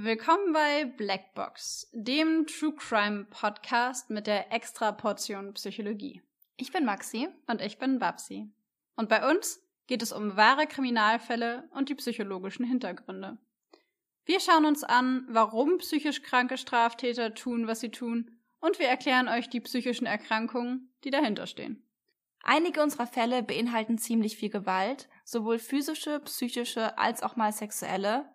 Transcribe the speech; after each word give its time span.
Willkommen 0.00 0.52
bei 0.52 0.84
Blackbox, 0.84 1.90
dem 1.92 2.46
True 2.46 2.72
Crime 2.76 3.24
Podcast 3.30 4.10
mit 4.10 4.28
der 4.28 4.52
extra 4.52 4.92
Portion 4.92 5.54
Psychologie. 5.54 6.22
Ich 6.56 6.70
bin 6.70 6.84
Maxi. 6.84 7.26
Und 7.48 7.60
ich 7.60 7.78
bin 7.78 7.98
Babsi. 7.98 8.48
Und 8.94 9.08
bei 9.08 9.28
uns 9.28 9.60
geht 9.88 10.00
es 10.02 10.12
um 10.12 10.36
wahre 10.36 10.68
Kriminalfälle 10.68 11.68
und 11.72 11.88
die 11.88 11.96
psychologischen 11.96 12.64
Hintergründe. 12.64 13.38
Wir 14.24 14.38
schauen 14.38 14.66
uns 14.66 14.84
an, 14.84 15.26
warum 15.28 15.78
psychisch 15.78 16.22
kranke 16.22 16.58
Straftäter 16.58 17.34
tun, 17.34 17.66
was 17.66 17.80
sie 17.80 17.90
tun, 17.90 18.38
und 18.60 18.78
wir 18.78 18.86
erklären 18.86 19.26
euch 19.26 19.48
die 19.48 19.58
psychischen 19.58 20.06
Erkrankungen, 20.06 20.92
die 21.02 21.10
dahinter 21.10 21.48
stehen. 21.48 21.82
Einige 22.44 22.84
unserer 22.84 23.08
Fälle 23.08 23.42
beinhalten 23.42 23.98
ziemlich 23.98 24.36
viel 24.36 24.50
Gewalt, 24.50 25.08
sowohl 25.24 25.58
physische, 25.58 26.20
psychische 26.20 26.96
als 26.98 27.24
auch 27.24 27.34
mal 27.34 27.52
sexuelle. 27.52 28.26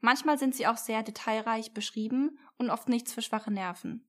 Manchmal 0.00 0.38
sind 0.38 0.54
sie 0.54 0.66
auch 0.66 0.76
sehr 0.76 1.02
detailreich 1.02 1.72
beschrieben 1.72 2.38
und 2.58 2.70
oft 2.70 2.88
nichts 2.88 3.12
für 3.12 3.22
schwache 3.22 3.50
Nerven. 3.50 4.04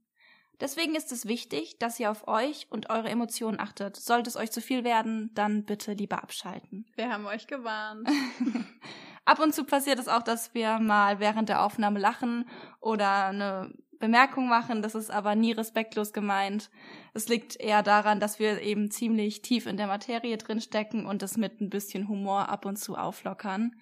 Deswegen 0.62 0.94
ist 0.94 1.12
es 1.12 1.26
wichtig, 1.26 1.80
dass 1.80 2.00
ihr 2.00 2.12
auf 2.12 2.28
euch 2.28 2.68
und 2.70 2.92
eure 2.92 3.10
Emotionen 3.10 3.60
achtet. 3.60 3.96
Sollte 3.96 4.30
es 4.30 4.38
euch 4.38 4.52
zu 4.52 4.62
viel 4.62 4.84
werden, 4.84 5.32
dann 5.34 5.66
bitte 5.66 5.94
lieber 5.94 6.22
abschalten. 6.22 6.86
Wir 6.96 7.12
haben 7.12 7.26
euch 7.26 7.48
gewarnt. 7.48 8.08
Ab 9.26 9.40
und 9.40 9.56
zu 9.56 9.64
passiert 9.64 9.98
es 9.98 10.08
auch, 10.08 10.22
dass 10.22 10.54
wir 10.54 10.78
mal 10.80 11.20
während 11.20 11.50
der 11.50 11.64
Aufnahme 11.64 12.00
lachen 12.00 12.48
oder 12.80 13.26
eine 13.26 13.74
Bemerkung 14.02 14.48
machen. 14.48 14.84
Das 14.84 14.94
ist 14.94 15.10
aber 15.10 15.34
nie 15.34 15.52
respektlos 15.52 16.14
gemeint. 16.14 16.70
Es 17.16 17.28
liegt 17.28 17.60
eher 17.60 17.82
daran, 17.82 18.20
dass 18.20 18.38
wir 18.38 18.62
eben 18.62 18.92
ziemlich 18.92 19.42
tief 19.42 19.66
in 19.66 19.78
der 19.78 19.88
Materie 19.88 20.38
drin 20.38 20.62
stecken 20.62 21.08
und 21.08 21.24
es 21.24 21.38
mit 21.38 21.60
ein 21.60 21.72
bisschen 21.72 22.08
Humor 22.08 22.50
ab 22.50 22.66
und 22.66 22.78
zu 22.78 22.96
auflockern. 22.96 23.76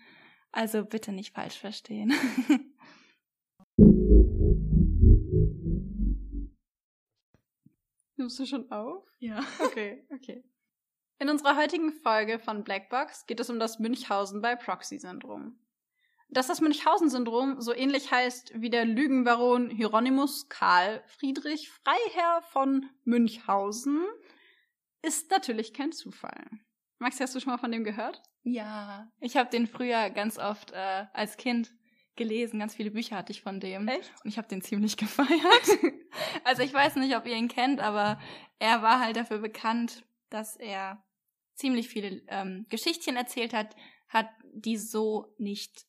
Also 0.52 0.84
bitte 0.84 1.12
nicht 1.12 1.34
falsch 1.34 1.59
verstehen. 1.59 2.13
Nimmst 8.18 8.40
du 8.40 8.46
schon 8.46 8.70
auf? 8.71 9.05
Ja. 9.20 9.40
Okay, 9.59 10.05
okay. 10.13 10.43
In 11.20 11.29
unserer 11.29 11.55
heutigen 11.55 11.91
Folge 11.91 12.40
von 12.40 12.63
Blackbox 12.63 13.26
geht 13.26 13.40
es 13.40 13.49
um 13.49 13.59
das 13.59 13.79
Münchhausen 13.79 14.41
bei 14.41 14.55
Proxy-Syndrom. 14.55 15.59
Dass 16.29 16.48
das 16.48 16.62
Münchhausen-Syndrom 16.62 17.59
so 17.59 17.74
ähnlich 17.74 18.12
heißt 18.12 18.54
wie 18.62 18.70
der 18.70 18.85
Lügenbaron 18.85 19.70
Hieronymus 19.70 20.48
Karl 20.48 21.04
Friedrich 21.07 21.70
Freiherr 21.70 22.41
von 22.41 22.90
Münchhausen, 23.04 24.05
ist 25.02 25.31
natürlich 25.31 25.74
kein 25.74 25.91
Zufall. 25.91 26.49
Maxi, 26.99 27.20
hast 27.20 27.35
du 27.35 27.40
schon 27.40 27.52
mal 27.52 27.57
von 27.57 27.71
dem 27.71 27.84
gehört? 27.84 28.21
Ja, 28.43 29.12
ich 29.20 29.37
habe 29.37 29.49
den 29.49 29.68
früher 29.68 30.09
ganz 30.09 30.37
oft 30.37 30.71
äh, 30.71 31.05
als 31.13 31.37
Kind 31.37 31.71
gelesen. 32.15 32.59
Ganz 32.59 32.76
viele 32.76 32.91
Bücher 32.91 33.18
hatte 33.18 33.31
ich 33.31 33.41
von 33.41 33.59
dem. 33.59 33.87
Echt? 33.87 34.12
Und 34.23 34.29
ich 34.29 34.37
habe 34.37 34.48
den 34.48 34.62
ziemlich 34.62 34.98
gefeiert. 34.98 35.29
also 36.43 36.62
ich 36.62 36.73
weiß 36.73 36.96
nicht, 36.98 37.15
ob 37.15 37.26
ihr 37.26 37.35
ihn 37.35 37.48
kennt, 37.48 37.79
aber 37.79 38.20
er 38.59 38.81
war 38.81 38.99
halt 38.99 39.15
dafür 39.15 39.40
bekannt, 39.40 40.04
dass 40.29 40.55
er 40.55 41.04
ziemlich 41.55 41.90
viele 41.90 42.21
ähm, 42.27 42.65
Geschichtchen 42.70 43.15
erzählt 43.15 43.54
hat, 43.54 43.76
hat, 44.07 44.29
die 44.53 44.77
so 44.77 45.34
nicht 45.37 45.85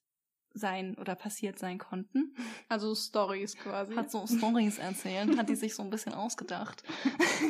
sein 0.52 0.96
oder 0.98 1.14
passiert 1.14 1.58
sein 1.58 1.78
konnten. 1.78 2.34
Also 2.68 2.94
Stories 2.94 3.56
quasi. 3.56 3.94
Hat 3.94 4.10
so 4.10 4.26
Stories 4.26 4.78
erzählt, 4.78 5.38
hat 5.38 5.48
die 5.48 5.54
sich 5.54 5.74
so 5.74 5.82
ein 5.82 5.90
bisschen 5.90 6.12
ausgedacht. 6.12 6.82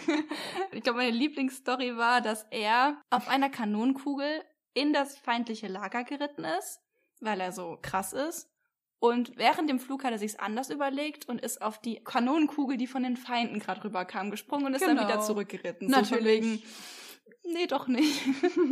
ich 0.73 0.83
glaube, 0.83 0.99
meine 0.99 1.17
Lieblingsstory 1.17 1.97
war, 1.97 2.21
dass 2.21 2.47
er 2.51 3.01
auf 3.09 3.29
einer 3.29 3.49
Kanonenkugel 3.49 4.43
in 4.75 4.93
das 4.93 5.17
feindliche 5.17 5.69
Lager 5.69 6.05
geritten 6.05 6.45
ist, 6.45 6.81
weil 7.21 7.41
er 7.41 7.53
so 7.53 7.79
krass 7.81 8.13
ist 8.13 8.51
und 9.01 9.33
während 9.37 9.71
dem 9.71 9.81
Flug 9.81 10.05
hat 10.05 10.13
er 10.13 10.19
sich's 10.19 10.37
anders 10.37 10.69
überlegt 10.69 11.27
und 11.27 11.41
ist 11.41 11.63
auf 11.63 11.81
die 11.81 12.05
Kanonenkugel, 12.05 12.77
die 12.77 12.87
von 12.87 13.03
den 13.03 13.17
Feinden 13.17 13.59
gerade 13.59 13.83
rüberkam, 13.83 14.31
gesprungen 14.31 14.67
und 14.67 14.75
ist 14.75 14.85
genau. 14.85 15.01
dann 15.01 15.09
wieder 15.09 15.21
zurückgeritten. 15.23 15.89
Natürlich. 15.89 16.63
So 17.43 17.53
nee, 17.55 17.67
doch 17.67 17.89
nicht. 17.89 18.21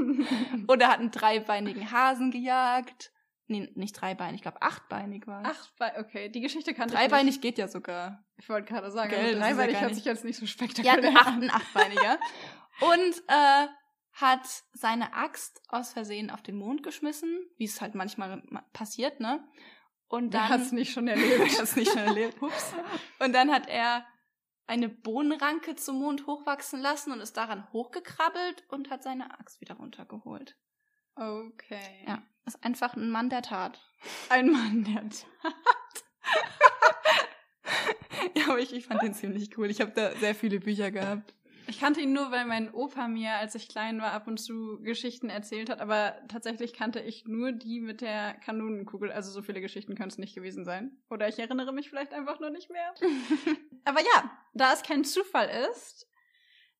Oder 0.68 0.88
hat 0.88 1.00
einen 1.00 1.10
dreibeinigen 1.10 1.90
Hasen 1.90 2.30
gejagt. 2.30 3.10
Nee, 3.46 3.70
nicht 3.74 3.94
dreibeinig, 3.94 4.36
ich 4.36 4.42
glaube 4.42 4.60
achtbeinig 4.60 5.26
war. 5.26 5.46
Achtbeinig, 5.46 5.98
okay. 5.98 6.28
Die 6.28 6.42
Geschichte 6.42 6.74
kann 6.74 6.90
Dreibeinig 6.90 7.36
ich 7.36 7.40
geht 7.40 7.56
ja 7.56 7.66
sogar. 7.66 8.22
Ich 8.36 8.50
wollte 8.50 8.70
gerade 8.70 8.90
sagen, 8.90 9.08
Gell, 9.08 9.38
dreibeinig 9.38 9.76
ja 9.76 9.80
hört 9.80 9.94
sich 9.94 10.04
jetzt 10.04 10.26
nicht 10.26 10.36
so 10.36 10.44
spektakulär 10.44 11.10
Ja, 11.10 11.10
ein, 11.10 11.16
acht, 11.16 11.42
ein 11.42 11.50
achtbeiniger. 11.50 12.18
und 12.82 13.22
äh, 13.28 13.66
hat 14.20 14.64
seine 14.72 15.14
Axt 15.14 15.62
aus 15.68 15.92
Versehen 15.92 16.30
auf 16.30 16.42
den 16.42 16.56
Mond 16.56 16.82
geschmissen, 16.82 17.46
wie 17.56 17.64
es 17.64 17.80
halt 17.80 17.94
manchmal 17.94 18.42
passiert, 18.72 19.20
ne? 19.20 19.46
Und 20.08 20.34
dann. 20.34 20.48
hat 20.48 20.60
es 20.60 20.72
nicht 20.72 20.92
schon 20.92 21.06
erlebt. 21.06 21.58
hat's 21.60 21.76
nicht 21.76 21.92
schon 21.92 21.98
erlebt. 21.98 22.40
Ups. 22.42 22.72
Und 23.20 23.32
dann 23.32 23.52
hat 23.52 23.68
er 23.68 24.06
eine 24.66 24.88
Bohnenranke 24.88 25.76
zum 25.76 26.00
Mond 26.00 26.26
hochwachsen 26.26 26.80
lassen 26.80 27.12
und 27.12 27.20
ist 27.20 27.36
daran 27.36 27.70
hochgekrabbelt 27.72 28.64
und 28.68 28.90
hat 28.90 29.02
seine 29.02 29.38
Axt 29.38 29.60
wieder 29.60 29.76
runtergeholt. 29.76 30.56
Okay. 31.14 32.04
Ja, 32.06 32.22
ist 32.44 32.62
einfach 32.64 32.94
ein 32.94 33.10
Mann 33.10 33.28
der 33.30 33.42
Tat. 33.42 33.80
Ein 34.30 34.50
Mann 34.50 34.84
der 34.84 35.08
Tat. 35.08 36.04
ja, 38.34 38.48
aber 38.48 38.58
ich, 38.58 38.72
ich 38.72 38.86
fand 38.86 39.02
den 39.02 39.14
ziemlich 39.14 39.56
cool. 39.58 39.70
Ich 39.70 39.80
habe 39.80 39.92
da 39.92 40.12
sehr 40.16 40.34
viele 40.34 40.60
Bücher 40.60 40.90
gehabt. 40.90 41.34
Ich 41.68 41.80
kannte 41.80 42.00
ihn 42.00 42.14
nur, 42.14 42.30
weil 42.30 42.46
mein 42.46 42.72
Opa 42.72 43.08
mir, 43.08 43.34
als 43.34 43.54
ich 43.54 43.68
klein 43.68 44.00
war, 44.00 44.12
ab 44.12 44.26
und 44.26 44.38
zu 44.38 44.80
Geschichten 44.80 45.28
erzählt 45.28 45.68
hat, 45.68 45.82
aber 45.82 46.16
tatsächlich 46.26 46.72
kannte 46.72 47.00
ich 47.00 47.26
nur 47.26 47.52
die 47.52 47.80
mit 47.80 48.00
der 48.00 48.32
Kanonenkugel. 48.34 49.12
Also 49.12 49.30
so 49.30 49.42
viele 49.42 49.60
Geschichten 49.60 49.94
können 49.94 50.08
es 50.08 50.16
nicht 50.16 50.34
gewesen 50.34 50.64
sein. 50.64 50.96
Oder 51.10 51.28
ich 51.28 51.38
erinnere 51.38 51.74
mich 51.74 51.90
vielleicht 51.90 52.14
einfach 52.14 52.40
nur 52.40 52.48
nicht 52.48 52.70
mehr. 52.70 52.94
aber 53.84 54.00
ja, 54.00 54.30
da 54.54 54.72
es 54.72 54.82
kein 54.82 55.04
Zufall 55.04 55.50
ist, 55.70 56.08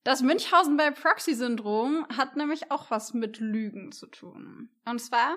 das 0.04 0.22
Münchhausen 0.22 0.78
bei 0.78 0.90
Proxy-Syndrom 0.90 2.06
hat 2.16 2.36
nämlich 2.36 2.70
auch 2.70 2.90
was 2.90 3.12
mit 3.12 3.40
Lügen 3.40 3.92
zu 3.92 4.06
tun. 4.06 4.70
Und 4.86 5.00
zwar 5.00 5.36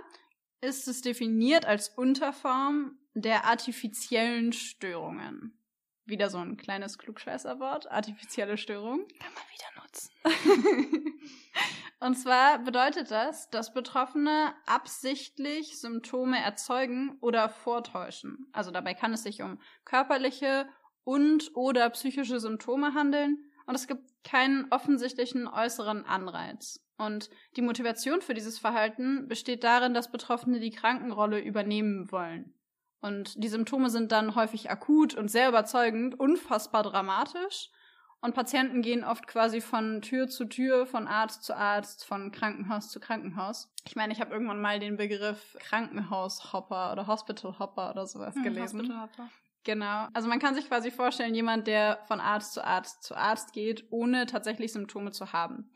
ist 0.61 0.87
es 0.87 1.01
definiert 1.01 1.65
als 1.65 1.89
Unterform 1.89 2.97
der 3.15 3.43
artifiziellen 3.43 4.53
Störungen. 4.53 5.60
Wieder 6.05 6.29
so 6.29 6.39
ein 6.39 6.57
kleines 6.57 6.97
Klugscheißerwort, 6.97 7.91
artifizielle 7.91 8.57
Störung. 8.57 9.07
Kann 9.19 9.33
man 9.33 9.43
wieder 9.53 9.81
nutzen. 9.83 11.11
Und 11.99 12.15
zwar 12.15 12.57
bedeutet 12.59 13.11
das, 13.11 13.49
dass 13.51 13.75
Betroffene 13.75 14.55
absichtlich 14.65 15.79
Symptome 15.79 16.43
erzeugen 16.43 17.17
oder 17.21 17.47
vortäuschen. 17.47 18.47
Also 18.53 18.71
dabei 18.71 18.95
kann 18.95 19.13
es 19.13 19.21
sich 19.21 19.43
um 19.43 19.59
körperliche 19.85 20.67
und 21.03 21.51
oder 21.55 21.87
psychische 21.91 22.39
Symptome 22.39 22.95
handeln 22.95 23.37
und 23.67 23.75
es 23.75 23.87
gibt 23.87 24.23
keinen 24.23 24.71
offensichtlichen 24.71 25.47
äußeren 25.47 26.03
Anreiz. 26.05 26.83
Und 26.97 27.29
die 27.55 27.61
Motivation 27.61 28.21
für 28.21 28.33
dieses 28.33 28.59
Verhalten 28.59 29.27
besteht 29.27 29.63
darin, 29.63 29.93
dass 29.93 30.11
Betroffene 30.11 30.59
die 30.59 30.71
Krankenrolle 30.71 31.39
übernehmen 31.39 32.11
wollen. 32.11 32.53
Und 33.01 33.43
die 33.43 33.47
Symptome 33.47 33.89
sind 33.89 34.11
dann 34.11 34.35
häufig 34.35 34.69
akut 34.69 35.15
und 35.15 35.29
sehr 35.29 35.49
überzeugend, 35.49 36.19
unfassbar 36.19 36.83
dramatisch. 36.83 37.69
Und 38.23 38.35
Patienten 38.35 38.83
gehen 38.83 39.03
oft 39.03 39.25
quasi 39.25 39.61
von 39.61 40.03
Tür 40.03 40.27
zu 40.27 40.45
Tür, 40.45 40.85
von 40.85 41.07
Arzt 41.07 41.43
zu 41.43 41.57
Arzt, 41.57 42.05
von 42.05 42.31
Krankenhaus 42.31 42.89
zu 42.89 42.99
Krankenhaus. 42.99 43.73
Ich 43.87 43.95
meine, 43.95 44.13
ich 44.13 44.21
habe 44.21 44.31
irgendwann 44.31 44.61
mal 44.61 44.79
den 44.79 44.95
Begriff 44.95 45.57
Krankenhaushopper 45.59 46.91
oder 46.91 47.07
Hospital 47.07 47.57
Hopper 47.57 47.89
oder 47.89 48.05
sowas 48.05 48.35
hm, 48.35 48.43
gelesen. 48.43 48.81
Hospital 48.81 49.01
Hopper. 49.01 49.29
Genau. 49.63 50.07
Also 50.13 50.29
man 50.29 50.39
kann 50.39 50.53
sich 50.53 50.67
quasi 50.67 50.91
vorstellen, 50.91 51.33
jemand, 51.33 51.65
der 51.65 51.99
von 52.07 52.19
Arzt 52.19 52.53
zu 52.53 52.63
Arzt 52.63 53.03
zu 53.03 53.15
Arzt 53.15 53.53
geht, 53.53 53.85
ohne 53.89 54.27
tatsächlich 54.27 54.71
Symptome 54.71 55.11
zu 55.11 55.33
haben. 55.33 55.71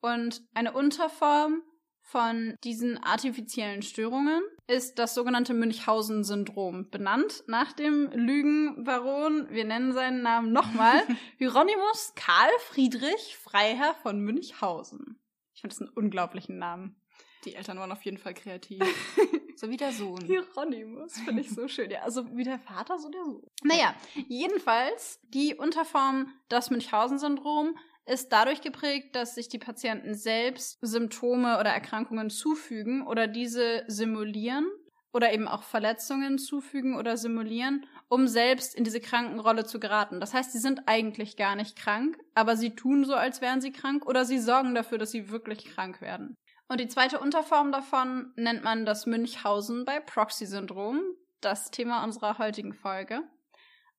Und 0.00 0.42
eine 0.52 0.72
Unterform 0.72 1.62
von 2.04 2.54
diesen 2.62 3.02
artifiziellen 3.02 3.82
Störungen 3.82 4.42
ist 4.66 4.98
das 4.98 5.14
sogenannte 5.14 5.54
Münchhausen-Syndrom, 5.54 6.90
benannt 6.90 7.42
nach 7.46 7.72
dem 7.72 8.10
Lügenbaron, 8.12 9.48
wir 9.50 9.64
nennen 9.64 9.92
seinen 9.92 10.22
Namen 10.22 10.52
nochmal, 10.52 11.02
Hieronymus 11.38 12.12
Karl 12.14 12.50
Friedrich 12.60 13.36
Freiherr 13.42 13.94
von 13.94 14.20
Münchhausen. 14.20 15.18
Ich 15.54 15.62
finde 15.62 15.74
das 15.74 15.80
einen 15.80 15.96
unglaublichen 15.96 16.58
Namen. 16.58 17.00
Die 17.46 17.54
Eltern 17.54 17.78
waren 17.78 17.92
auf 17.92 18.04
jeden 18.04 18.18
Fall 18.18 18.34
kreativ. 18.34 18.82
so 19.56 19.70
wie 19.70 19.76
der 19.76 19.92
Sohn. 19.92 20.24
Hieronymus, 20.24 21.18
finde 21.20 21.42
ich 21.42 21.50
so 21.50 21.68
schön. 21.68 21.90
Ja, 21.90 22.02
also 22.02 22.36
wie 22.36 22.44
der 22.44 22.58
Vater, 22.58 22.98
so 22.98 23.08
der 23.08 23.24
Sohn. 23.24 23.42
Naja, 23.62 23.94
jedenfalls, 24.28 25.20
die 25.24 25.54
Unterform 25.54 26.32
das 26.48 26.70
Münchhausen-Syndrom 26.70 27.76
ist 28.06 28.32
dadurch 28.32 28.60
geprägt, 28.60 29.16
dass 29.16 29.34
sich 29.34 29.48
die 29.48 29.58
Patienten 29.58 30.14
selbst 30.14 30.78
Symptome 30.82 31.58
oder 31.58 31.70
Erkrankungen 31.70 32.30
zufügen 32.30 33.06
oder 33.06 33.26
diese 33.26 33.84
simulieren 33.86 34.66
oder 35.12 35.32
eben 35.32 35.48
auch 35.48 35.62
Verletzungen 35.62 36.38
zufügen 36.38 36.96
oder 36.96 37.16
simulieren, 37.16 37.86
um 38.08 38.26
selbst 38.26 38.74
in 38.74 38.84
diese 38.84 39.00
Krankenrolle 39.00 39.64
zu 39.64 39.78
geraten. 39.78 40.20
Das 40.20 40.34
heißt, 40.34 40.52
sie 40.52 40.58
sind 40.58 40.82
eigentlich 40.86 41.36
gar 41.36 41.56
nicht 41.56 41.76
krank, 41.76 42.18
aber 42.34 42.56
sie 42.56 42.74
tun 42.74 43.04
so, 43.04 43.14
als 43.14 43.40
wären 43.40 43.60
sie 43.60 43.72
krank 43.72 44.06
oder 44.06 44.24
sie 44.24 44.38
sorgen 44.38 44.74
dafür, 44.74 44.98
dass 44.98 45.12
sie 45.12 45.30
wirklich 45.30 45.64
krank 45.64 46.00
werden. 46.00 46.34
Und 46.68 46.80
die 46.80 46.88
zweite 46.88 47.20
Unterform 47.20 47.72
davon 47.72 48.32
nennt 48.36 48.64
man 48.64 48.84
das 48.84 49.06
Münchhausen 49.06 49.84
bei 49.84 50.00
Proxy-Syndrom. 50.00 51.00
das 51.40 51.70
Thema 51.70 52.02
unserer 52.02 52.38
heutigen 52.38 52.72
Folge. 52.72 53.22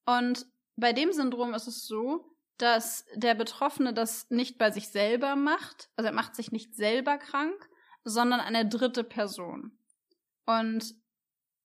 Und 0.06 0.46
bei 0.76 0.94
dem 0.94 1.12
Syndrom 1.12 1.54
ist 1.54 1.68
es 1.68 1.86
so, 1.86 2.35
dass 2.58 3.06
der 3.16 3.36
Betroffene 3.36 3.94
das 3.94 4.30
nicht 4.30 4.58
bei 4.58 4.72
sich 4.72 4.90
selber 4.90 5.36
macht, 5.36 5.90
also 5.96 6.08
er 6.08 6.14
macht 6.14 6.36
sich 6.36 6.52
nicht 6.52 6.76
selber 6.76 7.18
krank, 7.18 7.70
sondern 8.04 8.40
eine 8.40 8.68
dritte 8.68 9.04
Person. 9.04 9.78
Und 10.46 10.96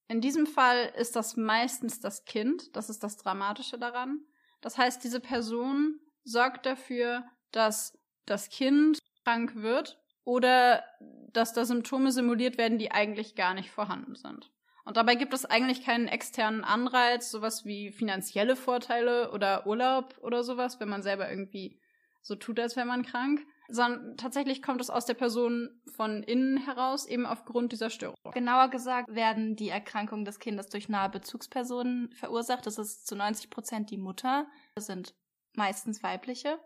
in 0.09 0.21
diesem 0.21 0.47
Fall 0.47 0.93
ist 0.97 1.15
das 1.15 1.37
meistens 1.37 2.01
das 2.01 2.25
Kind, 2.25 2.75
das 2.75 2.91
ist 2.91 3.05
das 3.05 3.17
Dramatische 3.17 3.79
daran. 3.79 4.25
Das 4.61 4.77
heißt, 4.77 5.05
diese 5.05 5.21
Person 5.21 6.01
sorgt 6.25 6.67
dafür, 6.67 7.25
dass 7.53 7.97
das 8.27 8.49
Kind 8.49 8.99
krank 9.25 9.55
wird 9.57 10.01
oder 10.25 10.85
dass 11.33 11.53
da 11.53 11.65
Symptome 11.65 12.11
simuliert 12.13 12.59
werden, 12.59 12.79
die 12.79 12.91
eigentlich 12.91 13.37
gar 13.37 13.55
nicht 13.55 13.71
vorhanden 13.71 14.17
sind. 14.17 14.51
Und 14.85 14.97
dabei 14.97 15.15
gibt 15.15 15.35
es 15.35 15.45
eigentlich 15.45 15.85
keinen 15.85 16.09
externen 16.09 16.65
Anreiz, 16.65 17.31
sowas 17.31 17.65
wie 17.65 17.91
finanzielle 17.91 18.57
Vorteile 18.57 19.33
oder 19.33 19.67
Urlaub 19.67 20.19
oder 20.23 20.43
sowas, 20.43 20.81
wenn 20.81 20.89
man 20.89 21.03
selber 21.03 21.31
irgendwie 21.31 21.81
so 22.23 22.35
tut, 22.35 22.61
als 22.61 22.77
wäre 22.77 22.87
man 22.87 23.05
krank, 23.05 23.47
sondern 23.69 24.17
tatsächlich 24.17 24.63
kommt 24.63 24.81
es 24.81 24.91
aus 24.91 25.07
der 25.07 25.15
Person 25.15 25.71
von 25.95 26.23
innen 26.23 26.59
heraus, 26.59 27.07
eben 27.07 27.25
aufgrund 27.25 27.73
dieser 27.73 27.91
Störung. 27.91 28.17
Genauer 28.33 28.69
gesagt 28.69 29.15
werden 29.15 29.57
die 29.57 29.69
Erkrankungen 29.69 30.25
des 30.25 30.39
Kindes 30.39 30.69
durch 30.69 30.89
nahe 30.89 31.09
Bezugspersonen 31.09 32.13
verursacht. 32.13 32.67
Das 32.67 32.79
ist 32.79 33.07
zu 33.07 33.17
90 33.17 33.51
Prozent 33.51 33.91
die 33.91 33.99
Mutter. 33.99 34.47
Das 34.75 34.87
sind 34.87 35.15
meistens 35.55 36.03
weibliche 36.03 36.59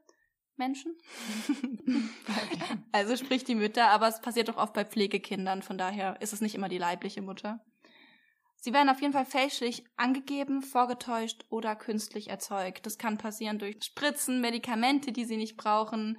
Menschen. 0.57 0.97
also 2.93 3.17
sprich 3.17 3.45
die 3.45 3.55
Mütter, 3.55 3.89
aber 3.89 4.09
es 4.09 4.21
passiert 4.21 4.49
doch 4.49 4.57
oft 4.57 4.73
bei 4.73 4.85
Pflegekindern, 4.85 5.63
von 5.63 5.79
daher 5.79 6.21
ist 6.21 6.33
es 6.33 6.41
nicht 6.41 6.55
immer 6.55 6.69
die 6.69 6.79
leibliche 6.79 7.23
Mutter. 7.23 7.61
Sie 8.65 8.73
werden 8.73 8.89
auf 8.89 9.03
jeden 9.03 9.13
Fall 9.13 9.27
fälschlich 9.27 9.85
angegeben, 9.99 10.63
vorgetäuscht 10.63 11.45
oder 11.51 11.77
künstlich 11.77 12.31
erzeugt. 12.31 12.87
Das 12.87 12.97
kann 12.97 13.19
passieren 13.19 13.59
durch 13.59 13.85
Spritzen, 13.85 14.41
Medikamente, 14.41 15.13
die 15.13 15.27
sie 15.27 15.37
nicht 15.37 15.59
brauchen. 15.59 16.17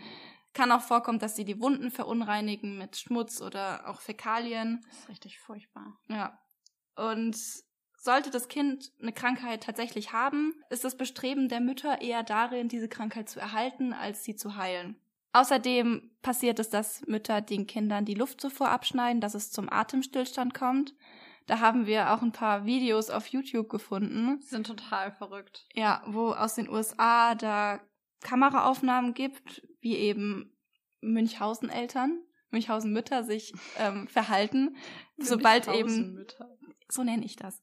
Kann 0.54 0.72
auch 0.72 0.84
vorkommen, 0.84 1.18
dass 1.18 1.36
sie 1.36 1.44
die 1.44 1.60
Wunden 1.60 1.90
verunreinigen 1.90 2.78
mit 2.78 2.98
Schmutz 2.98 3.42
oder 3.42 3.90
auch 3.90 4.00
Fäkalien. 4.00 4.86
Das 4.88 5.00
ist 5.00 5.10
richtig 5.10 5.40
furchtbar. 5.40 5.98
Ja. 6.08 6.40
Und 6.96 7.36
sollte 7.98 8.30
das 8.30 8.48
Kind 8.48 8.92
eine 9.02 9.12
Krankheit 9.12 9.64
tatsächlich 9.64 10.14
haben, 10.14 10.54
ist 10.70 10.84
das 10.84 10.98
Bestreben 10.98 11.50
der 11.50 11.62
Mütter 11.62 12.00
eher 12.00 12.22
darin, 12.22 12.70
diese 12.70 12.88
Krankheit 12.88 13.28
zu 13.28 13.40
erhalten, 13.40 13.92
als 13.92 14.24
sie 14.24 14.36
zu 14.36 14.56
heilen. 14.56 15.02
Außerdem 15.34 16.12
passiert 16.22 16.60
es, 16.60 16.70
dass 16.70 17.02
Mütter 17.08 17.42
den 17.42 17.66
Kindern 17.66 18.06
die 18.06 18.14
Luft 18.14 18.40
zuvor 18.40 18.70
abschneiden, 18.70 19.20
dass 19.20 19.34
es 19.34 19.52
zum 19.52 19.68
Atemstillstand 19.68 20.54
kommt. 20.54 20.94
Da 21.46 21.60
haben 21.60 21.86
wir 21.86 22.12
auch 22.12 22.22
ein 22.22 22.32
paar 22.32 22.66
Videos 22.66 23.10
auf 23.10 23.28
YouTube 23.28 23.70
gefunden. 23.70 24.40
Die 24.40 24.48
sind 24.48 24.66
total 24.66 25.12
verrückt. 25.12 25.68
Ja, 25.74 26.04
wo 26.08 26.32
aus 26.32 26.56
den 26.56 26.70
USA 26.70 27.36
da 27.36 27.80
Kameraaufnahmen 28.22 29.14
gibt, 29.14 29.62
wie 29.80 29.96
eben 29.96 30.58
Münchhausen-Eltern, 31.02 32.20
Münchhausen-Mütter 32.50 33.24
sich 33.24 33.54
ähm, 33.78 34.08
verhalten, 34.10 34.76
sobald 35.18 35.68
eben 35.68 36.26
so 36.90 37.04
nenne 37.04 37.26
ich 37.26 37.36
das. 37.36 37.62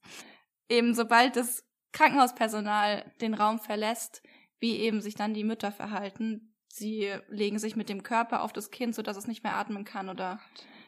Eben 0.69 0.95
sobald 0.95 1.37
das 1.37 1.65
Krankenhauspersonal 1.93 3.13
den 3.21 3.35
Raum 3.35 3.59
verlässt, 3.59 4.23
wie 4.59 4.77
eben 4.77 5.01
sich 5.01 5.15
dann 5.15 5.35
die 5.35 5.45
Mütter 5.45 5.73
verhalten. 5.73 6.55
Sie 6.69 7.13
legen 7.29 7.59
sich 7.59 7.77
mit 7.77 7.89
dem 7.89 8.03
Körper 8.03 8.43
auf 8.43 8.53
das 8.53 8.71
Kind, 8.71 8.95
sodass 8.95 9.17
es 9.17 9.27
nicht 9.27 9.43
mehr 9.43 9.57
atmen 9.57 9.85
kann 9.85 10.09
oder 10.09 10.41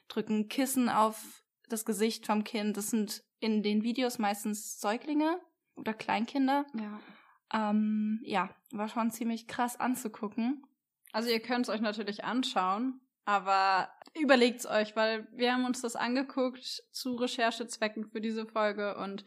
drücken 0.09 0.49
Kissen 0.49 0.89
auf 0.89 1.44
das 1.69 1.85
Gesicht 1.85 2.27
vom 2.27 2.45
Kind. 2.45 2.77
Das 2.77 2.91
sind 2.91 3.23
in 3.41 3.63
den 3.63 3.83
Videos 3.83 4.19
meistens 4.19 4.81
Säuglinge 4.81 5.41
oder 5.77 5.95
Kleinkinder. 5.95 6.67
Ja. 6.75 7.71
Ähm, 7.71 8.21
ja, 8.25 8.51
war 8.73 8.89
schon 8.89 9.11
ziemlich 9.11 9.47
krass 9.47 9.79
anzugucken. 9.79 10.67
Also 11.13 11.31
ihr 11.31 11.41
könnt 11.41 11.67
es 11.67 11.75
euch 11.75 11.81
natürlich 11.81 12.25
anschauen, 12.25 13.01
aber 13.25 13.89
überlegt's 14.21 14.67
euch, 14.67 14.97
weil 14.97 15.29
wir 15.33 15.53
haben 15.53 15.65
uns 15.65 15.81
das 15.81 15.95
angeguckt 15.95 16.83
zu 16.91 17.15
Recherchezwecken 17.15 18.11
für 18.11 18.21
diese 18.21 18.47
Folge 18.47 18.97
und 18.97 19.25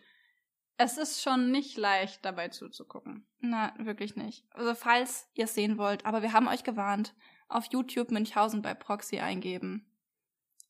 es 0.77 0.97
ist 0.97 1.23
schon 1.23 1.51
nicht 1.51 1.77
leicht 1.77 2.23
dabei 2.23 2.49
zuzugucken. 2.49 3.25
Na, 3.39 3.73
wirklich 3.79 4.15
nicht. 4.15 4.45
Also 4.51 4.75
falls 4.75 5.27
ihr 5.33 5.45
es 5.45 5.55
sehen 5.55 5.77
wollt, 5.77 6.05
aber 6.05 6.21
wir 6.21 6.33
haben 6.33 6.47
euch 6.47 6.63
gewarnt, 6.63 7.15
auf 7.47 7.65
YouTube 7.71 8.11
Münchhausen 8.11 8.61
bei 8.61 8.73
Proxy 8.73 9.19
eingeben 9.19 9.86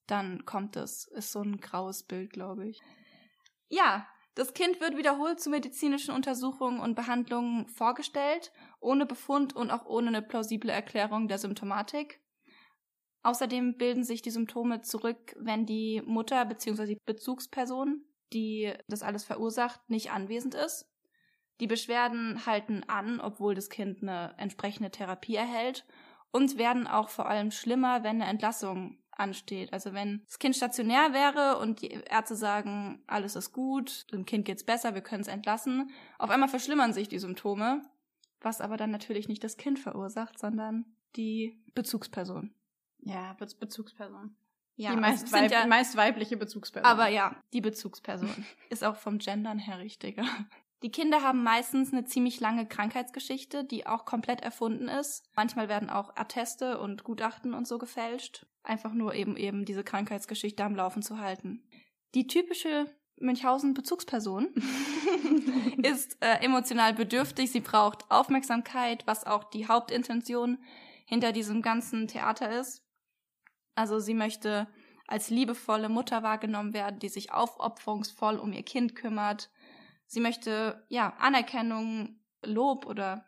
dann 0.08 0.46
kommt 0.46 0.76
es. 0.76 1.06
Ist 1.06 1.32
so 1.32 1.42
ein 1.42 1.60
graues 1.60 2.04
Bild, 2.04 2.32
glaube 2.32 2.68
ich. 2.68 2.82
Ja, 3.70 4.08
das 4.36 4.54
Kind 4.54 4.80
wird 4.80 4.96
wiederholt 4.96 5.40
zu 5.40 5.50
medizinischen 5.50 6.14
Untersuchungen 6.14 6.80
und 6.80 6.96
Behandlungen 6.96 7.68
vorgestellt, 7.70 8.52
ohne 8.80 9.06
Befund 9.06 9.56
und 9.56 9.72
auch 9.72 9.86
ohne 9.86 10.10
eine 10.10 10.22
plausible 10.22 10.72
Erklärung 10.72 11.28
der 11.28 11.40
Symptomatik. 11.40 12.22
Außerdem 13.24 13.78
bilden 13.78 14.04
sich 14.04 14.22
die 14.22 14.30
Symptome 14.30 14.82
zurück, 14.82 15.36
wenn 15.40 15.66
die 15.66 16.02
Mutter 16.06 16.46
bzw. 16.46 16.86
die 16.86 17.02
Bezugsperson, 17.06 18.06
die 18.32 18.74
das 18.88 19.02
alles 19.02 19.24
verursacht, 19.24 19.90
nicht 19.90 20.12
anwesend 20.12 20.54
ist. 20.54 20.88
Die 21.60 21.68
Beschwerden 21.68 22.46
halten 22.46 22.84
an, 22.88 23.20
obwohl 23.20 23.56
das 23.56 23.70
Kind 23.70 24.04
eine 24.04 24.36
entsprechende 24.38 24.92
Therapie 24.92 25.36
erhält 25.36 25.86
und 26.32 26.58
werden 26.58 26.86
auch 26.86 27.10
vor 27.10 27.28
allem 27.28 27.52
schlimmer, 27.52 28.04
wenn 28.04 28.22
eine 28.22 28.30
Entlassung 28.30 29.00
ansteht. 29.20 29.74
Also 29.74 29.94
wenn 29.94 30.22
das 30.26 30.40
Kind 30.40 30.56
stationär 30.56 31.14
wäre 31.14 31.58
und 31.60 31.82
die 31.82 31.90
Ärzte 31.92 32.36
sagen, 32.36 33.04
alles 33.08 33.36
ist 33.36 33.52
gut, 33.52 34.12
dem 34.12 34.26
Kind 34.26 34.46
geht's 34.46 34.64
besser, 34.64 34.94
wir 34.94 35.02
können 35.02 35.22
es 35.22 35.28
entlassen, 35.28 35.92
auf 36.18 36.30
einmal 36.30 36.50
verschlimmern 36.50 36.94
sich 36.94 37.08
die 37.08 37.20
Symptome, 37.20 37.82
was 38.42 38.62
aber 38.62 38.78
dann 38.78 38.92
natürlich 38.92 39.28
nicht 39.28 39.44
das 39.44 39.58
Kind 39.58 39.80
verursacht, 39.80 40.38
sondern 40.40 40.86
die 41.16 41.60
Bezugsperson. 41.74 42.54
Ja, 43.00 43.34
Be 43.34 43.48
Bezugsperson. 43.60 44.36
Ja, 44.76 44.92
die 44.92 44.98
meist, 44.98 45.32
weib 45.32 45.52
ja, 45.52 45.66
meist 45.66 45.98
weibliche 45.98 46.38
Bezugsperson. 46.38 46.90
Aber 46.90 47.08
ja, 47.08 47.36
die 47.52 47.62
Bezugsperson 47.62 48.46
ist 48.70 48.84
auch 48.84 48.96
vom 48.96 49.18
Gendern 49.18 49.58
her 49.58 49.80
richtiger. 49.80 50.24
Die 50.84 50.92
Kinder 50.92 51.24
haben 51.24 51.42
meistens 51.42 51.92
eine 51.92 52.06
ziemlich 52.06 52.40
lange 52.40 52.68
Krankheitsgeschichte, 52.68 53.64
die 53.64 53.88
auch 53.88 54.06
komplett 54.06 54.42
erfunden 54.42 54.88
ist. 54.88 55.26
Manchmal 55.36 55.70
werden 55.70 55.90
auch 55.90 56.16
Atteste 56.16 56.80
und 56.80 57.04
Gutachten 57.04 57.56
und 57.56 57.68
so 57.68 57.80
gefälscht. 57.80 58.46
Einfach 58.68 58.94
nur 58.94 59.14
eben 59.14 59.38
eben 59.38 59.66
diese 59.66 59.84
Krankheitsgeschichte 59.84 60.64
am 60.64 60.76
Laufen 60.76 61.02
zu 61.02 61.20
halten. 61.20 61.64
Die 62.16 62.28
typische 62.28 62.94
Münchhausen-Bezugsperson 63.20 64.50
ist 65.84 66.18
äh, 66.22 66.44
emotional 66.44 66.94
bedürftig. 66.94 67.52
Sie 67.52 67.62
braucht 67.62 68.10
Aufmerksamkeit, 68.10 69.08
was 69.08 69.26
auch 69.26 69.46
die 69.46 69.68
Hauptintention 69.68 70.58
hinter 71.06 71.32
diesem 71.32 71.62
ganzen 71.62 72.08
Theater 72.08 72.60
ist. 72.60 72.84
Also 73.76 74.00
sie 74.00 74.14
möchte 74.14 74.68
als 75.08 75.30
liebevolle 75.30 75.88
Mutter 75.88 76.22
wahrgenommen 76.22 76.74
werden, 76.74 77.00
die 77.00 77.10
sich 77.10 77.32
aufopferungsvoll 77.32 78.38
um 78.38 78.52
ihr 78.52 78.64
Kind 78.64 78.96
kümmert 78.96 79.50
Sie 80.08 80.22
möchte, 80.22 80.86
ja, 80.88 81.14
Anerkennung, 81.20 82.20
Lob 82.44 82.86
oder 82.86 83.27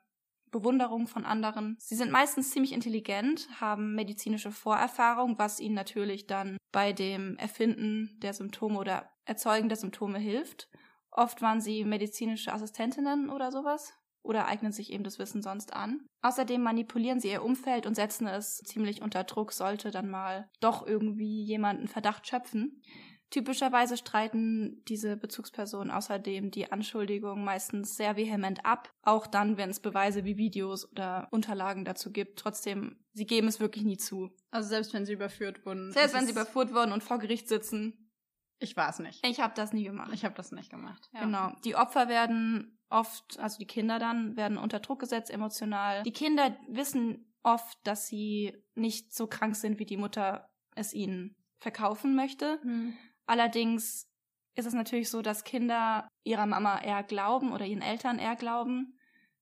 Bewunderung 0.52 1.08
von 1.08 1.26
anderen. 1.26 1.78
Sie 1.80 1.96
sind 1.96 2.12
meistens 2.12 2.52
ziemlich 2.52 2.74
intelligent, 2.74 3.48
haben 3.60 3.96
medizinische 3.96 4.52
Vorerfahrung, 4.52 5.38
was 5.38 5.60
ihnen 5.60 5.76
natürlich 5.76 6.28
dann 6.28 6.58
bei 6.72 6.94
dem 6.94 7.38
Erfinden 7.38 8.18
der 8.22 8.34
Symptome 8.34 8.78
oder 8.80 9.10
Erzeugen 9.26 9.70
der 9.70 9.78
Symptome 9.78 10.20
hilft. 10.20 10.70
Oft 11.12 11.42
waren 11.42 11.62
sie 11.62 11.84
medizinische 11.84 12.54
Assistentinnen 12.54 13.30
oder 13.30 13.52
sowas 13.52 13.94
oder 14.22 14.48
eignen 14.48 14.72
sich 14.72 14.92
eben 14.92 15.04
das 15.04 15.20
Wissen 15.20 15.42
sonst 15.42 15.74
an. 15.74 16.06
Außerdem 16.22 16.62
manipulieren 16.62 17.20
sie 17.20 17.32
ihr 17.32 17.44
Umfeld 17.44 17.86
und 17.86 17.96
setzen 17.96 18.28
es 18.28 18.58
ziemlich 18.58 19.02
unter 19.02 19.24
Druck, 19.24 19.54
sollte 19.54 19.92
dann 19.92 20.10
mal 20.10 20.50
doch 20.60 20.86
irgendwie 20.86 21.44
jemanden 21.44 21.88
Verdacht 21.88 22.28
schöpfen. 22.28 22.82
Typischerweise 23.30 23.96
streiten 23.96 24.84
diese 24.88 25.16
Bezugspersonen 25.16 25.92
außerdem 25.92 26.50
die 26.50 26.72
Anschuldigung 26.72 27.44
meistens 27.44 27.96
sehr 27.96 28.16
vehement 28.16 28.66
ab, 28.66 28.92
auch 29.04 29.28
dann, 29.28 29.58
wenn 29.58 29.70
es 29.70 29.80
Beweise 29.80 30.26
wie 30.26 30.38
Videos 30.38 30.92
oder 30.92 31.28
Unterlagen 31.32 31.86
dazu 31.86 32.12
gibt. 32.12 32.40
Trotzdem, 32.40 32.98
sie 33.14 33.28
geben 33.28 33.48
es 33.48 33.60
wirklich 33.60 33.84
nie 33.84 33.98
zu. 33.98 34.32
Also 34.50 34.70
selbst 34.70 34.94
wenn 34.94 35.06
sie 35.06 35.14
überführt 35.14 35.66
wurden. 35.66 35.92
Selbst 35.92 36.16
wenn 36.16 36.26
sie 36.26 36.32
überführt 36.32 36.74
wurden 36.74 36.92
und 36.92 37.04
vor 37.04 37.20
Gericht 37.20 37.48
sitzen. 37.48 38.10
Ich 38.58 38.76
war 38.76 38.90
es 38.90 39.00
nicht. 39.00 39.26
Ich 39.26 39.40
habe 39.40 39.54
das 39.56 39.74
nie 39.74 39.84
gemacht. 39.84 40.12
Ich 40.14 40.26
habe 40.26 40.36
das 40.36 40.52
nicht 40.52 40.72
gemacht. 40.72 41.10
Ja. 41.14 41.22
Genau. 41.22 41.52
Die 41.64 41.76
Opfer 41.76 42.10
werden 42.10 42.80
oft, 42.90 43.40
also 43.40 43.60
die 43.60 43.68
Kinder 43.68 44.00
dann, 44.00 44.36
werden 44.36 44.58
unter 44.58 44.80
Druck 44.80 45.00
gesetzt 45.00 45.32
emotional. 45.32 46.04
Die 46.04 46.12
Kinder 46.12 46.58
wissen 46.68 47.32
oft, 47.44 47.78
dass 47.86 48.08
sie 48.08 48.58
nicht 48.76 49.14
so 49.14 49.28
krank 49.28 49.56
sind, 49.56 49.80
wie 49.80 49.86
die 49.86 49.98
Mutter 49.98 50.50
es 50.76 50.94
ihnen 50.94 51.36
verkaufen 51.58 52.16
möchte. 52.16 52.60
Hm. 52.64 52.98
Allerdings 53.30 54.10
ist 54.56 54.66
es 54.66 54.74
natürlich 54.74 55.12
so, 55.12 55.22
dass 55.22 55.44
Kinder 55.44 56.10
ihrer 56.24 56.48
Mama 56.48 56.82
eher 56.82 57.04
glauben 57.04 57.54
oder 57.54 57.64
ihren 57.64 57.84
Eltern 57.84 58.18
eher 58.18 58.36
glauben. 58.36 58.98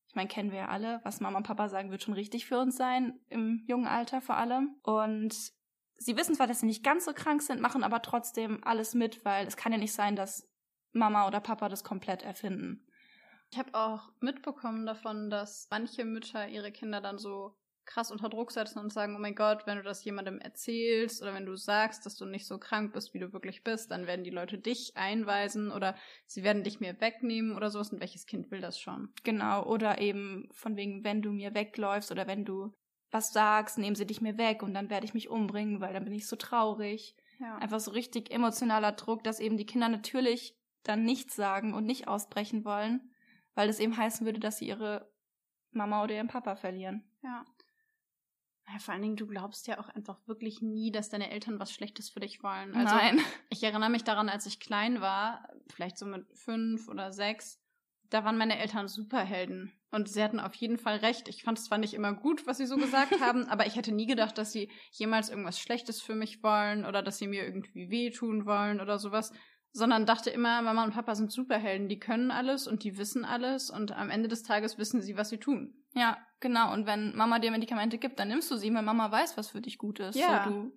Ich 0.10 0.16
meine, 0.16 0.28
kennen 0.28 0.52
wir 0.52 0.60
ja 0.60 0.68
alle, 0.68 1.00
was 1.04 1.22
Mama 1.22 1.38
und 1.38 1.48
Papa 1.48 1.70
sagen, 1.70 1.90
wird 1.90 2.04
schon 2.04 2.14
richtig 2.14 2.48
für 2.48 2.60
uns 2.60 2.76
sein, 2.76 3.18
im 3.30 3.64
jungen 3.66 3.88
Alter 3.88 4.20
vor 4.20 4.36
allem. 4.36 4.76
Und 4.84 5.54
sie 5.96 6.18
wissen 6.18 6.36
zwar, 6.36 6.48
dass 6.48 6.60
sie 6.60 6.66
nicht 6.66 6.84
ganz 6.84 7.06
so 7.06 7.14
krank 7.14 7.42
sind, 7.42 7.62
machen 7.62 7.86
aber 7.86 8.02
trotzdem 8.02 8.62
alles 8.66 8.94
mit, 8.94 9.24
weil 9.24 9.48
es 9.48 9.56
kann 9.56 9.72
ja 9.72 9.78
nicht 9.78 9.94
sein, 9.94 10.18
dass 10.18 10.46
Mama 10.92 11.26
oder 11.26 11.40
Papa 11.40 11.70
das 11.70 11.86
komplett 11.86 12.24
erfinden. 12.24 12.86
Ich 13.52 13.58
habe 13.58 13.74
auch 13.74 14.12
mitbekommen 14.20 14.86
davon, 14.86 15.30
dass 15.30 15.70
manche 15.72 16.04
Mütter 16.04 16.50
ihre 16.50 16.74
Kinder 16.74 17.00
dann 17.00 17.20
so 17.20 17.56
krass 17.88 18.12
unter 18.12 18.30
Druck 18.30 18.52
setzen 18.52 18.80
und 18.80 18.94
sagen, 18.94 19.16
oh 19.16 19.20
mein 19.20 19.34
Gott, 19.34 19.66
wenn 19.66 19.78
du 19.78 19.84
das 19.84 20.04
jemandem 20.04 20.40
erzählst 20.40 21.22
oder 21.22 21.34
wenn 21.34 21.46
du 21.46 21.56
sagst, 21.56 22.06
dass 22.06 22.16
du 22.16 22.26
nicht 22.26 22.46
so 22.46 22.60
krank 22.60 22.94
bist, 22.94 23.14
wie 23.14 23.20
du 23.20 23.34
wirklich 23.34 23.64
bist, 23.64 23.90
dann 23.90 24.06
werden 24.06 24.24
die 24.24 24.30
Leute 24.30 24.58
dich 24.58 24.92
einweisen 24.96 25.72
oder 25.72 25.96
sie 26.26 26.44
werden 26.44 26.64
dich 26.64 26.80
mir 26.80 27.00
wegnehmen 27.02 27.56
oder 27.56 27.70
sowas. 27.70 27.92
Und 27.92 28.00
welches 28.00 28.26
Kind 28.26 28.52
will 28.52 28.62
das 28.62 28.80
schon? 28.80 29.14
Genau, 29.24 29.66
oder 29.66 30.00
eben 30.00 30.48
von 30.52 30.76
wegen, 30.76 31.04
wenn 31.04 31.22
du 31.22 31.32
mir 31.32 31.56
wegläufst 31.56 32.12
oder 32.12 32.28
wenn 32.28 32.46
du 32.46 32.74
was 33.10 33.32
sagst, 33.32 33.78
nehmen 33.78 33.96
sie 33.96 34.06
dich 34.06 34.22
mir 34.22 34.38
weg 34.38 34.62
und 34.62 34.74
dann 34.74 34.90
werde 34.90 35.06
ich 35.06 35.14
mich 35.14 35.30
umbringen, 35.30 35.82
weil 35.82 35.94
dann 35.94 36.04
bin 36.04 36.14
ich 36.14 36.28
so 36.28 36.36
traurig. 36.36 37.16
Ja. 37.40 37.58
Einfach 37.58 37.80
so 37.80 37.92
richtig 37.92 38.32
emotionaler 38.32 38.92
Druck, 38.92 39.24
dass 39.24 39.40
eben 39.40 39.58
die 39.58 39.66
Kinder 39.66 39.90
natürlich 39.90 40.56
dann 40.84 41.04
nichts 41.04 41.36
sagen 41.36 41.74
und 41.74 41.86
nicht 41.86 42.08
ausbrechen 42.08 42.66
wollen 42.66 43.12
weil 43.58 43.68
das 43.68 43.80
eben 43.80 43.98
heißen 43.98 44.24
würde, 44.26 44.40
dass 44.40 44.60
sie 44.60 44.68
ihre 44.68 45.12
Mama 45.72 46.04
oder 46.04 46.14
ihren 46.14 46.28
Papa 46.28 46.56
verlieren. 46.56 47.04
Ja. 47.24 47.44
Ja. 48.72 48.80
Vor 48.80 48.94
allen 48.94 49.04
Dingen, 49.04 49.16
du 49.16 49.28
glaubst 49.28 49.68
ja 49.68 49.80
auch 49.80 49.90
einfach 49.90 50.20
wirklich 50.28 50.62
nie, 50.62 50.92
dass 50.92 51.10
deine 51.10 51.32
Eltern 51.32 51.60
was 51.60 51.72
Schlechtes 51.72 52.10
für 52.10 52.20
dich 52.20 52.44
wollen. 52.44 52.76
Also, 52.76 52.96
Nein. 52.96 53.20
Ich 53.50 53.64
erinnere 53.64 53.90
mich 53.90 54.04
daran, 54.04 54.30
als 54.30 54.46
ich 54.46 54.60
klein 54.60 55.02
war, 55.02 55.48
vielleicht 55.68 55.98
so 55.98 56.06
mit 56.06 56.26
fünf 56.34 56.88
oder 56.88 57.12
sechs, 57.12 57.62
da 58.10 58.24
waren 58.24 58.38
meine 58.38 58.58
Eltern 58.60 58.88
Superhelden. 58.88 59.74
Und 59.90 60.10
sie 60.10 60.22
hatten 60.22 60.40
auf 60.40 60.54
jeden 60.56 60.78
Fall 60.78 60.98
recht. 60.98 61.28
Ich 61.28 61.44
fand 61.44 61.58
es 61.58 61.66
zwar 61.66 61.78
nicht 61.78 61.94
immer 61.94 62.14
gut, 62.14 62.46
was 62.46 62.58
sie 62.58 62.66
so 62.66 62.76
gesagt 62.76 63.12
haben, 63.22 63.48
aber 63.48 63.68
ich 63.68 63.76
hätte 63.76 63.94
nie 63.94 64.06
gedacht, 64.06 64.38
dass 64.38 64.52
sie 64.52 64.70
jemals 64.92 65.30
irgendwas 65.30 65.60
Schlechtes 65.60 66.02
für 66.02 66.16
mich 66.16 66.44
wollen 66.44 66.86
oder 66.86 67.02
dass 67.02 67.18
sie 67.18 67.28
mir 67.28 67.46
irgendwie 67.46 67.90
wehtun 67.90 68.46
wollen 68.46 68.82
oder 68.82 69.00
sowas 69.00 69.32
sondern 69.78 70.06
dachte 70.06 70.30
immer, 70.30 70.62
Mama 70.62 70.84
und 70.84 70.94
Papa 70.94 71.16
sind 71.16 71.32
Superhelden, 71.32 71.88
die 71.88 72.00
können 72.00 72.32
alles 72.32 72.68
und 72.68 72.84
die 72.84 72.98
wissen 72.98 73.26
alles 73.26 73.70
und 73.70 73.92
am 73.92 74.10
Ende 74.10 74.28
des 74.28 74.44
Tages 74.44 74.78
wissen 74.78 75.02
sie, 75.02 75.18
was 75.18 75.30
sie 75.30 75.38
tun. 75.38 75.74
Ja, 75.94 76.18
genau. 76.40 76.74
Und 76.74 76.88
wenn 76.88 77.16
Mama 77.16 77.40
dir 77.40 77.52
Medikamente 77.52 77.98
gibt, 77.98 78.20
dann 78.20 78.28
nimmst 78.28 78.50
du 78.50 78.58
sie, 78.58 78.74
weil 78.74 78.82
Mama 78.82 79.12
weiß, 79.12 79.38
was 79.38 79.50
für 79.50 79.62
dich 79.62 79.78
gut 79.78 80.00
ist. 80.00 80.16
Ja. 80.16 80.44
So, 80.44 80.50
du, 80.50 80.72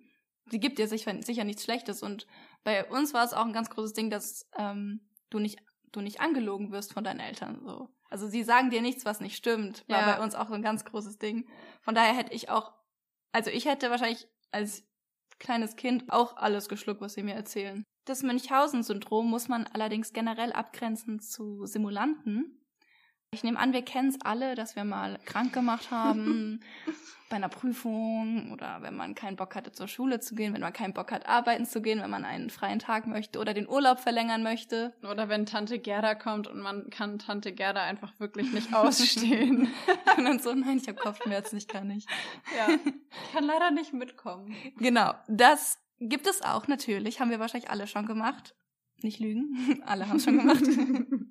sie 0.51 0.59
gibt 0.59 0.77
dir 0.77 0.87
sicher, 0.87 1.13
sicher 1.21 1.43
nichts 1.43 1.63
Schlechtes. 1.63 2.03
Und 2.03 2.27
bei 2.63 2.85
uns 2.85 3.13
war 3.13 3.23
es 3.23 3.33
auch 3.33 3.45
ein 3.45 3.53
ganz 3.53 3.69
großes 3.69 3.93
Ding, 3.93 4.09
dass 4.09 4.47
ähm, 4.57 5.01
du 5.29 5.39
nicht 5.39 5.59
du 5.91 6.01
nicht 6.01 6.21
angelogen 6.21 6.71
wirst 6.71 6.93
von 6.93 7.03
deinen 7.03 7.19
Eltern. 7.19 7.61
So. 7.65 7.89
Also 8.09 8.27
sie 8.27 8.43
sagen 8.43 8.69
dir 8.69 8.81
nichts, 8.81 9.05
was 9.05 9.19
nicht 9.19 9.35
stimmt. 9.35 9.83
War 9.89 9.99
ja. 9.99 10.15
bei 10.15 10.23
uns 10.23 10.35
auch 10.35 10.47
so 10.47 10.53
ein 10.53 10.61
ganz 10.61 10.85
großes 10.85 11.17
Ding. 11.17 11.49
Von 11.81 11.95
daher 11.95 12.15
hätte 12.15 12.33
ich 12.33 12.49
auch, 12.49 12.73
also 13.31 13.49
ich 13.49 13.65
hätte 13.65 13.89
wahrscheinlich 13.89 14.27
als 14.51 14.83
kleines 15.39 15.75
Kind 15.75 16.11
auch 16.11 16.37
alles 16.37 16.69
geschluckt, 16.69 17.01
was 17.01 17.13
sie 17.13 17.23
mir 17.23 17.35
erzählen. 17.35 17.83
Das 18.11 18.23
Münchhausen-Syndrom 18.23 19.29
muss 19.29 19.47
man 19.47 19.65
allerdings 19.71 20.11
generell 20.11 20.51
abgrenzen 20.51 21.21
zu 21.21 21.65
Simulanten. 21.65 22.59
Ich 23.33 23.41
nehme 23.41 23.57
an, 23.57 23.71
wir 23.71 23.83
kennen 23.83 24.09
es 24.09 24.19
alle, 24.19 24.53
dass 24.53 24.75
wir 24.75 24.83
mal 24.83 25.17
krank 25.23 25.53
gemacht 25.53 25.91
haben 25.91 26.59
bei 27.29 27.37
einer 27.37 27.47
Prüfung 27.47 28.51
oder 28.51 28.79
wenn 28.81 28.97
man 28.97 29.15
keinen 29.15 29.37
Bock 29.37 29.55
hatte, 29.55 29.71
zur 29.71 29.87
Schule 29.87 30.19
zu 30.19 30.35
gehen, 30.35 30.53
wenn 30.53 30.59
man 30.59 30.73
keinen 30.73 30.93
Bock 30.93 31.09
hat, 31.13 31.25
arbeiten 31.25 31.65
zu 31.65 31.81
gehen, 31.81 32.01
wenn 32.01 32.09
man 32.09 32.25
einen 32.25 32.49
freien 32.49 32.79
Tag 32.79 33.07
möchte 33.07 33.39
oder 33.39 33.53
den 33.53 33.69
Urlaub 33.69 34.01
verlängern 34.01 34.43
möchte. 34.43 34.93
Oder 35.09 35.29
wenn 35.29 35.45
Tante 35.45 35.79
Gerda 35.79 36.13
kommt 36.13 36.47
und 36.47 36.59
man 36.59 36.89
kann 36.89 37.17
Tante 37.17 37.53
Gerda 37.53 37.81
einfach 37.81 38.11
wirklich 38.19 38.51
nicht 38.51 38.73
ausstehen. 38.73 39.69
und 40.17 40.25
dann 40.25 40.39
so, 40.39 40.53
nein, 40.53 40.79
ich 40.79 40.89
habe 40.89 40.99
Kopfschmerzen, 40.99 41.55
ich 41.55 41.69
kann 41.69 41.87
nicht. 41.87 42.09
Ja, 42.57 42.75
ich 42.75 43.31
kann 43.31 43.45
leider 43.45 43.71
nicht 43.71 43.93
mitkommen. 43.93 44.53
Genau, 44.79 45.13
das 45.29 45.79
Gibt 46.03 46.25
es 46.25 46.41
auch, 46.41 46.67
natürlich. 46.67 47.19
Haben 47.19 47.29
wir 47.29 47.39
wahrscheinlich 47.39 47.69
alle 47.69 47.85
schon 47.85 48.07
gemacht. 48.07 48.55
Nicht 49.03 49.19
lügen. 49.19 49.81
alle 49.85 50.09
haben 50.09 50.19
schon 50.19 50.39
gemacht. 50.39 50.63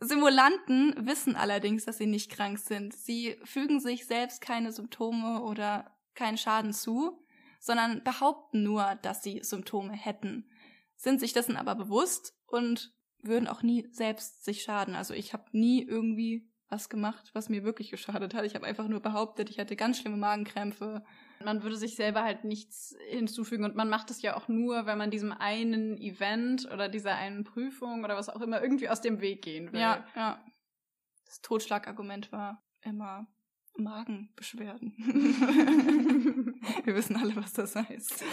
Simulanten 0.00 0.94
wissen 1.06 1.34
allerdings, 1.34 1.84
dass 1.84 1.98
sie 1.98 2.06
nicht 2.06 2.30
krank 2.30 2.58
sind. 2.58 2.94
Sie 2.94 3.36
fügen 3.44 3.80
sich 3.80 4.06
selbst 4.06 4.40
keine 4.40 4.70
Symptome 4.70 5.42
oder 5.42 5.96
keinen 6.14 6.38
Schaden 6.38 6.72
zu, 6.72 7.24
sondern 7.58 8.04
behaupten 8.04 8.62
nur, 8.62 8.94
dass 9.02 9.22
sie 9.22 9.40
Symptome 9.42 9.94
hätten, 9.94 10.48
sind 10.96 11.18
sich 11.18 11.32
dessen 11.32 11.56
aber 11.56 11.74
bewusst 11.74 12.38
und 12.46 12.94
würden 13.22 13.48
auch 13.48 13.62
nie 13.62 13.88
selbst 13.90 14.44
sich 14.44 14.62
schaden. 14.62 14.94
Also 14.94 15.12
ich 15.12 15.32
habe 15.32 15.44
nie 15.52 15.82
irgendwie 15.82 16.48
was 16.68 16.88
gemacht, 16.88 17.30
was 17.32 17.48
mir 17.48 17.64
wirklich 17.64 17.90
geschadet 17.90 18.34
hat. 18.34 18.44
Ich 18.44 18.54
habe 18.54 18.66
einfach 18.66 18.86
nur 18.86 19.00
behauptet, 19.00 19.50
ich 19.50 19.58
hatte 19.58 19.74
ganz 19.74 19.98
schlimme 19.98 20.16
Magenkrämpfe. 20.16 21.04
Man 21.44 21.62
würde 21.62 21.76
sich 21.76 21.96
selber 21.96 22.22
halt 22.22 22.44
nichts 22.44 22.96
hinzufügen 23.08 23.64
und 23.64 23.76
man 23.76 23.88
macht 23.88 24.10
es 24.10 24.22
ja 24.22 24.36
auch 24.36 24.48
nur, 24.48 24.86
wenn 24.86 24.98
man 24.98 25.10
diesem 25.10 25.32
einen 25.32 25.96
Event 25.98 26.66
oder 26.72 26.88
dieser 26.88 27.14
einen 27.16 27.44
Prüfung 27.44 28.04
oder 28.04 28.16
was 28.16 28.28
auch 28.28 28.40
immer 28.40 28.62
irgendwie 28.62 28.88
aus 28.88 29.00
dem 29.00 29.20
Weg 29.20 29.42
gehen 29.42 29.72
will. 29.72 29.80
Ja, 29.80 30.06
ja. 30.14 30.44
Das 31.26 31.40
Totschlagargument 31.42 32.32
war 32.32 32.64
immer 32.82 33.26
Magenbeschwerden. 33.76 34.94
Wir 36.84 36.94
wissen 36.94 37.16
alle, 37.16 37.36
was 37.36 37.52
das 37.52 37.76
heißt. 37.76 38.24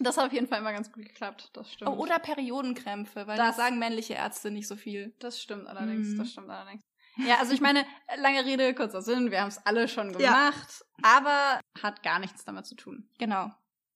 Das 0.00 0.16
hat 0.16 0.26
auf 0.26 0.32
jeden 0.32 0.46
Fall 0.46 0.60
immer 0.60 0.72
ganz 0.72 0.92
gut 0.92 1.04
geklappt, 1.04 1.50
das 1.54 1.72
stimmt. 1.72 1.90
Oh, 1.90 1.94
oder 1.94 2.18
Periodenkrämpfe, 2.18 3.26
weil 3.26 3.36
das, 3.36 3.56
da 3.56 3.62
sagen 3.64 3.78
männliche 3.78 4.14
Ärzte 4.14 4.50
nicht 4.50 4.68
so 4.68 4.76
viel. 4.76 5.14
Das 5.18 5.40
stimmt 5.40 5.66
allerdings, 5.66 6.08
mhm. 6.08 6.18
das 6.18 6.30
stimmt 6.30 6.50
allerdings. 6.50 6.87
Ja, 7.26 7.38
also 7.40 7.52
ich 7.52 7.60
meine, 7.60 7.84
lange 8.16 8.44
Rede, 8.44 8.74
kurzer 8.74 9.02
Sinn, 9.02 9.30
wir 9.30 9.40
haben 9.40 9.48
es 9.48 9.64
alle 9.66 9.88
schon 9.88 10.12
gemacht, 10.12 10.84
ja. 11.02 11.18
aber 11.18 11.60
hat 11.82 12.02
gar 12.02 12.18
nichts 12.18 12.44
damit 12.44 12.66
zu 12.66 12.76
tun. 12.76 13.08
Genau. 13.18 13.50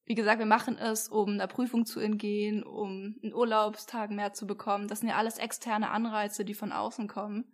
Wie 0.04 0.14
gesagt, 0.14 0.40
wir 0.40 0.46
machen 0.46 0.76
es, 0.76 1.08
um 1.08 1.30
einer 1.30 1.46
Prüfung 1.46 1.86
zu 1.86 2.00
entgehen, 2.00 2.64
um 2.64 3.14
einen 3.22 3.32
Urlaubstag 3.32 4.10
mehr 4.10 4.32
zu 4.32 4.46
bekommen. 4.46 4.88
Das 4.88 5.00
sind 5.00 5.08
ja 5.08 5.16
alles 5.16 5.38
externe 5.38 5.90
Anreize, 5.90 6.44
die 6.44 6.54
von 6.54 6.72
außen 6.72 7.06
kommen. 7.06 7.52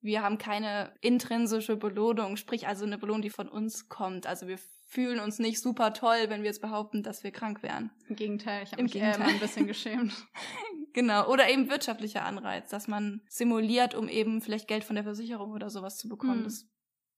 Wir 0.00 0.22
haben 0.22 0.38
keine 0.38 0.94
intrinsische 1.00 1.76
Belohnung, 1.76 2.36
sprich 2.36 2.68
also 2.68 2.84
eine 2.84 2.96
Belohnung, 2.96 3.22
die 3.22 3.30
von 3.30 3.48
uns 3.48 3.88
kommt. 3.88 4.26
Also 4.26 4.46
wir 4.46 4.58
fühlen 4.90 5.20
uns 5.20 5.38
nicht 5.38 5.60
super 5.60 5.92
toll, 5.92 6.24
wenn 6.28 6.42
wir 6.42 6.48
jetzt 6.48 6.60
behaupten, 6.60 7.04
dass 7.04 7.22
wir 7.22 7.30
krank 7.30 7.62
wären. 7.62 7.92
Im 8.08 8.16
Gegenteil, 8.16 8.64
ich 8.64 8.72
habe 8.72 8.82
mich 8.82 8.92
Gegenteil. 8.92 9.22
Äh, 9.22 9.32
ein 9.34 9.38
bisschen 9.38 9.68
geschämt. 9.68 10.12
genau, 10.92 11.28
oder 11.28 11.48
eben 11.48 11.70
wirtschaftlicher 11.70 12.24
Anreiz, 12.24 12.70
dass 12.70 12.88
man 12.88 13.22
simuliert, 13.28 13.94
um 13.94 14.08
eben 14.08 14.40
vielleicht 14.40 14.66
Geld 14.66 14.82
von 14.82 14.96
der 14.96 15.04
Versicherung 15.04 15.52
oder 15.52 15.70
sowas 15.70 15.96
zu 15.96 16.08
bekommen. 16.08 16.38
Hm. 16.38 16.44
Das 16.44 16.68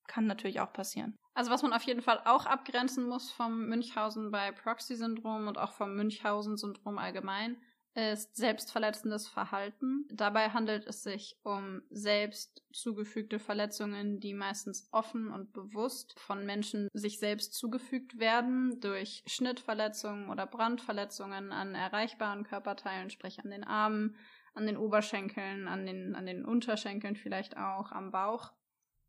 kann 0.06 0.26
natürlich 0.26 0.60
auch 0.60 0.70
passieren. 0.70 1.16
Also 1.32 1.50
was 1.50 1.62
man 1.62 1.72
auf 1.72 1.82
jeden 1.84 2.02
Fall 2.02 2.20
auch 2.26 2.44
abgrenzen 2.44 3.08
muss 3.08 3.30
vom 3.30 3.66
Münchhausen 3.66 4.30
bei 4.30 4.52
Proxy-Syndrom 4.52 5.48
und 5.48 5.56
auch 5.56 5.72
vom 5.72 5.96
Münchhausen-Syndrom 5.96 6.98
allgemein, 6.98 7.56
ist 7.94 8.36
selbstverletzendes 8.36 9.28
Verhalten. 9.28 10.06
Dabei 10.10 10.50
handelt 10.50 10.86
es 10.86 11.02
sich 11.02 11.36
um 11.42 11.82
selbst 11.90 12.62
zugefügte 12.72 13.38
Verletzungen, 13.38 14.18
die 14.18 14.32
meistens 14.32 14.88
offen 14.92 15.30
und 15.30 15.52
bewusst 15.52 16.18
von 16.18 16.46
Menschen 16.46 16.88
sich 16.94 17.18
selbst 17.18 17.54
zugefügt 17.54 18.18
werden 18.18 18.80
durch 18.80 19.22
Schnittverletzungen 19.26 20.30
oder 20.30 20.46
Brandverletzungen 20.46 21.52
an 21.52 21.74
erreichbaren 21.74 22.44
Körperteilen, 22.44 23.10
sprich 23.10 23.40
an 23.44 23.50
den 23.50 23.64
Armen, 23.64 24.16
an 24.54 24.66
den 24.66 24.78
Oberschenkeln, 24.78 25.68
an 25.68 25.84
den, 25.84 26.14
an 26.14 26.24
den 26.24 26.44
Unterschenkeln 26.44 27.16
vielleicht 27.16 27.56
auch, 27.58 27.92
am 27.92 28.10
Bauch. 28.10 28.52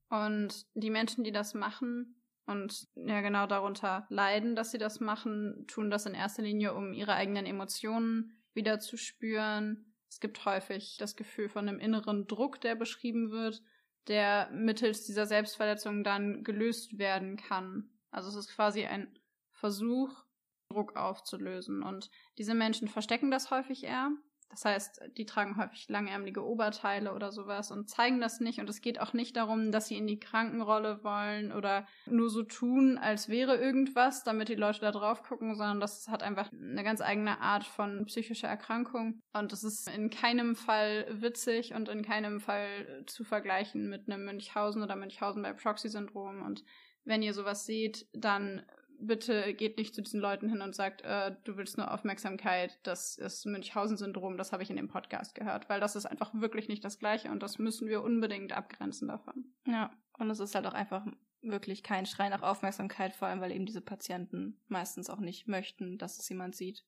Und 0.10 0.66
die 0.74 0.90
Menschen, 0.90 1.24
die 1.24 1.32
das 1.32 1.54
machen, 1.54 2.20
und 2.46 2.88
ja 2.96 3.22
genau 3.22 3.48
darunter 3.48 4.06
leiden, 4.10 4.56
dass 4.56 4.72
sie 4.72 4.78
das 4.78 5.00
machen, 5.00 5.66
tun 5.68 5.90
das 5.90 6.06
in 6.06 6.14
erster 6.14 6.42
Linie, 6.42 6.74
um 6.74 6.92
ihre 6.92 7.14
eigenen 7.14 7.46
Emotionen 7.46 8.43
wieder 8.54 8.80
zu 8.80 8.98
spüren. 8.98 9.94
Es 10.10 10.20
gibt 10.20 10.46
häufig 10.46 10.98
das 11.00 11.16
Gefühl 11.16 11.50
von 11.50 11.68
einem 11.68 11.80
inneren 11.80 12.28
Druck, 12.28 12.62
der 12.62 12.76
beschrieben 12.76 13.32
wird, 13.32 13.62
der 14.08 14.50
mittels 14.52 15.06
dieser 15.06 15.26
Selbstverletzung 15.26 16.04
dann 16.04 16.44
gelöst 16.44 16.98
werden 16.98 17.38
kann. 17.38 17.90
Also 18.12 18.30
es 18.30 18.36
ist 18.36 18.56
quasi 18.56 18.86
ein 18.86 19.18
Versuch, 19.52 20.24
Druck 20.70 20.96
aufzulösen. 20.96 21.84
Und 21.84 22.10
diese 22.38 22.54
Menschen 22.54 22.88
verstecken 22.88 23.32
das 23.32 23.52
häufig 23.52 23.84
eher. 23.84 24.12
Das 24.54 24.66
heißt, 24.66 25.02
die 25.18 25.26
tragen 25.26 25.58
häufig 25.58 25.90
langärmelige 25.90 26.46
Oberteile 26.46 27.14
oder 27.14 27.32
sowas 27.32 27.72
und 27.72 27.90
zeigen 27.90 28.22
das 28.22 28.40
nicht. 28.40 28.60
Und 28.60 28.70
es 28.70 28.82
geht 28.82 29.02
auch 29.02 29.14
nicht 29.14 29.36
darum, 29.36 29.72
dass 29.72 29.88
sie 29.88 29.98
in 29.98 30.06
die 30.06 30.20
Krankenrolle 30.20 31.04
wollen 31.04 31.52
oder 31.52 31.88
nur 32.06 32.30
so 32.30 32.44
tun, 32.44 33.00
als 33.00 33.30
wäre 33.30 33.58
irgendwas, 33.58 34.24
damit 34.24 34.50
die 34.50 34.56
Leute 34.56 34.82
da 34.82 34.92
drauf 34.92 35.24
gucken, 35.24 35.56
sondern 35.56 35.80
das 35.80 36.08
hat 36.08 36.22
einfach 36.22 36.52
eine 36.54 36.84
ganz 36.84 37.02
eigene 37.02 37.42
Art 37.42 37.64
von 37.64 38.06
psychischer 38.06 38.48
Erkrankung. 38.48 39.22
Und 39.34 39.52
es 39.52 39.64
ist 39.64 39.90
in 39.90 40.12
keinem 40.12 40.56
Fall 40.56 41.08
witzig 41.10 41.74
und 41.74 41.90
in 41.90 42.04
keinem 42.04 42.40
Fall 42.40 43.04
zu 43.08 43.24
vergleichen 43.24 43.90
mit 43.90 44.08
einem 44.08 44.26
Münchhausen 44.26 44.84
oder 44.84 44.96
Münchhausen 44.96 45.42
bei 45.42 45.54
Proxy-Syndrom. 45.54 46.44
Und 46.44 46.64
wenn 47.06 47.24
ihr 47.24 47.34
sowas 47.34 47.66
seht, 47.66 48.08
dann 48.14 48.64
bitte 49.00 49.54
geht 49.54 49.78
nicht 49.78 49.94
zu 49.96 50.02
diesen 50.02 50.20
Leuten 50.20 50.50
hin 50.50 50.62
und 50.62 50.76
sagt, 50.76 51.02
äh, 51.02 51.36
du 51.44 51.58
willst 51.58 51.78
nur 51.78 51.92
Aufmerksamkeit, 51.92 52.80
das 52.84 53.18
ist 53.18 53.46
Münchhausen-Syndrom, 53.46 54.38
das 54.38 54.52
habe 54.52 54.64
ich 54.64 54.70
in 54.70 54.76
dem 54.76 54.88
Podcast 54.88 55.36
gehört, 55.36 55.70
weil 55.70 55.80
das 55.80 55.96
ist 55.96 56.06
einfach 56.06 56.32
wirklich 56.34 56.68
nicht 56.68 56.84
das 56.84 57.00
Gleiche 57.00 57.32
und 57.32 57.44
das 57.44 57.60
müssen 57.60 57.88
wir 57.88 58.04
unbedingt 58.04 58.54
abgrenzen 58.54 59.08
davon. 59.08 59.54
Ja, 59.66 59.92
und 60.18 60.30
es 60.30 60.40
ist 60.40 60.56
halt 60.56 60.66
auch 60.68 60.74
einfach 60.74 61.06
wirklich 61.42 61.84
kein 61.84 62.06
Schrei 62.06 62.30
nach 62.30 62.42
Aufmerksamkeit, 62.42 63.16
vor 63.16 63.28
allem 63.28 63.42
weil 63.42 63.52
eben 63.52 63.66
diese 63.66 63.82
Patienten 63.82 64.62
meistens 64.68 65.10
auch 65.10 65.20
nicht 65.20 65.48
möchten, 65.48 65.98
dass 65.98 66.18
es 66.20 66.30
jemand 66.30 66.56
sieht. 66.56 66.86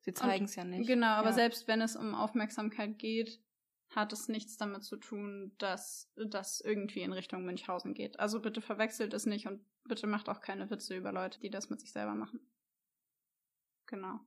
Sie 0.00 0.14
zeigen 0.14 0.46
es 0.46 0.56
ja 0.56 0.64
nicht. 0.64 0.86
Genau, 0.86 1.08
aber 1.08 1.28
ja. 1.28 1.34
selbst 1.34 1.68
wenn 1.68 1.82
es 1.82 1.96
um 1.96 2.14
Aufmerksamkeit 2.14 2.98
geht, 2.98 3.40
hat 3.94 4.12
es 4.12 4.28
nichts 4.28 4.56
damit 4.56 4.84
zu 4.84 4.96
tun, 4.96 5.52
dass 5.58 6.12
das 6.16 6.60
irgendwie 6.60 7.02
in 7.02 7.12
Richtung 7.12 7.44
Münchhausen 7.44 7.94
geht. 7.94 8.18
Also 8.20 8.40
bitte 8.40 8.60
verwechselt 8.60 9.12
es 9.14 9.26
nicht 9.26 9.46
und 9.46 9.64
bitte 9.84 10.06
macht 10.06 10.28
auch 10.28 10.40
keine 10.40 10.70
Witze 10.70 10.96
über 10.96 11.12
Leute, 11.12 11.40
die 11.40 11.50
das 11.50 11.70
mit 11.70 11.80
sich 11.80 11.92
selber 11.92 12.14
machen. 12.14 12.40
Genau. 13.86 14.20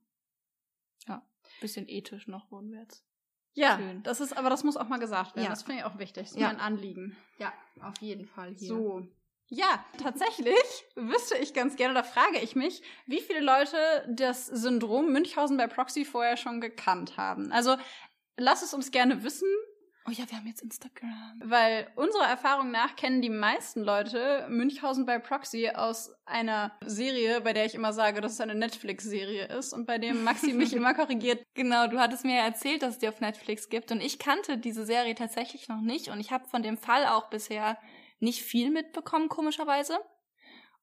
Bisschen 1.62 1.88
ethisch 1.88 2.27
noch 2.27 2.50
wohnwärts. 2.51 3.05
Ja, 3.53 3.77
Schön. 3.77 4.01
das 4.03 4.22
ist, 4.22 4.36
aber 4.36 4.50
das 4.50 4.63
muss 4.63 4.77
auch 4.77 4.88
mal 4.88 4.98
gesagt 5.00 5.36
werden. 5.36 5.43
Ja. 5.43 5.50
Das 5.50 5.63
finde 5.63 5.79
ich 5.82 5.86
auch 5.86 6.00
wichtig. 6.00 6.24
Das 6.24 6.32
ist 6.32 6.39
Ja. 6.39 6.48
mein 6.48 6.60
Anliegen. 6.60 7.15
Ja, 7.38 7.53
auf 7.82 7.98
jeden 8.00 8.25
Fall 8.25 8.53
hier. 8.55 8.70
So. 8.70 9.08
Ja, 9.50 9.86
tatsächlich 10.01 10.55
wüsste 10.96 11.38
ich 11.38 11.53
ganz 11.53 11.75
gerne, 11.75 11.93
da 11.93 12.03
frage 12.03 12.39
ich 12.39 12.55
mich, 12.55 12.82
wie 13.05 13.20
viele 13.20 13.41
Leute 13.41 13.77
das 14.10 14.48
Syndrom 14.48 15.12
Münchhausen 15.12 15.58
bei 15.58 15.67
Proxy 15.67 16.05
vorher 16.05 16.38
schon 16.38 16.62
gekannt 16.62 17.17
haben. 17.17 17.51
Also 17.51 17.75
lass 18.38 18.62
es 18.62 18.74
uns 18.74 18.92
gerne 18.92 19.24
wissen, 19.24 19.48
Oh 20.06 20.12
ja, 20.12 20.30
wir 20.30 20.38
haben 20.38 20.48
jetzt 20.48 20.62
Instagram. 20.62 21.40
weil 21.46 21.88
unserer 21.96 22.28
Erfahrung 22.28 22.72
nach 22.72 22.98
kennen 22.98 23.22
die 23.22 23.30
meisten 23.30 23.82
Leute 23.82 24.46
Münchhausen 24.50 25.06
bei 25.06 25.18
Proxy 25.18 25.70
aus 25.74 26.12
einer 26.25 26.78
Serie, 26.86 27.40
bei 27.40 27.54
der 27.54 27.66
ich 27.66 27.74
immer 27.74 27.94
sage, 27.94 28.20
dass 28.20 28.34
es 28.34 28.42
eine 28.42 28.54
Netflix-Serie 28.54 29.46
ist 29.58 29.72
und 29.72 29.86
bei 29.86 30.00
dem 30.00 30.25
Maxi 30.25 30.52
mich 30.52 30.74
immer 30.75 30.94
korrigiert. 30.94 31.42
Genau, 31.54 31.88
du 31.88 32.00
hattest 32.00 32.25
mir 32.25 32.36
ja 32.36 32.44
erzählt, 32.44 32.82
dass 32.82 32.96
es 32.96 33.00
die 33.00 33.08
auf 33.08 33.22
Netflix 33.22 33.70
gibt 33.70 33.94
und 33.94 34.02
ich 34.02 34.20
kannte 34.20 34.58
diese 34.58 34.86
Serie 34.86 35.16
tatsächlich 35.16 35.70
noch 35.70 35.80
nicht 35.80 36.10
und 36.10 36.20
ich 36.20 36.34
habe 36.34 36.50
von 36.50 36.63
dem 36.63 36.78
Fall 36.78 37.06
auch 37.06 37.30
bisher 37.30 37.78
nicht 38.20 38.42
viel 38.44 38.72
mitbekommen, 38.72 39.30
komischerweise. 39.30 39.98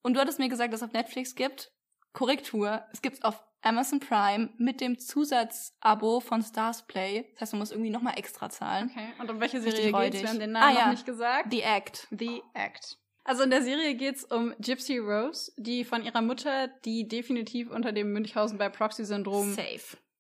Und 0.01 0.15
du 0.15 0.21
hattest 0.21 0.39
mir 0.39 0.49
gesagt, 0.49 0.73
dass 0.73 0.81
es 0.81 0.87
auf 0.89 0.95
Netflix 0.95 1.35
gibt. 1.35 1.71
Korrektur, 2.15 2.87
es 2.93 3.03
gibt's 3.03 3.23
auf 3.23 3.45
Amazon 3.63 4.01
Prime 4.01 4.51
mit 4.59 4.81
dem 4.81 4.99
Zusatzabo 4.99 6.21
von 6.21 6.43
Stars 6.43 6.87
Play. 6.87 7.27
Das 7.33 7.43
heißt, 7.43 7.53
du 7.53 7.57
musst 7.59 7.73
irgendwie 7.73 7.91
nochmal 7.91 8.15
extra 8.19 8.49
zahlen. 8.51 8.91
Okay, 8.91 9.09
und 9.19 9.31
um 9.31 9.41
welche 9.41 9.61
Serie 9.61 9.93
geht's? 9.93 10.23
Wir 10.23 10.29
haben 10.29 10.39
den 10.39 10.53
Namen 10.53 10.77
Ah, 10.77 10.79
ja. 10.79 10.85
noch 10.87 10.93
nicht 10.93 11.07
gesagt. 11.07 11.51
The 11.53 11.61
Act. 11.63 12.07
The 12.11 12.43
Act. 12.55 12.97
Also 13.25 13.43
in 13.43 13.51
der 13.51 13.63
Serie 13.63 13.95
geht's 13.95 14.25
um 14.25 14.55
Gypsy 14.59 14.99
Rose, 14.99 15.53
die 15.59 15.85
von 15.85 16.03
ihrer 16.05 16.23
Mutter, 16.23 16.69
die 16.85 17.07
definitiv 17.07 17.71
unter 17.71 17.93
dem 17.93 18.13
Münchhausen 18.13 18.57
bei 18.59 18.69
Proxy-Syndrom 18.71 19.57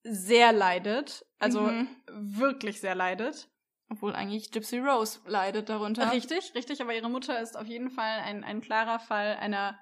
sehr 0.02 0.52
leidet. 0.52 1.24
Also 1.38 1.62
Mhm. 1.62 1.88
wirklich 2.10 2.80
sehr 2.80 2.94
leidet. 2.94 3.48
Obwohl 3.90 4.14
eigentlich 4.14 4.52
Gypsy 4.52 4.78
Rose 4.78 5.18
leidet 5.26 5.68
darunter. 5.68 6.12
Richtig, 6.12 6.52
richtig, 6.54 6.80
aber 6.80 6.94
ihre 6.94 7.10
Mutter 7.10 7.40
ist 7.40 7.56
auf 7.56 7.66
jeden 7.66 7.90
Fall 7.90 8.20
ein, 8.20 8.44
ein 8.44 8.60
klarer 8.60 9.00
Fall 9.00 9.36
einer 9.40 9.78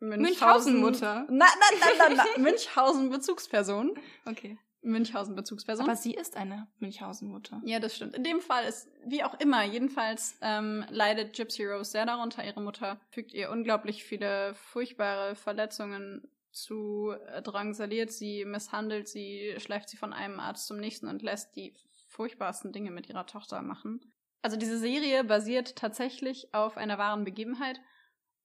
Münchhausen-Mutter. 0.00 1.26
Na, 1.30 1.46
na, 1.46 1.46
na, 1.80 2.08
na, 2.08 2.14
na. 2.14 2.24
Münchhausen-Bezugsperson. 2.42 3.94
Okay. 4.26 4.58
Münchhausen-Bezugsperson. 4.82 5.86
Aber 5.86 5.96
sie 5.96 6.14
ist 6.14 6.36
eine 6.36 6.68
Münchhausen-Mutter. 6.78 7.62
Ja, 7.64 7.80
das 7.80 7.96
stimmt. 7.96 8.14
In 8.14 8.22
dem 8.22 8.40
Fall 8.40 8.64
ist, 8.64 8.88
wie 9.06 9.24
auch 9.24 9.38
immer, 9.40 9.64
jedenfalls 9.64 10.36
ähm, 10.42 10.84
leidet 10.90 11.34
Gypsy 11.34 11.64
Rose 11.64 11.90
sehr 11.90 12.06
darunter. 12.06 12.44
Ihre 12.44 12.60
Mutter 12.60 13.00
fügt 13.10 13.32
ihr 13.32 13.50
unglaublich 13.50 14.04
viele 14.04 14.54
furchtbare 14.54 15.34
Verletzungen 15.34 16.28
zu, 16.52 17.12
äh, 17.28 17.42
drangsaliert 17.42 18.12
sie, 18.12 18.44
misshandelt 18.44 19.08
sie, 19.08 19.54
schleift 19.58 19.88
sie 19.88 19.96
von 19.96 20.12
einem 20.12 20.38
Arzt 20.38 20.66
zum 20.66 20.78
nächsten 20.78 21.08
und 21.08 21.22
lässt 21.22 21.56
die 21.56 21.74
furchtbarsten 22.08 22.72
Dinge 22.72 22.90
mit 22.90 23.08
ihrer 23.08 23.26
Tochter 23.26 23.62
machen. 23.62 24.00
Also 24.42 24.56
diese 24.56 24.78
Serie 24.78 25.24
basiert 25.24 25.74
tatsächlich 25.74 26.52
auf 26.54 26.76
einer 26.76 26.98
wahren 26.98 27.24
Begebenheit 27.24 27.80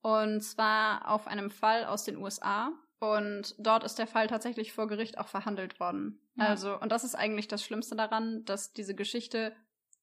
und 0.02 0.42
zwar 0.42 1.10
auf 1.10 1.28
einem 1.28 1.50
Fall 1.50 1.86
aus 1.86 2.04
den 2.04 2.18
USA. 2.18 2.72
Und 3.00 3.56
dort 3.58 3.84
ist 3.84 3.98
der 3.98 4.08
Fall 4.08 4.28
tatsächlich 4.28 4.74
vor 4.74 4.88
Gericht 4.88 5.18
auch 5.18 5.30
verhandelt 5.30 5.80
worden. 5.80 6.20
Ja. 6.36 6.48
Also, 6.48 6.80
und 6.80 6.92
das 6.92 7.04
ist 7.04 7.16
eigentlich 7.16 7.48
das 7.48 7.64
Schlimmste 7.64 7.96
daran, 7.96 8.44
dass 8.44 8.74
diese 8.74 8.94
Geschichte 8.94 9.56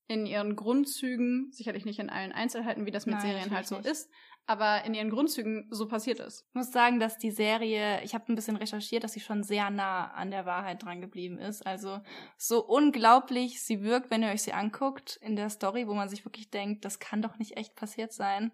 in 0.08 0.24
ihren 0.24 0.56
Grundzügen, 0.56 1.50
sicherlich 1.52 1.84
nicht 1.84 1.98
in 1.98 2.10
allen 2.10 2.32
Einzelheiten, 2.32 2.86
wie 2.86 2.90
das 2.90 3.06
mit 3.06 3.16
Nein, 3.16 3.22
Serien 3.22 3.50
halt 3.50 3.66
so 3.66 3.76
natürlich 3.76 3.92
ist, 3.92 4.10
aber 4.46 4.84
in 4.84 4.94
ihren 4.94 5.10
Grundzügen 5.10 5.66
so 5.70 5.88
passiert 5.88 6.20
ist. 6.20 6.46
Ich 6.48 6.54
muss 6.54 6.70
sagen, 6.70 7.00
dass 7.00 7.18
die 7.18 7.32
Serie, 7.32 8.00
ich 8.04 8.14
habe 8.14 8.32
ein 8.32 8.36
bisschen 8.36 8.56
recherchiert, 8.56 9.02
dass 9.02 9.12
sie 9.12 9.20
schon 9.20 9.42
sehr 9.42 9.70
nah 9.70 10.12
an 10.12 10.30
der 10.30 10.46
Wahrheit 10.46 10.84
dran 10.84 11.00
geblieben 11.00 11.38
ist. 11.38 11.66
Also 11.66 12.00
so 12.38 12.64
unglaublich 12.64 13.62
sie 13.62 13.82
wirkt, 13.82 14.10
wenn 14.10 14.22
ihr 14.22 14.30
euch 14.30 14.42
sie 14.42 14.52
anguckt 14.52 15.18
in 15.20 15.34
der 15.34 15.50
Story, 15.50 15.88
wo 15.88 15.94
man 15.94 16.08
sich 16.08 16.24
wirklich 16.24 16.50
denkt, 16.50 16.84
das 16.84 17.00
kann 17.00 17.22
doch 17.22 17.38
nicht 17.38 17.56
echt 17.56 17.74
passiert 17.74 18.12
sein. 18.12 18.52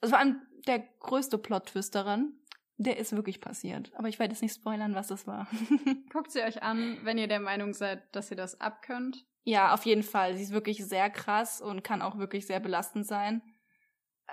Also 0.00 0.12
vor 0.12 0.18
allem 0.18 0.40
der 0.66 0.78
größte 1.00 1.38
Plot-Twist 1.38 1.94
daran, 1.94 2.32
der 2.76 2.96
ist 2.98 3.14
wirklich 3.14 3.40
passiert. 3.40 3.92
Aber 3.96 4.08
ich 4.08 4.18
werde 4.18 4.32
jetzt 4.32 4.42
nicht 4.42 4.54
spoilern, 4.54 4.94
was 4.94 5.08
das 5.08 5.26
war. 5.26 5.46
Guckt 6.12 6.30
sie 6.32 6.42
euch 6.42 6.62
an, 6.62 6.98
wenn 7.02 7.18
ihr 7.18 7.28
der 7.28 7.40
Meinung 7.40 7.74
seid, 7.74 8.02
dass 8.14 8.30
ihr 8.30 8.36
das 8.36 8.60
abkönnt. 8.60 9.26
ja, 9.44 9.74
auf 9.74 9.84
jeden 9.84 10.02
Fall. 10.02 10.36
Sie 10.36 10.42
ist 10.42 10.52
wirklich 10.52 10.84
sehr 10.86 11.10
krass 11.10 11.60
und 11.60 11.82
kann 11.84 12.00
auch 12.02 12.16
wirklich 12.18 12.46
sehr 12.46 12.60
belastend 12.60 13.06
sein. 13.06 13.42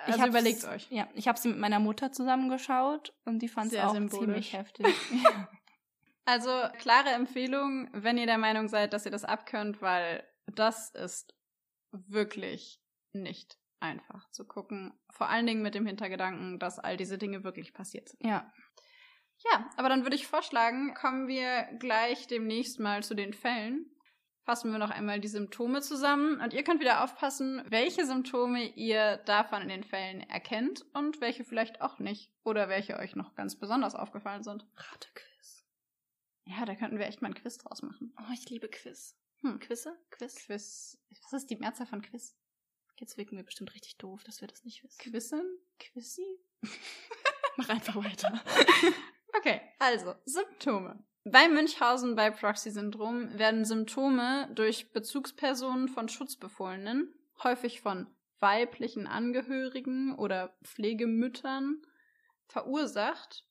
Also 0.05 0.19
hab's- 0.21 0.29
überlegt 0.29 0.63
euch. 0.65 0.87
Ja, 0.91 1.07
ich 1.15 1.27
habe 1.27 1.39
sie 1.39 1.49
mit 1.49 1.57
meiner 1.57 1.79
Mutter 1.79 2.11
zusammengeschaut 2.11 3.13
und 3.25 3.39
die 3.39 3.47
fand 3.47 3.73
es 3.73 3.79
auch 3.79 3.93
symbolisch. 3.93 4.25
ziemlich 4.25 4.53
heftig. 4.53 4.87
Also 6.25 6.49
klare 6.79 7.11
Empfehlung, 7.11 7.87
wenn 7.93 8.17
ihr 8.17 8.25
der 8.25 8.37
Meinung 8.37 8.67
seid, 8.67 8.91
dass 8.91 9.05
ihr 9.05 9.11
das 9.11 9.23
abkönnt, 9.23 9.81
weil 9.81 10.23
das 10.45 10.89
ist 10.89 11.33
wirklich 11.91 12.81
nicht 13.13 13.57
einfach 13.79 14.29
zu 14.31 14.45
gucken. 14.45 14.93
Vor 15.09 15.29
allen 15.29 15.45
Dingen 15.45 15.61
mit 15.61 15.75
dem 15.75 15.85
Hintergedanken, 15.85 16.59
dass 16.59 16.79
all 16.79 16.97
diese 16.97 17.17
Dinge 17.17 17.43
wirklich 17.43 17.73
passiert 17.73 18.09
sind. 18.09 18.23
ja. 18.25 18.51
Ja, 19.51 19.69
aber 19.77 19.87
dann 19.89 20.01
würde 20.01 20.15
ich 20.15 20.25
vorschlagen, 20.25 20.95
kommen 20.95 21.27
wir 21.27 21.69
gleich 21.77 22.25
demnächst 22.25 22.79
mal 22.79 23.03
zu 23.03 23.13
den 23.13 23.33
Fällen. 23.33 23.85
Fassen 24.45 24.71
wir 24.71 24.79
noch 24.79 24.89
einmal 24.89 25.19
die 25.19 25.27
Symptome 25.27 25.81
zusammen 25.81 26.41
und 26.41 26.53
ihr 26.53 26.63
könnt 26.63 26.79
wieder 26.79 27.03
aufpassen, 27.03 27.61
welche 27.67 28.05
Symptome 28.05 28.63
ihr 28.75 29.17
davon 29.25 29.61
in 29.61 29.69
den 29.69 29.83
Fällen 29.83 30.21
erkennt 30.21 30.85
und 30.93 31.21
welche 31.21 31.43
vielleicht 31.43 31.81
auch 31.81 31.99
nicht 31.99 32.31
oder 32.43 32.69
welche 32.69 32.97
euch 32.97 33.15
noch 33.15 33.35
ganz 33.35 33.59
besonders 33.59 33.93
aufgefallen 33.93 34.41
sind. 34.41 34.65
Ratequiz. 34.75 35.65
Ja, 36.45 36.65
da 36.65 36.75
könnten 36.75 36.97
wir 36.97 37.05
echt 37.05 37.21
mal 37.21 37.27
ein 37.27 37.35
Quiz 37.35 37.57
draus 37.57 37.81
machen. 37.81 38.15
Oh, 38.19 38.31
ich 38.33 38.49
liebe 38.49 38.69
Quiz. 38.69 39.19
Hm. 39.41 39.59
Quizze? 39.59 39.95
Quiz? 40.09 40.35
Quiz. 40.45 40.97
Was 41.23 41.43
ist 41.43 41.49
die 41.51 41.57
Mehrzahl 41.57 41.85
von 41.85 42.01
Quiz? 42.01 42.35
Jetzt 42.99 43.17
wirken 43.17 43.37
wir 43.37 43.43
bestimmt 43.43 43.73
richtig 43.73 43.97
doof, 43.97 44.23
dass 44.23 44.41
wir 44.41 44.47
das 44.47 44.65
nicht 44.65 44.83
wissen. 44.83 44.97
Quizzen? 44.99 45.59
Quizzi? 45.79 46.25
Mach 47.57 47.69
einfach 47.69 47.95
weiter. 47.95 48.43
Okay, 49.37 49.61
also 49.77 50.15
Symptome. 50.25 51.03
Bei 51.23 51.47
Münchhausen 51.47 52.15
bei 52.15 52.31
Proxy-Syndrom 52.31 53.37
werden 53.37 53.65
Symptome 53.65 54.49
durch 54.55 54.91
Bezugspersonen 54.93 55.89
von 55.89 56.09
Schutzbefohlenen, 56.09 57.13
häufig 57.43 57.81
von 57.81 58.07
weiblichen 58.39 59.05
Angehörigen 59.05 60.15
oder 60.15 60.57
Pflegemüttern, 60.63 61.83
verursacht 62.47 63.45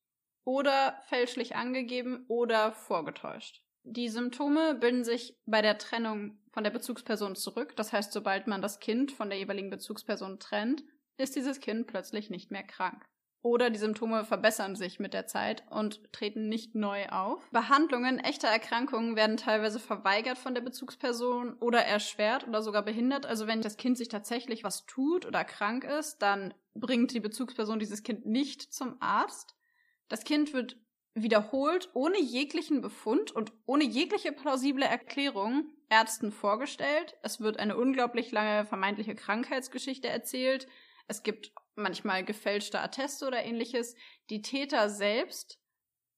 oder 0.45 1.01
fälschlich 1.09 1.55
angegeben 1.55 2.25
oder 2.27 2.73
vorgetäuscht. 2.73 3.63
Die 3.85 4.09
Symptome 4.09 4.75
bilden 4.75 5.05
sich 5.05 5.39
bei 5.47 5.63
der 5.63 5.79
Trennung 5.79 6.41
von 6.57 6.65
der 6.65 6.71
Bezugsperson 6.71 7.37
zurück. 7.37 7.77
Das 7.77 7.93
heißt, 7.93 8.15
sobald 8.15 8.47
man 8.47 8.63
das 8.63 8.81
Kind 8.81 9.13
von 9.13 9.29
der 9.29 9.39
jeweiligen 9.39 9.69
Bezugsperson 9.69 10.39
trennt, 10.39 10.85
ist 11.19 11.37
dieses 11.37 11.61
Kind 11.61 11.87
plötzlich 11.87 12.31
nicht 12.31 12.51
mehr 12.51 12.63
krank. 12.63 13.05
Oder 13.43 13.69
die 13.69 13.79
Symptome 13.79 14.25
verbessern 14.25 14.75
sich 14.75 14.99
mit 14.99 15.13
der 15.13 15.27
Zeit 15.27 15.65
und 15.69 16.11
treten 16.15 16.49
nicht 16.49 16.75
neu 16.75 17.11
auf. 17.11 17.47
Behandlungen 17.51 18.19
echter 18.19 18.49
Erkrankungen 18.49 19.17
werden 19.17 19.37
teilweise 19.37 19.79
verweigert 19.79 20.39
von 20.39 20.55
der 20.55 20.63
Bezugsperson 20.63 21.59
oder 21.61 21.85
erschwert 21.85 22.49
oder 22.49 22.63
sogar 22.63 22.83
behindert. 22.83 23.27
Also 23.27 23.47
wenn 23.47 23.61
das 23.61 23.77
Kind 23.77 23.99
sich 23.99 24.09
tatsächlich 24.09 24.65
was 24.65 24.87
tut 24.87 25.27
oder 25.27 25.45
krank 25.45 25.85
ist, 25.85 26.23
dann 26.23 26.55
bringt 26.73 27.13
die 27.13 27.21
Bezugsperson 27.21 27.79
dieses 27.79 28.03
Kind 28.03 28.25
nicht 28.25 28.63
zum 28.73 28.97
Arzt. 29.01 29.55
Das 30.09 30.25
Kind 30.25 30.55
wird 30.55 30.79
wiederholt 31.13 31.91
ohne 31.93 32.19
jeglichen 32.19 32.81
Befund 32.81 33.31
und 33.31 33.53
ohne 33.67 33.85
jegliche 33.85 34.33
plausible 34.33 34.87
Erklärung 34.87 35.76
Ärzten 35.89 36.33
vorgestellt. 36.33 37.15
Es 37.23 37.41
wird 37.41 37.59
eine 37.59 37.77
unglaublich 37.77 38.33
lange 38.33 38.67
vermeintliche 38.67 39.15
Krankheitsgeschichte 39.15 40.09
erzählt. 40.09 40.67
Es 41.07 41.23
gibt 41.23 41.53
manchmal 41.77 42.25
gefälschte 42.25 42.81
Atteste 42.81 43.27
oder 43.27 43.45
ähnliches. 43.45 43.95
Die 44.31 44.43
Täter 44.43 44.91
selbst 44.91 45.61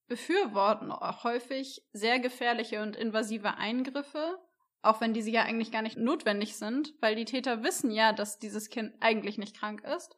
befürworten 0.07 0.91
auch 0.91 1.25
häufig 1.25 1.83
sehr 1.93 2.19
gefährliche 2.19 2.83
und 2.83 2.97
invasive 2.97 3.57
Eingriffe, 3.59 4.39
auch 4.81 5.01
wenn 5.01 5.13
diese 5.13 5.31
ja 5.31 5.43
eigentlich 5.43 5.71
gar 5.71 5.83
nicht 5.83 5.99
notwendig 5.99 6.57
sind, 6.57 6.95
weil 7.01 7.15
die 7.15 7.27
Täter 7.27 7.63
wissen 7.63 7.91
ja, 7.91 8.13
dass 8.13 8.39
dieses 8.39 8.71
Kind 8.71 8.95
eigentlich 9.01 9.37
nicht 9.37 9.57
krank 9.57 9.83
ist. 9.85 10.17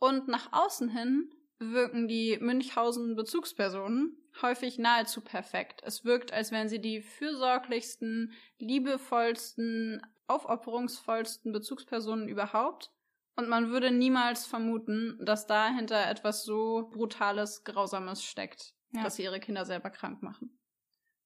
Und 0.00 0.28
nach 0.28 0.52
außen 0.52 0.88
hin 0.88 1.30
wirken 1.58 2.08
die 2.08 2.38
Münchhausen-Bezugspersonen 2.40 4.16
häufig 4.42 4.78
nahezu 4.78 5.20
perfekt. 5.20 5.82
Es 5.84 6.04
wirkt, 6.04 6.32
als 6.32 6.50
wären 6.52 6.68
sie 6.68 6.80
die 6.80 7.00
fürsorglichsten, 7.00 8.32
liebevollsten, 8.58 10.02
aufopferungsvollsten 10.26 11.52
Bezugspersonen 11.52 12.28
überhaupt. 12.28 12.92
Und 13.36 13.48
man 13.48 13.70
würde 13.70 13.90
niemals 13.90 14.46
vermuten, 14.46 15.18
dass 15.24 15.46
dahinter 15.46 16.08
etwas 16.08 16.44
so 16.44 16.88
Brutales, 16.90 17.62
Grausames 17.64 18.24
steckt, 18.24 18.74
Ja. 18.92 19.02
dass 19.04 19.16
sie 19.16 19.22
ihre 19.22 19.40
Kinder 19.40 19.64
selber 19.64 19.90
krank 19.90 20.22
machen. 20.22 20.58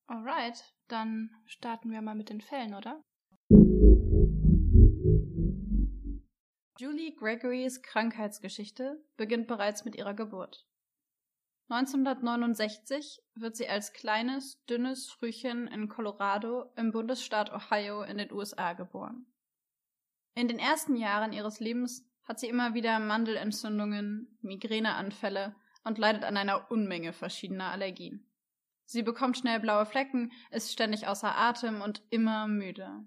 Alright, 0.07 0.75
dann 0.89 1.31
starten 1.47 1.91
wir 1.91 2.03
mal 2.03 2.15
mit 2.15 2.29
den 2.29 2.41
Fällen, 2.43 2.75
oder? 2.75 3.03
Julie 6.79 7.15
Gregorys 7.15 7.81
Krankheitsgeschichte 7.83 9.03
beginnt 9.17 9.47
bereits 9.47 9.85
mit 9.85 9.95
ihrer 9.95 10.15
Geburt. 10.15 10.67
1969 11.69 13.23
wird 13.35 13.57
sie 13.57 13.69
als 13.69 13.93
kleines, 13.93 14.63
dünnes 14.67 15.11
Frühchen 15.11 15.67
in 15.69 15.89
Colorado 15.89 16.71
im 16.77 16.93
Bundesstaat 16.93 17.53
Ohio 17.53 18.03
in 18.03 18.19
den 18.19 18.33
USA 18.33 18.75
geboren. 18.75 19.27
In 20.35 20.49
den 20.49 20.59
ersten 20.59 20.97
Jahren 20.97 21.33
ihres 21.33 21.61
Lebens 21.61 22.07
hat 22.25 22.41
sie 22.41 22.49
immer 22.49 22.75
wieder 22.75 22.99
Mandelentzündungen, 22.99 24.39
Migräneanfälle 24.43 25.55
und 25.85 25.99
leidet 25.99 26.25
an 26.25 26.37
einer 26.37 26.71
Unmenge 26.71 27.13
verschiedener 27.13 27.71
Allergien. 27.71 28.29
Sie 28.85 29.03
bekommt 29.03 29.39
schnell 29.39 29.61
blaue 29.61 29.87
Flecken, 29.87 30.33
ist 30.51 30.73
ständig 30.73 31.07
außer 31.07 31.37
Atem 31.37 31.81
und 31.81 32.03
immer 32.11 32.47
müde. 32.47 33.05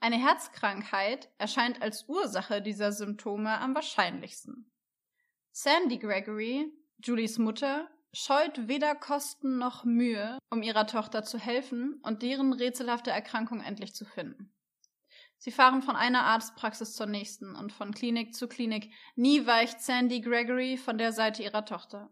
Eine 0.00 0.16
Herzkrankheit 0.16 1.30
erscheint 1.38 1.82
als 1.82 2.08
Ursache 2.08 2.62
dieser 2.62 2.92
Symptome 2.92 3.58
am 3.58 3.74
wahrscheinlichsten. 3.74 4.70
Sandy 5.52 5.98
Gregory 5.98 6.70
Julies 6.98 7.38
Mutter 7.38 7.88
scheut 8.12 8.68
weder 8.68 8.94
Kosten 8.94 9.58
noch 9.58 9.84
Mühe, 9.84 10.38
um 10.50 10.62
ihrer 10.62 10.86
Tochter 10.86 11.22
zu 11.22 11.38
helfen 11.38 12.00
und 12.02 12.22
deren 12.22 12.52
rätselhafte 12.52 13.10
Erkrankung 13.10 13.60
endlich 13.60 13.94
zu 13.94 14.04
finden. 14.04 14.52
Sie 15.38 15.50
fahren 15.50 15.82
von 15.82 15.96
einer 15.96 16.24
Arztpraxis 16.24 16.94
zur 16.94 17.06
nächsten 17.06 17.54
und 17.54 17.72
von 17.72 17.92
Klinik 17.92 18.34
zu 18.34 18.48
Klinik. 18.48 18.90
Nie 19.16 19.46
weicht 19.46 19.80
Sandy 19.80 20.20
Gregory 20.22 20.78
von 20.78 20.96
der 20.96 21.12
Seite 21.12 21.42
ihrer 21.42 21.66
Tochter. 21.66 22.10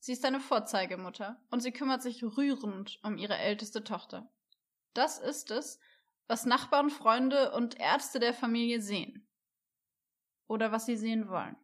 Sie 0.00 0.12
ist 0.12 0.24
eine 0.24 0.40
Vorzeigemutter 0.40 1.40
und 1.50 1.60
sie 1.60 1.72
kümmert 1.72 2.02
sich 2.02 2.22
rührend 2.22 2.98
um 3.02 3.18
ihre 3.18 3.36
älteste 3.36 3.84
Tochter. 3.84 4.30
Das 4.94 5.18
ist 5.18 5.50
es, 5.50 5.78
was 6.26 6.44
Nachbarn, 6.44 6.90
Freunde 6.90 7.52
und 7.52 7.78
Ärzte 7.78 8.18
der 8.18 8.34
Familie 8.34 8.80
sehen. 8.80 9.28
Oder 10.48 10.72
was 10.72 10.86
sie 10.86 10.96
sehen 10.96 11.28
wollen. 11.28 11.56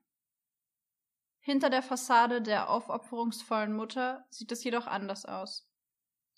Hinter 1.45 1.71
der 1.71 1.83
Fassade 1.83 2.41
der 2.41 2.71
aufopferungsvollen 2.71 3.75
Mutter 3.75 4.25
sieht 4.31 4.53
es 4.53 4.63
jedoch 4.63 4.87
anders 4.87 5.27
aus. 5.27 5.69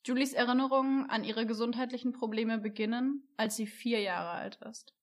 Julies 0.03 0.33
Erinnerungen 0.33 1.09
an 1.11 1.25
ihre 1.25 1.47
gesundheitlichen 1.47 2.13
Probleme 2.13 2.57
beginnen, 2.59 3.29
als 3.37 3.57
sie 3.57 3.67
vier 3.67 4.01
Jahre 4.01 4.31
alt 4.31 4.57
ist. 4.63 4.95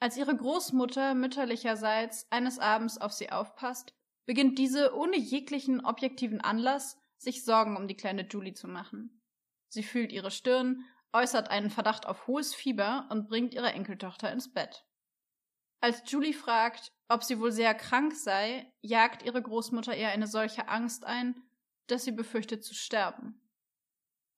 Als 0.00 0.16
ihre 0.16 0.34
Großmutter 0.34 1.14
mütterlicherseits 1.14 2.26
eines 2.30 2.58
Abends 2.58 2.96
auf 2.98 3.12
sie 3.12 3.30
aufpasst, 3.30 3.94
beginnt 4.24 4.58
diese 4.58 4.96
ohne 4.96 5.18
jeglichen 5.18 5.84
objektiven 5.84 6.40
Anlass, 6.40 6.98
sich 7.18 7.44
Sorgen 7.44 7.76
um 7.76 7.86
die 7.88 7.96
kleine 7.96 8.26
Julie 8.26 8.54
zu 8.54 8.68
machen. 8.68 9.22
Sie 9.68 9.82
fühlt 9.82 10.12
ihre 10.12 10.30
Stirn, 10.30 10.84
äußert 11.12 11.50
einen 11.50 11.70
Verdacht 11.70 12.06
auf 12.06 12.26
hohes 12.26 12.54
Fieber 12.54 13.06
und 13.10 13.28
bringt 13.28 13.52
ihre 13.52 13.72
Enkeltochter 13.72 14.32
ins 14.32 14.50
Bett. 14.50 14.86
Als 15.82 16.08
Julie 16.08 16.32
fragt, 16.32 16.92
ob 17.08 17.24
sie 17.24 17.40
wohl 17.40 17.50
sehr 17.50 17.74
krank 17.74 18.14
sei, 18.14 18.72
jagt 18.82 19.24
ihre 19.24 19.42
Großmutter 19.42 19.96
ihr 19.96 20.10
eine 20.10 20.28
solche 20.28 20.68
Angst 20.68 21.04
ein, 21.04 21.34
dass 21.88 22.04
sie 22.04 22.12
befürchtet 22.12 22.62
zu 22.64 22.72
sterben. 22.72 23.40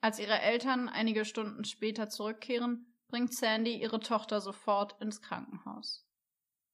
Als 0.01 0.19
ihre 0.19 0.41
Eltern 0.41 0.89
einige 0.89 1.27
Stunden 1.27 1.65
später 1.65 2.09
zurückkehren, 2.09 2.87
bringt 3.09 3.35
Sandy 3.35 3.75
ihre 3.75 4.01
Tochter 4.01 4.41
sofort 4.41 4.99
ins 5.03 5.21
Krankenhaus. 5.21 6.09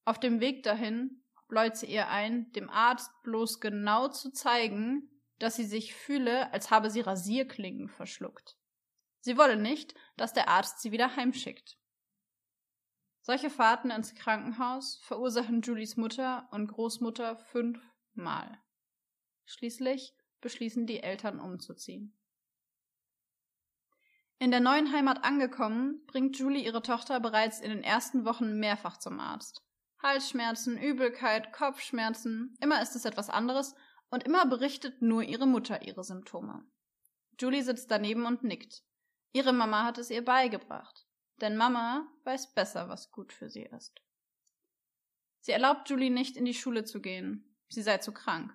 Auf 0.04 0.20
dem 0.20 0.38
Weg 0.38 0.62
dahin 0.62 1.24
bläut 1.48 1.76
sie 1.76 1.86
ihr 1.86 2.08
ein, 2.08 2.52
dem 2.52 2.70
Arzt 2.70 3.10
bloß 3.24 3.58
genau 3.58 4.06
zu 4.06 4.30
zeigen, 4.30 5.10
dass 5.40 5.56
sie 5.56 5.64
sich 5.64 5.96
fühle, 5.96 6.52
als 6.52 6.70
habe 6.70 6.90
sie 6.90 7.00
Rasierklingen 7.00 7.88
verschluckt. 7.88 8.56
Sie 9.18 9.36
wolle 9.36 9.56
nicht, 9.56 9.96
dass 10.16 10.32
der 10.32 10.46
Arzt 10.46 10.80
sie 10.80 10.92
wieder 10.92 11.16
heimschickt. 11.16 11.79
Solche 13.22 13.50
Fahrten 13.50 13.90
ins 13.90 14.14
Krankenhaus 14.14 14.96
verursachen 15.02 15.60
Julies 15.60 15.96
Mutter 15.96 16.48
und 16.52 16.68
Großmutter 16.68 17.36
fünfmal. 17.36 18.58
Schließlich 19.44 20.14
beschließen 20.40 20.86
die 20.86 21.02
Eltern 21.02 21.38
umzuziehen. 21.38 22.16
In 24.38 24.50
der 24.50 24.60
neuen 24.60 24.90
Heimat 24.90 25.22
angekommen, 25.22 26.02
bringt 26.06 26.38
Julie 26.38 26.64
ihre 26.64 26.80
Tochter 26.80 27.20
bereits 27.20 27.60
in 27.60 27.68
den 27.68 27.84
ersten 27.84 28.24
Wochen 28.24 28.58
mehrfach 28.58 28.96
zum 28.96 29.20
Arzt. 29.20 29.62
Halsschmerzen, 30.02 30.78
Übelkeit, 30.78 31.52
Kopfschmerzen, 31.52 32.56
immer 32.58 32.80
ist 32.80 32.96
es 32.96 33.04
etwas 33.04 33.28
anderes 33.28 33.74
und 34.08 34.24
immer 34.24 34.46
berichtet 34.46 35.02
nur 35.02 35.22
ihre 35.22 35.46
Mutter 35.46 35.82
ihre 35.82 36.04
Symptome. 36.04 36.64
Julie 37.38 37.62
sitzt 37.62 37.90
daneben 37.90 38.24
und 38.24 38.42
nickt. 38.42 38.82
Ihre 39.32 39.52
Mama 39.52 39.84
hat 39.84 39.98
es 39.98 40.08
ihr 40.08 40.24
beigebracht 40.24 41.06
denn 41.40 41.56
Mama 41.56 42.06
weiß 42.24 42.54
besser, 42.54 42.88
was 42.88 43.10
gut 43.10 43.32
für 43.32 43.48
sie 43.48 43.62
ist. 43.64 44.02
Sie 45.40 45.52
erlaubt 45.52 45.88
Julie 45.88 46.10
nicht 46.10 46.36
in 46.36 46.44
die 46.44 46.54
Schule 46.54 46.84
zu 46.84 47.00
gehen, 47.00 47.56
sie 47.68 47.82
sei 47.82 47.98
zu 47.98 48.12
krank. 48.12 48.54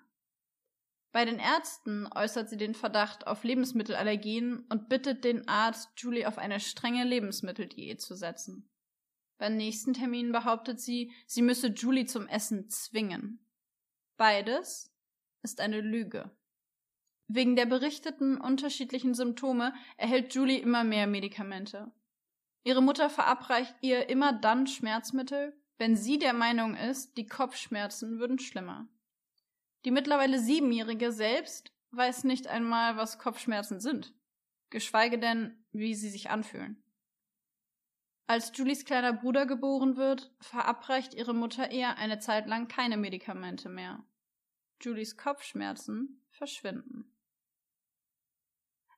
Bei 1.11 1.23
den 1.23 1.39
Ärzten 1.39 2.07
äußert 2.13 2.49
sie 2.49 2.57
den 2.57 2.75
Verdacht 2.75 3.25
auf 3.25 3.43
Lebensmittelallergien 3.43 4.65
und 4.69 4.89
bittet 4.89 5.23
den 5.23 5.47
Arzt, 5.47 5.89
Julie 5.97 6.27
auf 6.27 6.37
eine 6.37 6.59
strenge 6.59 7.05
Lebensmitteldiät 7.05 8.01
zu 8.01 8.15
setzen. 8.15 8.69
Beim 9.37 9.55
nächsten 9.55 9.93
Termin 9.93 10.31
behauptet 10.31 10.79
sie, 10.79 11.13
sie 11.25 11.41
müsse 11.41 11.67
Julie 11.67 12.05
zum 12.05 12.27
Essen 12.27 12.69
zwingen. 12.69 13.45
Beides 14.17 14.93
ist 15.41 15.61
eine 15.61 15.81
Lüge. 15.81 16.31
Wegen 17.27 17.55
der 17.55 17.65
berichteten 17.65 18.39
unterschiedlichen 18.39 19.13
Symptome 19.13 19.73
erhält 19.97 20.33
Julie 20.35 20.59
immer 20.59 20.83
mehr 20.83 21.07
Medikamente. 21.07 21.91
Ihre 22.65 22.81
Mutter 22.81 23.11
verabreicht 23.11 23.75
ihr 23.81 24.09
immer 24.09 24.33
dann 24.33 24.65
Schmerzmittel, 24.65 25.55
wenn 25.77 25.95
sie 25.95 26.17
der 26.17 26.33
Meinung 26.33 26.75
ist, 26.75 27.15
die 27.15 27.27
Kopfschmerzen 27.27 28.17
würden 28.17 28.39
schlimmer. 28.39 28.87
Die 29.85 29.91
mittlerweile 29.91 30.39
Siebenjährige 30.39 31.11
selbst 31.11 31.71
weiß 31.91 32.23
nicht 32.23 32.47
einmal, 32.47 32.97
was 32.97 33.19
Kopfschmerzen 33.19 33.79
sind, 33.79 34.15
geschweige 34.71 35.19
denn, 35.19 35.63
wie 35.73 35.93
sie 35.93 36.09
sich 36.09 36.31
anfühlen. 36.31 36.83
Als 38.25 38.51
Julies 38.55 38.83
kleiner 38.83 39.13
Bruder 39.13 39.45
geboren 39.45 39.95
wird, 39.95 40.33
verabreicht 40.39 41.13
ihre 41.13 41.35
Mutter 41.35 41.71
ihr 41.71 41.97
eine 41.97 42.17
Zeit 42.17 42.47
lang 42.47 42.67
keine 42.67 42.97
Medikamente 42.97 43.69
mehr. 43.69 44.03
Julies 44.81 45.17
Kopfschmerzen 45.17 46.25
verschwinden. 46.31 47.14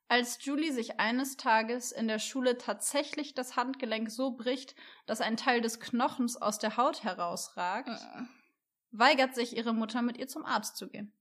Als 0.10 0.44
Julie 0.46 0.72
sich 0.72 1.00
eines 1.02 1.36
Tages 1.36 1.92
in 1.92 2.08
der 2.08 2.20
Schule 2.20 2.58
tatsächlich 2.58 3.34
das 3.34 3.58
Handgelenk 3.58 4.10
so 4.10 4.32
bricht, 4.32 4.74
dass 5.06 5.20
ein 5.20 5.36
Teil 5.36 5.60
des 5.60 5.82
Knochens 5.82 6.38
aus 6.38 6.60
der 6.60 6.78
Haut 6.78 7.04
herausragt, 7.04 7.90
äh. 7.90 8.24
weigert 8.92 9.36
sich 9.36 9.58
ihre 9.58 9.74
Mutter 9.74 10.02
mit 10.02 10.18
ihr 10.18 10.30
zum 10.30 10.46
Arzt 10.46 10.78
zu 10.78 10.88
gehen. 10.88 11.12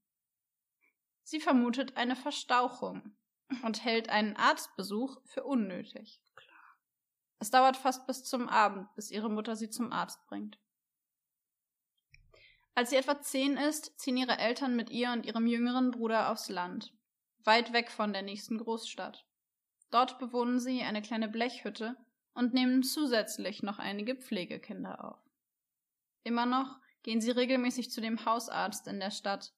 Sie 1.25 1.41
vermutet 1.41 1.97
eine 1.97 2.15
Verstauchung 2.15 3.17
und 3.65 3.85
hält 3.85 4.09
einen 4.09 4.37
Arztbesuch 4.37 5.21
für 5.25 5.43
unnötig. 5.43 6.21
Klar. 6.37 6.77
Es 7.41 7.51
dauert 7.51 7.77
fast 7.77 8.07
bis 8.07 8.23
zum 8.23 8.49
Abend, 8.49 8.95
bis 8.95 9.11
ihre 9.11 9.29
Mutter 9.29 9.57
sie 9.57 9.69
zum 9.69 9.93
Arzt 9.93 10.25
bringt. 10.29 10.61
Als 12.77 12.91
sie 12.91 12.97
etwa 12.97 13.21
zehn 13.21 13.57
ist, 13.57 13.99
ziehen 13.99 14.17
ihre 14.17 14.39
Eltern 14.39 14.77
mit 14.77 14.91
ihr 14.91 15.11
und 15.11 15.27
ihrem 15.27 15.49
jüngeren 15.49 15.91
Bruder 15.91 16.31
aufs 16.31 16.49
Land 16.49 16.96
weit 17.47 17.73
weg 17.73 17.91
von 17.91 18.13
der 18.13 18.23
nächsten 18.23 18.59
Großstadt. 18.59 19.27
Dort 19.91 20.19
bewohnen 20.19 20.59
sie 20.59 20.83
eine 20.83 21.03
kleine 21.03 21.29
Blechhütte 21.29 21.97
und 22.35 22.55
nehmen 22.55 22.83
zusätzlich 22.83 23.63
noch 23.63 23.79
einige 23.79 24.15
Pflegekinder 24.15 25.05
auf. 25.05 25.19
Immer 26.25 26.45
noch 26.45 26.79
gehen 27.03 27.21
sie 27.21 27.31
regelmäßig 27.31 27.91
zu 27.91 28.01
dem 28.01 28.25
Hausarzt 28.25 28.89
in 28.89 28.99
der 28.99 29.13
Stadt. 29.13 29.55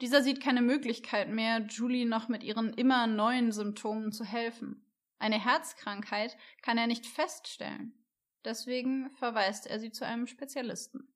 Dieser 0.00 0.22
sieht 0.22 0.42
keine 0.42 0.62
Möglichkeit 0.62 1.30
mehr, 1.30 1.60
Julie 1.60 2.06
noch 2.06 2.28
mit 2.28 2.42
ihren 2.42 2.74
immer 2.74 3.06
neuen 3.06 3.52
Symptomen 3.52 4.10
zu 4.10 4.24
helfen. 4.24 4.84
Eine 5.18 5.38
Herzkrankheit 5.42 6.36
kann 6.60 6.76
er 6.76 6.88
nicht 6.88 7.06
feststellen. 7.06 8.04
Deswegen 8.44 9.10
verweist 9.12 9.68
er 9.68 9.78
sie 9.78 9.92
zu 9.92 10.04
einem 10.04 10.26
Spezialisten. 10.26 11.14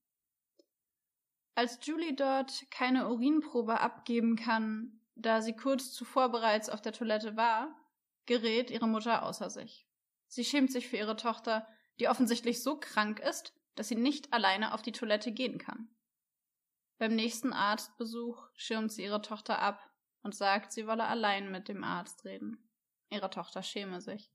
Als 1.57 1.85
Julie 1.85 2.14
dort 2.14 2.71
keine 2.71 3.09
Urinprobe 3.09 3.81
abgeben 3.81 4.37
kann, 4.37 5.01
da 5.17 5.43
sie 5.43 5.55
kurz 5.57 5.93
zuvor 5.93 6.31
bereits 6.31 6.69
auf 6.69 6.81
der 6.81 6.93
Toilette 6.93 7.37
war, 7.37 7.75
gerät 8.27 8.71
ihre 8.71 8.87
Mutter 8.87 9.25
außer 9.25 9.51
sich. 9.51 9.87
Sie 10.29 10.45
schämt 10.45 10.71
sich 10.71 10.89
für 10.89 10.97
ihre 10.97 11.17
Tochter, 11.17 11.67
die 11.99 12.09
offensichtlich 12.09 12.63
so 12.63 12.79
krank 12.79 13.21
ist, 13.21 13.55
dass 13.75 13.89
sie 13.89 13.97
nicht 13.97 14.33
alleine 14.33 14.75
auf 14.75 14.83
die 14.83 14.93
Toilette 14.93 15.33
gehen 15.33 15.59
kann. 15.59 15.89
Beim 16.99 17.15
nächsten 17.15 17.53
Arztbesuch 17.53 18.49
schirmt 18.55 18.93
sie 18.93 19.05
ihre 19.05 19.23
Tochter 19.23 19.59
ab 19.59 19.81
und 20.23 20.35
sagt, 20.35 20.73
sie 20.73 20.87
wolle 20.87 21.05
allein 21.05 21.51
mit 21.51 21.69
dem 21.69 21.85
Arzt 21.85 22.25
reden. 22.25 22.71
Ihre 23.11 23.31
Tochter 23.31 23.63
schäme 23.63 24.01
sich. 24.01 24.31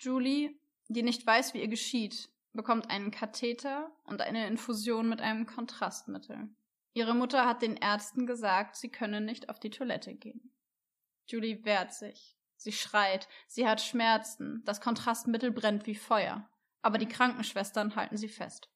Julie, 0.00 0.58
die 0.88 1.02
nicht 1.02 1.26
weiß, 1.26 1.54
wie 1.54 1.60
ihr 1.60 1.68
geschieht, 1.68 2.30
bekommt 2.52 2.90
einen 2.90 3.10
Katheter 3.10 3.90
und 4.04 4.20
eine 4.20 4.46
Infusion 4.46 5.08
mit 5.08 5.20
einem 5.20 5.46
Kontrastmittel. 5.46 6.48
Ihre 6.94 7.14
Mutter 7.14 7.44
hat 7.44 7.60
den 7.60 7.76
Ärzten 7.76 8.24
gesagt, 8.24 8.76
sie 8.76 8.88
könne 8.88 9.20
nicht 9.20 9.48
auf 9.48 9.58
die 9.58 9.70
Toilette 9.70 10.14
gehen. 10.14 10.54
Julie 11.26 11.64
wehrt 11.64 11.92
sich. 11.92 12.36
Sie 12.56 12.72
schreit, 12.72 13.28
sie 13.48 13.66
hat 13.66 13.80
Schmerzen, 13.80 14.62
das 14.64 14.80
Kontrastmittel 14.80 15.50
brennt 15.50 15.86
wie 15.86 15.96
Feuer, 15.96 16.48
aber 16.82 16.98
die 16.98 17.08
Krankenschwestern 17.08 17.96
halten 17.96 18.16
sie 18.16 18.28
fest. 18.28 18.70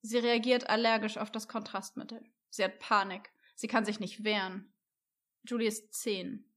Sie 0.00 0.18
reagiert 0.18 0.68
allergisch 0.68 1.18
auf 1.18 1.30
das 1.30 1.48
Kontrastmittel. 1.48 2.22
Sie 2.50 2.64
hat 2.64 2.78
Panik. 2.78 3.30
Sie 3.54 3.68
kann 3.68 3.84
sich 3.84 4.00
nicht 4.00 4.24
wehren. 4.24 4.74
Julie 5.44 5.68
ist 5.68 5.94
zehn. 5.94 6.50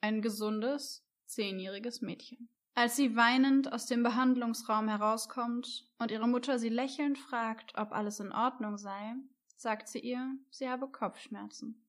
Ein 0.00 0.20
gesundes, 0.20 1.06
zehnjähriges 1.26 2.02
Mädchen. 2.02 2.48
Als 2.76 2.96
sie 2.96 3.14
weinend 3.14 3.72
aus 3.72 3.86
dem 3.86 4.02
Behandlungsraum 4.02 4.88
herauskommt 4.88 5.86
und 5.98 6.10
ihre 6.10 6.26
Mutter 6.26 6.58
sie 6.58 6.68
lächelnd 6.68 7.18
fragt, 7.18 7.76
ob 7.76 7.92
alles 7.92 8.18
in 8.18 8.32
Ordnung 8.32 8.78
sei, 8.78 9.14
sagt 9.56 9.88
sie 9.88 10.00
ihr, 10.00 10.36
sie 10.50 10.68
habe 10.68 10.88
Kopfschmerzen. 10.88 11.86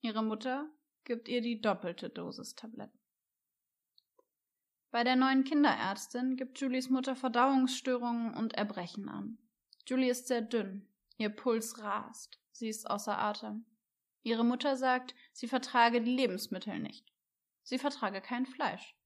Ihre 0.00 0.24
Mutter 0.24 0.68
gibt 1.04 1.28
ihr 1.28 1.40
die 1.40 1.60
doppelte 1.60 2.10
Dosis 2.10 2.56
Tabletten. 2.56 2.98
Bei 4.90 5.04
der 5.04 5.14
neuen 5.14 5.44
Kinderärztin 5.44 6.36
gibt 6.36 6.60
Julies 6.60 6.90
Mutter 6.90 7.14
Verdauungsstörungen 7.14 8.34
und 8.34 8.54
Erbrechen 8.54 9.08
an. 9.08 9.38
Julie 9.86 10.10
ist 10.10 10.26
sehr 10.26 10.42
dünn, 10.42 10.88
ihr 11.18 11.30
Puls 11.30 11.78
rast, 11.78 12.40
sie 12.50 12.68
ist 12.68 12.90
außer 12.90 13.16
Atem. 13.16 13.64
Ihre 14.22 14.44
Mutter 14.44 14.76
sagt, 14.76 15.14
sie 15.32 15.46
vertrage 15.46 16.02
die 16.02 16.16
Lebensmittel 16.16 16.80
nicht. 16.80 17.12
Sie 17.62 17.78
vertrage 17.78 18.20
kein 18.20 18.46
Fleisch. 18.46 18.96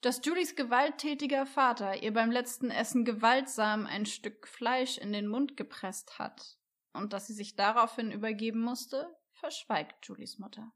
Dass 0.00 0.24
Julies 0.24 0.56
gewalttätiger 0.56 1.44
Vater 1.44 2.02
ihr 2.02 2.12
beim 2.12 2.30
letzten 2.30 2.70
Essen 2.70 3.04
gewaltsam 3.04 3.86
ein 3.86 4.06
Stück 4.06 4.48
Fleisch 4.48 4.96
in 4.98 5.12
den 5.12 5.26
Mund 5.26 5.56
gepresst 5.56 6.18
hat 6.18 6.58
und 6.92 7.12
dass 7.12 7.26
sie 7.26 7.34
sich 7.34 7.56
daraufhin 7.56 8.10
übergeben 8.10 8.62
musste, 8.62 9.14
verschweigt 9.32 10.06
Julies 10.06 10.38
Mutter 10.38 10.72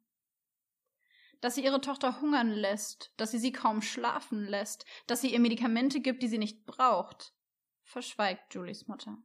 dass 1.44 1.56
sie 1.56 1.64
ihre 1.64 1.82
Tochter 1.82 2.22
hungern 2.22 2.48
lässt, 2.48 3.12
dass 3.18 3.30
sie 3.30 3.38
sie 3.38 3.52
kaum 3.52 3.82
schlafen 3.82 4.46
lässt, 4.46 4.86
dass 5.06 5.20
sie 5.20 5.30
ihr 5.30 5.40
Medikamente 5.40 6.00
gibt, 6.00 6.22
die 6.22 6.28
sie 6.28 6.38
nicht 6.38 6.64
braucht, 6.64 7.34
verschweigt 7.82 8.54
Julies 8.54 8.88
Mutter. 8.88 9.18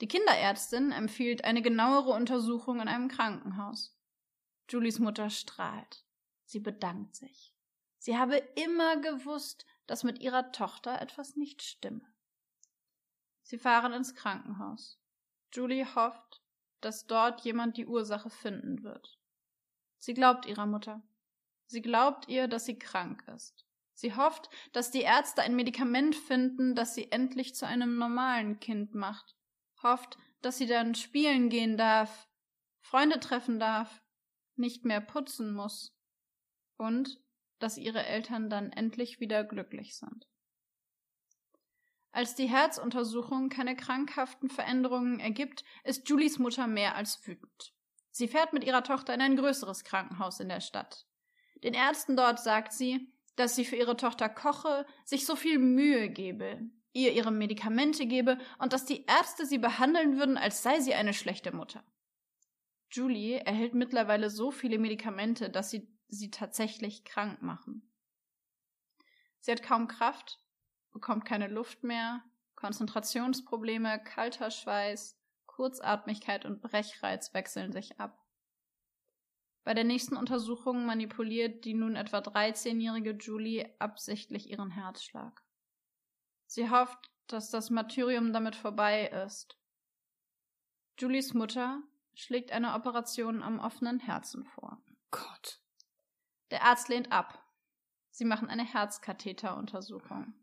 Die 0.00 0.08
Kinderärztin 0.08 0.90
empfiehlt 0.90 1.44
eine 1.44 1.60
genauere 1.60 2.12
Untersuchung 2.12 2.80
in 2.80 2.88
einem 2.88 3.08
Krankenhaus. 3.08 3.98
Julies 4.70 4.98
Mutter 4.98 5.28
strahlt. 5.28 6.06
Sie 6.46 6.60
bedankt 6.60 7.16
sich. 7.16 7.54
Sie 7.98 8.16
habe 8.16 8.36
immer 8.36 8.96
gewusst, 8.96 9.66
dass 9.86 10.04
mit 10.04 10.20
ihrer 10.20 10.52
Tochter 10.52 11.00
etwas 11.00 11.36
nicht 11.36 11.62
stimme. 11.62 12.06
Sie 13.42 13.58
fahren 13.58 13.92
ins 13.92 14.14
Krankenhaus. 14.14 15.00
Julie 15.52 15.94
hofft, 15.94 16.42
dass 16.80 17.06
dort 17.06 17.40
jemand 17.40 17.76
die 17.76 17.86
Ursache 17.86 18.30
finden 18.30 18.82
wird. 18.82 19.18
Sie 19.98 20.14
glaubt 20.14 20.46
ihrer 20.46 20.66
Mutter. 20.66 21.02
Sie 21.66 21.82
glaubt 21.82 22.28
ihr, 22.28 22.46
dass 22.46 22.66
sie 22.66 22.78
krank 22.78 23.24
ist. 23.34 23.66
Sie 23.94 24.14
hofft, 24.14 24.48
dass 24.72 24.90
die 24.90 25.00
Ärzte 25.00 25.42
ein 25.42 25.56
Medikament 25.56 26.14
finden, 26.14 26.74
das 26.74 26.94
sie 26.94 27.10
endlich 27.10 27.54
zu 27.56 27.66
einem 27.66 27.98
normalen 27.98 28.60
Kind 28.60 28.94
macht. 28.94 29.34
Hofft, 29.82 30.18
dass 30.40 30.58
sie 30.58 30.66
dann 30.66 30.94
spielen 30.94 31.48
gehen 31.48 31.76
darf, 31.76 32.28
Freunde 32.80 33.18
treffen 33.18 33.58
darf, 33.58 34.02
nicht 34.56 34.84
mehr 34.84 35.00
putzen 35.00 35.52
muss. 35.52 35.96
Und 36.76 37.20
dass 37.58 37.76
ihre 37.76 38.04
Eltern 38.04 38.50
dann 38.50 38.72
endlich 38.72 39.20
wieder 39.20 39.44
glücklich 39.44 39.96
sind. 39.96 40.26
Als 42.10 42.34
die 42.34 42.48
Herzuntersuchung 42.48 43.48
keine 43.48 43.76
krankhaften 43.76 44.48
Veränderungen 44.48 45.20
ergibt, 45.20 45.64
ist 45.84 46.08
Julies 46.08 46.38
Mutter 46.38 46.66
mehr 46.66 46.96
als 46.96 47.24
wütend. 47.26 47.74
Sie 48.10 48.28
fährt 48.28 48.52
mit 48.52 48.64
ihrer 48.64 48.82
Tochter 48.82 49.14
in 49.14 49.20
ein 49.20 49.36
größeres 49.36 49.84
Krankenhaus 49.84 50.40
in 50.40 50.48
der 50.48 50.60
Stadt. 50.60 51.06
Den 51.62 51.74
Ärzten 51.74 52.16
dort 52.16 52.40
sagt 52.40 52.72
sie, 52.72 53.12
dass 53.36 53.54
sie 53.54 53.64
für 53.64 53.76
ihre 53.76 53.96
Tochter 53.96 54.28
koche, 54.28 54.86
sich 55.04 55.26
so 55.26 55.36
viel 55.36 55.58
Mühe 55.58 56.08
gebe, 56.08 56.60
ihr 56.92 57.12
ihre 57.12 57.30
Medikamente 57.30 58.06
gebe 58.06 58.38
und 58.58 58.72
dass 58.72 58.84
die 58.84 59.04
Ärzte 59.06 59.46
sie 59.46 59.58
behandeln 59.58 60.18
würden, 60.18 60.36
als 60.36 60.62
sei 60.62 60.80
sie 60.80 60.94
eine 60.94 61.14
schlechte 61.14 61.54
Mutter. 61.54 61.84
Julie 62.90 63.38
erhält 63.38 63.74
mittlerweile 63.74 64.30
so 64.30 64.50
viele 64.50 64.78
Medikamente, 64.78 65.50
dass 65.50 65.70
sie 65.70 65.86
sie 66.08 66.30
tatsächlich 66.30 67.04
krank 67.04 67.42
machen. 67.42 67.88
Sie 69.40 69.52
hat 69.52 69.62
kaum 69.62 69.88
Kraft, 69.88 70.40
bekommt 70.90 71.24
keine 71.24 71.48
Luft 71.48 71.84
mehr, 71.84 72.24
Konzentrationsprobleme, 72.56 74.02
kalter 74.02 74.50
Schweiß, 74.50 75.16
Kurzatmigkeit 75.46 76.44
und 76.44 76.60
Brechreiz 76.60 77.32
wechseln 77.34 77.72
sich 77.72 78.00
ab. 78.00 78.24
Bei 79.64 79.74
der 79.74 79.84
nächsten 79.84 80.16
Untersuchung 80.16 80.86
manipuliert 80.86 81.64
die 81.64 81.74
nun 81.74 81.94
etwa 81.94 82.18
13-jährige 82.18 83.12
Julie 83.12 83.68
absichtlich 83.78 84.48
ihren 84.48 84.70
Herzschlag. 84.70 85.42
Sie 86.46 86.70
hofft, 86.70 87.10
dass 87.26 87.50
das 87.50 87.68
Martyrium 87.68 88.32
damit 88.32 88.56
vorbei 88.56 89.08
ist. 89.08 89.58
Julies 90.98 91.34
Mutter 91.34 91.82
schlägt 92.14 92.50
eine 92.50 92.74
Operation 92.74 93.42
am 93.42 93.60
offenen 93.60 94.00
Herzen 94.00 94.44
vor. 94.44 94.82
Gott. 95.10 95.60
Der 96.50 96.64
Arzt 96.64 96.88
lehnt 96.88 97.12
ab. 97.12 97.42
Sie 98.10 98.24
machen 98.24 98.48
eine 98.48 98.64
Herzkatheteruntersuchung. 98.64 100.34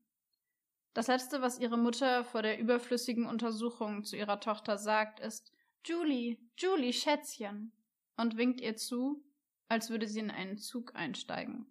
Das 0.94 1.08
Letzte, 1.08 1.42
was 1.42 1.60
ihre 1.60 1.78
Mutter 1.78 2.24
vor 2.24 2.42
der 2.42 2.58
überflüssigen 2.58 3.26
Untersuchung 3.26 4.04
zu 4.04 4.16
ihrer 4.16 4.40
Tochter 4.40 4.78
sagt, 4.78 5.20
ist 5.20 5.52
Julie, 5.84 6.38
Julie, 6.58 6.94
Schätzchen, 6.94 7.74
und 8.18 8.38
winkt 8.38 8.62
ihr 8.62 8.78
zu, 8.78 9.24
als 9.68 9.90
würde 9.90 10.08
sie 10.08 10.20
in 10.20 10.32
einen 10.32 10.58
Zug 10.58 10.96
einsteigen. 10.96 11.68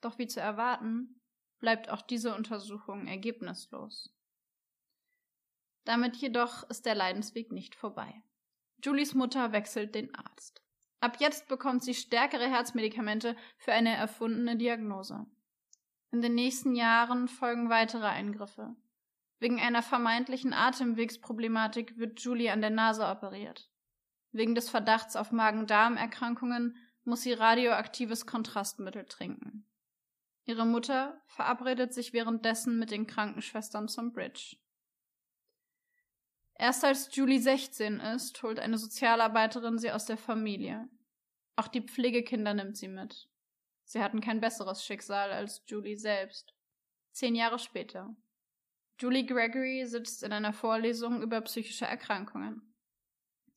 Doch 0.00 0.18
wie 0.18 0.26
zu 0.26 0.40
erwarten, 0.40 1.20
bleibt 1.58 1.88
auch 1.88 2.02
diese 2.02 2.34
Untersuchung 2.34 3.06
ergebnislos. 3.06 4.14
Damit 5.84 6.16
jedoch 6.16 6.68
ist 6.68 6.86
der 6.86 6.94
Leidensweg 6.94 7.50
nicht 7.50 7.74
vorbei. 7.74 8.22
Julies 8.84 9.14
Mutter 9.14 9.52
wechselt 9.52 9.94
den 9.94 10.14
Arzt. 10.14 10.62
Ab 11.00 11.18
jetzt 11.20 11.48
bekommt 11.48 11.84
sie 11.84 11.94
stärkere 11.94 12.48
Herzmedikamente 12.48 13.36
für 13.56 13.72
eine 13.72 13.94
erfundene 13.94 14.56
Diagnose. 14.56 15.26
In 16.10 16.22
den 16.22 16.34
nächsten 16.34 16.74
Jahren 16.74 17.28
folgen 17.28 17.70
weitere 17.70 18.06
Eingriffe. 18.06 18.74
Wegen 19.38 19.60
einer 19.60 19.82
vermeintlichen 19.82 20.52
Atemwegsproblematik 20.52 21.98
wird 21.98 22.20
Julie 22.20 22.52
an 22.52 22.60
der 22.60 22.70
Nase 22.70 23.06
operiert. 23.06 23.70
Wegen 24.32 24.54
des 24.54 24.68
Verdachts 24.68 25.14
auf 25.14 25.30
Magen-Darm-Erkrankungen 25.30 26.76
muss 27.04 27.22
sie 27.22 27.32
radioaktives 27.32 28.26
Kontrastmittel 28.26 29.04
trinken. 29.04 29.66
Ihre 30.44 30.66
Mutter 30.66 31.20
verabredet 31.26 31.94
sich 31.94 32.12
währenddessen 32.12 32.78
mit 32.78 32.90
den 32.90 33.06
Krankenschwestern 33.06 33.86
zum 33.86 34.12
Bridge. 34.12 34.56
Erst 36.58 36.84
als 36.84 37.14
Julie 37.14 37.40
16 37.40 38.00
ist, 38.00 38.42
holt 38.42 38.58
eine 38.58 38.78
Sozialarbeiterin 38.78 39.78
sie 39.78 39.92
aus 39.92 40.06
der 40.06 40.16
Familie. 40.16 40.88
Auch 41.54 41.68
die 41.68 41.82
Pflegekinder 41.82 42.52
nimmt 42.52 42.76
sie 42.76 42.88
mit. 42.88 43.28
Sie 43.84 44.02
hatten 44.02 44.20
kein 44.20 44.40
besseres 44.40 44.84
Schicksal 44.84 45.30
als 45.30 45.62
Julie 45.66 45.96
selbst. 45.96 46.52
Zehn 47.12 47.36
Jahre 47.36 47.60
später. 47.60 48.14
Julie 49.00 49.24
Gregory 49.24 49.86
sitzt 49.86 50.24
in 50.24 50.32
einer 50.32 50.52
Vorlesung 50.52 51.22
über 51.22 51.40
psychische 51.42 51.86
Erkrankungen. 51.86 52.74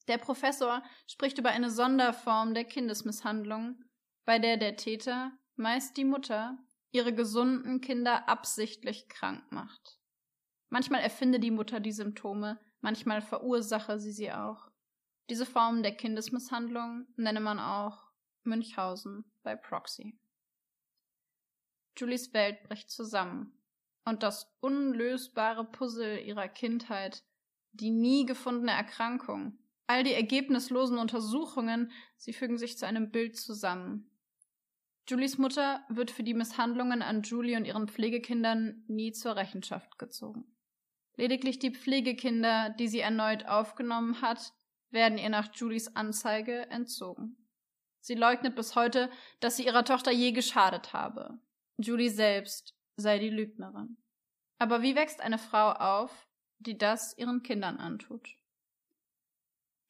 Der 0.07 0.19
Professor 0.19 0.83
spricht 1.07 1.39
über 1.39 1.49
eine 1.49 1.71
Sonderform 1.71 2.53
der 2.53 2.65
Kindesmisshandlung, 2.65 3.83
bei 4.25 4.37
der 4.37 4.57
der 4.57 4.75
Täter, 4.75 5.31
meist 5.55 5.97
die 5.97 6.05
Mutter, 6.05 6.57
ihre 6.91 7.13
gesunden 7.13 7.81
Kinder 7.81 8.29
absichtlich 8.29 9.07
krank 9.09 9.51
macht. 9.51 9.97
Manchmal 10.69 11.01
erfinde 11.01 11.39
die 11.39 11.51
Mutter 11.51 11.79
die 11.79 11.91
Symptome, 11.91 12.59
manchmal 12.81 13.21
verursache 13.21 13.99
sie 13.99 14.11
sie 14.11 14.31
auch. 14.31 14.69
Diese 15.29 15.45
Form 15.45 15.81
der 15.81 15.95
Kindesmisshandlung 15.95 17.07
nenne 17.15 17.39
man 17.39 17.59
auch 17.59 18.11
Münchhausen 18.43 19.23
bei 19.43 19.55
Proxy. 19.55 20.19
Julies 21.97 22.33
Welt 22.33 22.63
bricht 22.63 22.89
zusammen. 22.89 23.57
Und 24.03 24.23
das 24.23 24.51
unlösbare 24.59 25.63
Puzzle 25.63 26.19
ihrer 26.19 26.47
Kindheit, 26.47 27.23
die 27.71 27.91
nie 27.91 28.25
gefundene 28.25 28.71
Erkrankung, 28.71 29.59
all 29.87 30.03
die 30.03 30.13
ergebnislosen 30.13 30.97
Untersuchungen, 30.97 31.91
sie 32.17 32.33
fügen 32.33 32.57
sich 32.57 32.77
zu 32.77 32.87
einem 32.87 33.11
Bild 33.11 33.37
zusammen. 33.37 34.09
Julies 35.07 35.37
Mutter 35.37 35.85
wird 35.89 36.11
für 36.11 36.23
die 36.23 36.33
Misshandlungen 36.33 37.01
an 37.01 37.21
Julie 37.23 37.57
und 37.57 37.65
ihren 37.65 37.87
Pflegekindern 37.87 38.83
nie 38.87 39.11
zur 39.11 39.35
Rechenschaft 39.35 39.99
gezogen. 39.99 40.50
Lediglich 41.21 41.60
die 41.60 41.69
Pflegekinder, 41.69 42.71
die 42.71 42.88
sie 42.88 42.99
erneut 42.99 43.45
aufgenommen 43.45 44.23
hat, 44.23 44.53
werden 44.89 45.19
ihr 45.19 45.29
nach 45.29 45.53
Julies 45.53 45.95
Anzeige 45.95 46.67
entzogen. 46.71 47.38
Sie 47.99 48.15
leugnet 48.15 48.55
bis 48.55 48.75
heute, 48.75 49.07
dass 49.39 49.55
sie 49.55 49.67
ihrer 49.67 49.86
Tochter 49.86 50.12
je 50.12 50.31
geschadet 50.31 50.93
habe. 50.93 51.39
Julie 51.77 52.10
selbst 52.10 52.75
sei 52.95 53.19
die 53.19 53.29
Lügnerin. 53.29 53.97
Aber 54.57 54.81
wie 54.81 54.95
wächst 54.95 55.21
eine 55.21 55.38
Frau 55.38 55.73
auf, 55.73 56.27
die 56.57 56.75
das 56.75 57.15
ihren 57.19 57.43
Kindern 57.43 57.77
antut? 57.77 58.27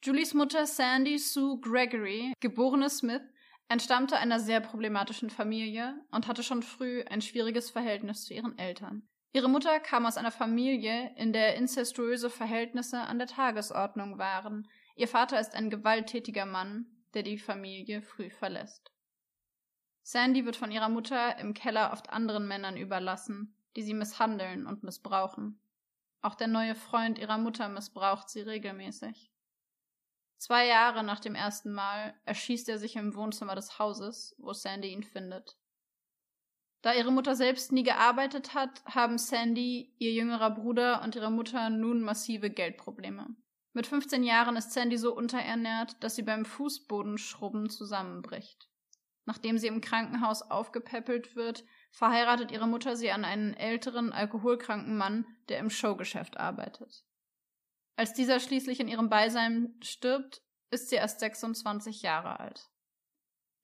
Julies 0.02 0.34
Mutter 0.34 0.66
Sandy 0.66 1.16
Sue 1.16 1.58
Gregory, 1.60 2.34
geborene 2.40 2.90
Smith, 2.90 3.22
entstammte 3.68 4.18
einer 4.18 4.38
sehr 4.38 4.60
problematischen 4.60 5.30
Familie 5.30 5.98
und 6.10 6.26
hatte 6.26 6.42
schon 6.42 6.62
früh 6.62 7.02
ein 7.04 7.22
schwieriges 7.22 7.70
Verhältnis 7.70 8.26
zu 8.26 8.34
ihren 8.34 8.58
Eltern. 8.58 9.08
Ihre 9.34 9.48
Mutter 9.48 9.80
kam 9.80 10.04
aus 10.04 10.18
einer 10.18 10.30
Familie, 10.30 11.14
in 11.16 11.32
der 11.32 11.56
inzestuöse 11.56 12.28
Verhältnisse 12.28 13.00
an 13.00 13.18
der 13.18 13.28
Tagesordnung 13.28 14.18
waren. 14.18 14.68
Ihr 14.94 15.08
Vater 15.08 15.40
ist 15.40 15.54
ein 15.54 15.70
gewalttätiger 15.70 16.44
Mann, 16.44 16.86
der 17.14 17.22
die 17.22 17.38
Familie 17.38 18.02
früh 18.02 18.28
verlässt. 18.28 18.92
Sandy 20.02 20.44
wird 20.44 20.56
von 20.56 20.70
ihrer 20.70 20.88
Mutter 20.90 21.38
im 21.38 21.54
Keller 21.54 21.92
oft 21.92 22.10
anderen 22.10 22.46
Männern 22.46 22.76
überlassen, 22.76 23.56
die 23.76 23.82
sie 23.82 23.94
misshandeln 23.94 24.66
und 24.66 24.82
missbrauchen. 24.82 25.60
Auch 26.20 26.34
der 26.34 26.48
neue 26.48 26.74
Freund 26.74 27.18
ihrer 27.18 27.38
Mutter 27.38 27.68
missbraucht 27.68 28.28
sie 28.28 28.42
regelmäßig. 28.42 29.32
Zwei 30.36 30.66
Jahre 30.66 31.04
nach 31.04 31.20
dem 31.20 31.34
ersten 31.34 31.72
Mal 31.72 32.14
erschießt 32.24 32.68
er 32.68 32.78
sich 32.78 32.96
im 32.96 33.14
Wohnzimmer 33.14 33.54
des 33.54 33.78
Hauses, 33.78 34.34
wo 34.38 34.52
Sandy 34.52 34.88
ihn 34.88 35.04
findet. 35.04 35.56
Da 36.82 36.92
ihre 36.92 37.12
Mutter 37.12 37.36
selbst 37.36 37.70
nie 37.70 37.84
gearbeitet 37.84 38.54
hat, 38.54 38.84
haben 38.86 39.16
Sandy, 39.16 39.94
ihr 39.98 40.12
jüngerer 40.12 40.50
Bruder 40.50 41.02
und 41.02 41.14
ihre 41.14 41.30
Mutter 41.30 41.70
nun 41.70 42.02
massive 42.02 42.50
Geldprobleme. 42.50 43.36
Mit 43.72 43.86
15 43.86 44.24
Jahren 44.24 44.56
ist 44.56 44.72
Sandy 44.72 44.98
so 44.98 45.14
unterernährt, 45.14 46.02
dass 46.02 46.16
sie 46.16 46.22
beim 46.22 46.44
Fußbodenschrubben 46.44 47.70
zusammenbricht. 47.70 48.68
Nachdem 49.24 49.56
sie 49.56 49.68
im 49.68 49.80
Krankenhaus 49.80 50.42
aufgepäppelt 50.42 51.36
wird, 51.36 51.64
verheiratet 51.92 52.50
ihre 52.50 52.66
Mutter 52.66 52.96
sie 52.96 53.12
an 53.12 53.24
einen 53.24 53.54
älteren, 53.54 54.12
alkoholkranken 54.12 54.96
Mann, 54.96 55.24
der 55.48 55.60
im 55.60 55.70
Showgeschäft 55.70 56.36
arbeitet. 56.38 57.04
Als 57.94 58.12
dieser 58.14 58.40
schließlich 58.40 58.80
in 58.80 58.88
ihrem 58.88 59.08
Beisein 59.08 59.76
stirbt, 59.82 60.42
ist 60.70 60.90
sie 60.90 60.96
erst 60.96 61.20
26 61.20 62.02
Jahre 62.02 62.40
alt. 62.40 62.71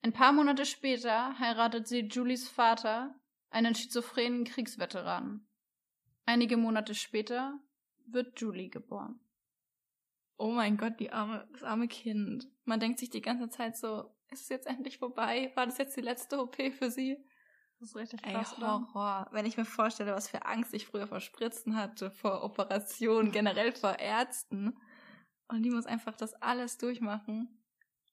Ein 0.01 0.13
paar 0.13 0.31
Monate 0.31 0.65
später 0.65 1.37
heiratet 1.39 1.87
sie 1.87 2.01
Julies 2.01 2.47
Vater, 2.47 3.15
einen 3.49 3.75
schizophrenen 3.75 4.45
Kriegsveteranen. 4.45 5.47
Einige 6.25 6.57
Monate 6.57 6.95
später 6.95 7.59
wird 8.05 8.39
Julie 8.39 8.69
geboren. 8.69 9.19
Oh 10.37 10.51
mein 10.51 10.77
Gott, 10.77 10.99
die 10.99 11.11
arme, 11.11 11.47
das 11.51 11.63
arme 11.63 11.87
Kind. 11.87 12.47
Man 12.63 12.79
denkt 12.79 12.99
sich 12.99 13.09
die 13.09 13.21
ganze 13.21 13.49
Zeit 13.49 13.75
so, 13.75 14.15
ist 14.29 14.43
es 14.43 14.49
jetzt 14.49 14.67
endlich 14.67 14.99
vorbei? 14.99 15.51
War 15.55 15.65
das 15.65 15.77
jetzt 15.77 15.97
die 15.97 16.01
letzte 16.01 16.39
OP 16.39 16.55
für 16.71 16.91
sie? 16.91 17.17
Das 17.79 17.89
ist 17.89 17.95
richtig 17.95 18.21
krass, 18.21 18.53
Ey, 18.57 18.61
Horror. 18.61 19.27
Wenn 19.31 19.45
ich 19.45 19.57
mir 19.57 19.65
vorstelle, 19.65 20.13
was 20.13 20.29
für 20.29 20.45
Angst 20.45 20.73
ich 20.73 20.85
früher 20.85 21.07
vor 21.07 21.19
Spritzen 21.19 21.75
hatte, 21.75 22.11
vor 22.11 22.43
Operationen, 22.43 23.31
generell 23.31 23.71
vor 23.71 23.99
Ärzten. 23.99 24.77
Und 25.47 25.63
die 25.63 25.71
muss 25.71 25.85
einfach 25.85 26.15
das 26.15 26.33
alles 26.35 26.77
durchmachen, 26.77 27.63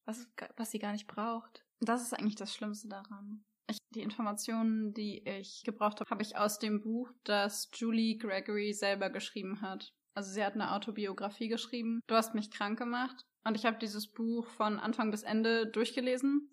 was, 0.04 0.28
was 0.56 0.70
sie 0.70 0.78
gar 0.78 0.92
nicht 0.92 1.06
braucht. 1.06 1.65
Das 1.80 2.02
ist 2.02 2.12
eigentlich 2.12 2.36
das 2.36 2.54
Schlimmste 2.54 2.88
daran. 2.88 3.44
Ich, 3.68 3.78
die 3.94 4.02
Informationen, 4.02 4.94
die 4.94 5.26
ich 5.26 5.62
gebraucht 5.64 6.00
habe, 6.00 6.10
habe 6.10 6.22
ich 6.22 6.36
aus 6.36 6.58
dem 6.58 6.80
Buch, 6.80 7.10
das 7.24 7.68
Julie 7.74 8.16
Gregory 8.16 8.72
selber 8.72 9.10
geschrieben 9.10 9.60
hat. 9.60 9.92
Also 10.14 10.32
sie 10.32 10.44
hat 10.44 10.54
eine 10.54 10.72
Autobiografie 10.72 11.48
geschrieben. 11.48 12.00
Du 12.06 12.14
hast 12.14 12.34
mich 12.34 12.50
krank 12.50 12.78
gemacht. 12.78 13.24
Und 13.44 13.54
ich 13.54 13.66
habe 13.66 13.78
dieses 13.78 14.10
Buch 14.10 14.46
von 14.46 14.78
Anfang 14.78 15.10
bis 15.10 15.22
Ende 15.22 15.66
durchgelesen 15.66 16.50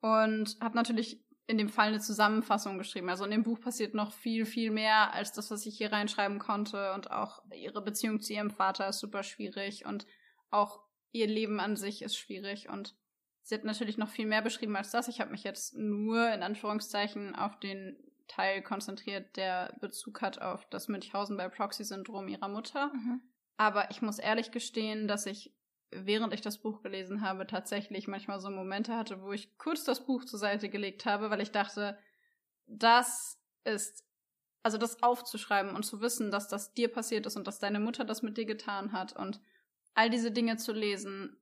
und 0.00 0.56
habe 0.60 0.76
natürlich 0.76 1.22
in 1.46 1.58
dem 1.58 1.68
Fall 1.68 1.88
eine 1.88 2.00
Zusammenfassung 2.00 2.78
geschrieben. 2.78 3.10
Also 3.10 3.24
in 3.24 3.30
dem 3.30 3.42
Buch 3.42 3.60
passiert 3.60 3.94
noch 3.94 4.12
viel, 4.12 4.46
viel 4.46 4.70
mehr 4.70 5.12
als 5.12 5.32
das, 5.32 5.50
was 5.50 5.66
ich 5.66 5.76
hier 5.76 5.92
reinschreiben 5.92 6.38
konnte. 6.38 6.92
Und 6.94 7.10
auch 7.10 7.42
ihre 7.54 7.82
Beziehung 7.82 8.20
zu 8.20 8.32
ihrem 8.32 8.50
Vater 8.50 8.88
ist 8.88 9.00
super 9.00 9.22
schwierig 9.22 9.84
und 9.84 10.06
auch 10.50 10.80
ihr 11.10 11.26
Leben 11.26 11.60
an 11.60 11.76
sich 11.76 12.02
ist 12.02 12.16
schwierig. 12.16 12.68
Und 12.68 12.94
Sie 13.42 13.54
hat 13.54 13.64
natürlich 13.64 13.98
noch 13.98 14.08
viel 14.08 14.26
mehr 14.26 14.42
beschrieben 14.42 14.76
als 14.76 14.90
das. 14.90 15.08
Ich 15.08 15.20
habe 15.20 15.32
mich 15.32 15.42
jetzt 15.42 15.74
nur 15.76 16.32
in 16.32 16.42
Anführungszeichen 16.42 17.34
auf 17.34 17.58
den 17.58 17.96
Teil 18.28 18.62
konzentriert, 18.62 19.36
der 19.36 19.76
Bezug 19.80 20.22
hat 20.22 20.40
auf 20.40 20.64
das 20.70 20.88
Münchhausen 20.88 21.36
bei 21.36 21.48
Proxy-Syndrom 21.48 22.28
ihrer 22.28 22.48
Mutter. 22.48 22.92
Mhm. 22.94 23.20
Aber 23.56 23.90
ich 23.90 24.00
muss 24.00 24.18
ehrlich 24.18 24.52
gestehen, 24.52 25.06
dass 25.06 25.26
ich, 25.26 25.54
während 25.90 26.32
ich 26.32 26.40
das 26.40 26.58
Buch 26.58 26.82
gelesen 26.82 27.20
habe, 27.20 27.46
tatsächlich 27.46 28.08
manchmal 28.08 28.40
so 28.40 28.48
Momente 28.48 28.96
hatte, 28.96 29.22
wo 29.22 29.32
ich 29.32 29.58
kurz 29.58 29.84
das 29.84 30.06
Buch 30.06 30.24
zur 30.24 30.38
Seite 30.38 30.68
gelegt 30.68 31.04
habe, 31.04 31.30
weil 31.30 31.40
ich 31.40 31.50
dachte, 31.50 31.98
das 32.66 33.38
ist, 33.64 34.04
also 34.62 34.78
das 34.78 35.02
aufzuschreiben 35.02 35.74
und 35.74 35.84
zu 35.84 36.00
wissen, 36.00 36.30
dass 36.30 36.48
das 36.48 36.72
dir 36.72 36.88
passiert 36.90 37.26
ist 37.26 37.36
und 37.36 37.46
dass 37.46 37.58
deine 37.58 37.80
Mutter 37.80 38.04
das 38.04 38.22
mit 38.22 38.38
dir 38.38 38.46
getan 38.46 38.92
hat 38.92 39.14
und 39.14 39.40
all 39.94 40.08
diese 40.08 40.30
Dinge 40.30 40.56
zu 40.56 40.72
lesen, 40.72 41.36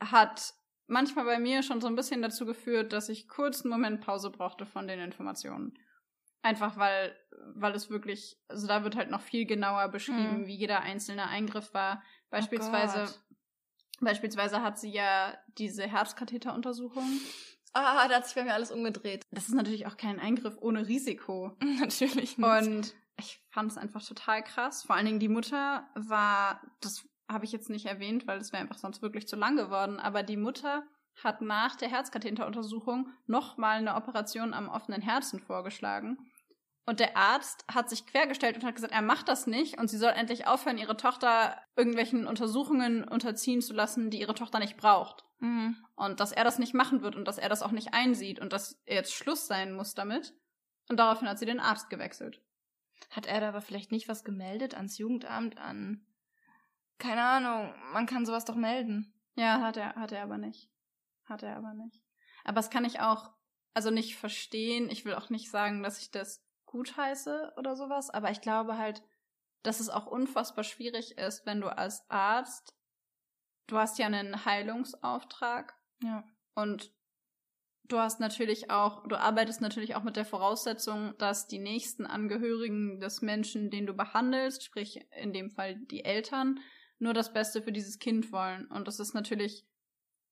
hat 0.00 0.54
manchmal 0.86 1.24
bei 1.24 1.38
mir 1.38 1.62
schon 1.62 1.80
so 1.80 1.86
ein 1.86 1.96
bisschen 1.96 2.22
dazu 2.22 2.46
geführt, 2.46 2.92
dass 2.92 3.08
ich 3.08 3.28
kurz 3.28 3.62
einen 3.62 3.70
Moment 3.70 4.00
Pause 4.00 4.30
brauchte 4.30 4.66
von 4.66 4.86
den 4.86 5.00
Informationen. 5.00 5.78
Einfach 6.42 6.76
weil, 6.76 7.16
weil 7.54 7.74
es 7.74 7.88
wirklich, 7.88 8.36
also 8.48 8.66
da 8.66 8.84
wird 8.84 8.96
halt 8.96 9.10
noch 9.10 9.22
viel 9.22 9.46
genauer 9.46 9.88
beschrieben, 9.88 10.38
hm. 10.38 10.46
wie 10.46 10.54
jeder 10.54 10.80
einzelne 10.80 11.26
Eingriff 11.26 11.72
war. 11.72 12.02
Beispielsweise, 12.28 13.08
oh 13.08 13.34
beispielsweise 14.04 14.60
hat 14.60 14.78
sie 14.78 14.92
ja 14.92 15.38
diese 15.56 15.86
Herzkatheteruntersuchung. 15.86 17.20
Ah, 17.72 18.06
da 18.06 18.16
hat 18.16 18.26
sich 18.26 18.34
bei 18.34 18.44
mir 18.44 18.54
alles 18.54 18.70
umgedreht. 18.70 19.24
Das 19.30 19.48
ist 19.48 19.54
natürlich 19.54 19.86
auch 19.86 19.96
kein 19.96 20.20
Eingriff 20.20 20.56
ohne 20.60 20.86
Risiko. 20.86 21.56
natürlich 21.80 22.36
nicht. 22.36 22.38
Und 22.38 22.94
ich 23.18 23.40
fand 23.50 23.70
es 23.70 23.78
einfach 23.78 24.04
total 24.04 24.44
krass. 24.44 24.84
Vor 24.84 24.96
allen 24.96 25.06
Dingen 25.06 25.20
die 25.20 25.28
Mutter 25.28 25.88
war, 25.94 26.60
das 26.80 27.08
habe 27.28 27.44
ich 27.44 27.52
jetzt 27.52 27.70
nicht 27.70 27.86
erwähnt, 27.86 28.26
weil 28.26 28.38
es 28.38 28.52
wäre 28.52 28.62
einfach 28.62 28.78
sonst 28.78 29.02
wirklich 29.02 29.26
zu 29.26 29.36
lang 29.36 29.56
geworden. 29.56 29.98
Aber 29.98 30.22
die 30.22 30.36
Mutter 30.36 30.84
hat 31.22 31.40
nach 31.40 31.76
der 31.76 31.88
Herzkatheteruntersuchung 31.88 33.08
nochmal 33.26 33.78
eine 33.78 33.94
Operation 33.94 34.52
am 34.52 34.68
offenen 34.68 35.02
Herzen 35.02 35.40
vorgeschlagen. 35.40 36.18
Und 36.86 37.00
der 37.00 37.16
Arzt 37.16 37.64
hat 37.72 37.88
sich 37.88 38.06
quergestellt 38.06 38.56
und 38.56 38.64
hat 38.64 38.74
gesagt, 38.74 38.92
er 38.92 39.00
macht 39.00 39.28
das 39.28 39.46
nicht 39.46 39.78
und 39.78 39.88
sie 39.88 39.96
soll 39.96 40.10
endlich 40.10 40.46
aufhören, 40.46 40.76
ihre 40.76 40.98
Tochter 40.98 41.58
irgendwelchen 41.76 42.26
Untersuchungen 42.26 43.04
unterziehen 43.04 43.62
zu 43.62 43.72
lassen, 43.72 44.10
die 44.10 44.20
ihre 44.20 44.34
Tochter 44.34 44.58
nicht 44.58 44.76
braucht. 44.76 45.24
Mhm. 45.38 45.76
Und 45.96 46.20
dass 46.20 46.32
er 46.32 46.44
das 46.44 46.58
nicht 46.58 46.74
machen 46.74 47.00
wird 47.00 47.16
und 47.16 47.26
dass 47.26 47.38
er 47.38 47.48
das 47.48 47.62
auch 47.62 47.70
nicht 47.70 47.94
einsieht 47.94 48.38
und 48.38 48.52
dass 48.52 48.82
jetzt 48.86 49.14
Schluss 49.14 49.46
sein 49.46 49.74
muss 49.74 49.94
damit. 49.94 50.34
Und 50.90 50.98
daraufhin 50.98 51.28
hat 51.28 51.38
sie 51.38 51.46
den 51.46 51.60
Arzt 51.60 51.88
gewechselt. 51.88 52.42
Hat 53.10 53.26
er 53.26 53.40
da 53.40 53.48
aber 53.48 53.62
vielleicht 53.62 53.90
nicht 53.90 54.08
was 54.08 54.22
gemeldet 54.22 54.74
ans 54.74 54.98
Jugendamt, 54.98 55.58
an 55.58 56.06
keine 56.98 57.22
Ahnung, 57.22 57.74
man 57.92 58.06
kann 58.06 58.26
sowas 58.26 58.44
doch 58.44 58.56
melden. 58.56 59.12
Ja, 59.36 59.60
hat 59.60 59.76
er, 59.76 59.94
hat 59.94 60.12
er 60.12 60.22
aber 60.22 60.38
nicht. 60.38 60.70
Hat 61.24 61.42
er 61.42 61.56
aber 61.56 61.74
nicht. 61.74 62.00
Aber 62.44 62.56
das 62.56 62.70
kann 62.70 62.84
ich 62.84 63.00
auch, 63.00 63.32
also 63.72 63.90
nicht 63.90 64.16
verstehen. 64.16 64.90
Ich 64.90 65.04
will 65.04 65.14
auch 65.14 65.30
nicht 65.30 65.50
sagen, 65.50 65.82
dass 65.82 66.00
ich 66.00 66.10
das 66.10 66.44
gut 66.66 66.96
heiße 66.96 67.54
oder 67.56 67.76
sowas, 67.76 68.10
aber 68.10 68.30
ich 68.30 68.40
glaube 68.40 68.78
halt, 68.78 69.02
dass 69.62 69.80
es 69.80 69.88
auch 69.88 70.06
unfassbar 70.06 70.64
schwierig 70.64 71.16
ist, 71.18 71.46
wenn 71.46 71.60
du 71.60 71.68
als 71.68 72.08
Arzt, 72.10 72.76
du 73.66 73.78
hast 73.78 73.98
ja 73.98 74.06
einen 74.06 74.44
Heilungsauftrag. 74.44 75.74
Ja. 76.02 76.24
Und 76.54 76.92
du 77.84 77.98
hast 77.98 78.20
natürlich 78.20 78.70
auch, 78.70 79.06
du 79.06 79.16
arbeitest 79.16 79.60
natürlich 79.60 79.94
auch 79.94 80.02
mit 80.02 80.16
der 80.16 80.26
Voraussetzung, 80.26 81.16
dass 81.18 81.46
die 81.46 81.58
nächsten 81.58 82.06
Angehörigen 82.06 83.00
des 83.00 83.22
Menschen, 83.22 83.70
den 83.70 83.86
du 83.86 83.94
behandelst, 83.94 84.64
sprich 84.64 85.06
in 85.12 85.32
dem 85.32 85.50
Fall 85.50 85.76
die 85.76 86.04
Eltern, 86.04 86.60
nur 86.98 87.14
das 87.14 87.32
Beste 87.32 87.62
für 87.62 87.72
dieses 87.72 87.98
Kind 87.98 88.32
wollen. 88.32 88.66
Und 88.66 88.88
das 88.88 89.00
ist 89.00 89.14
natürlich 89.14 89.66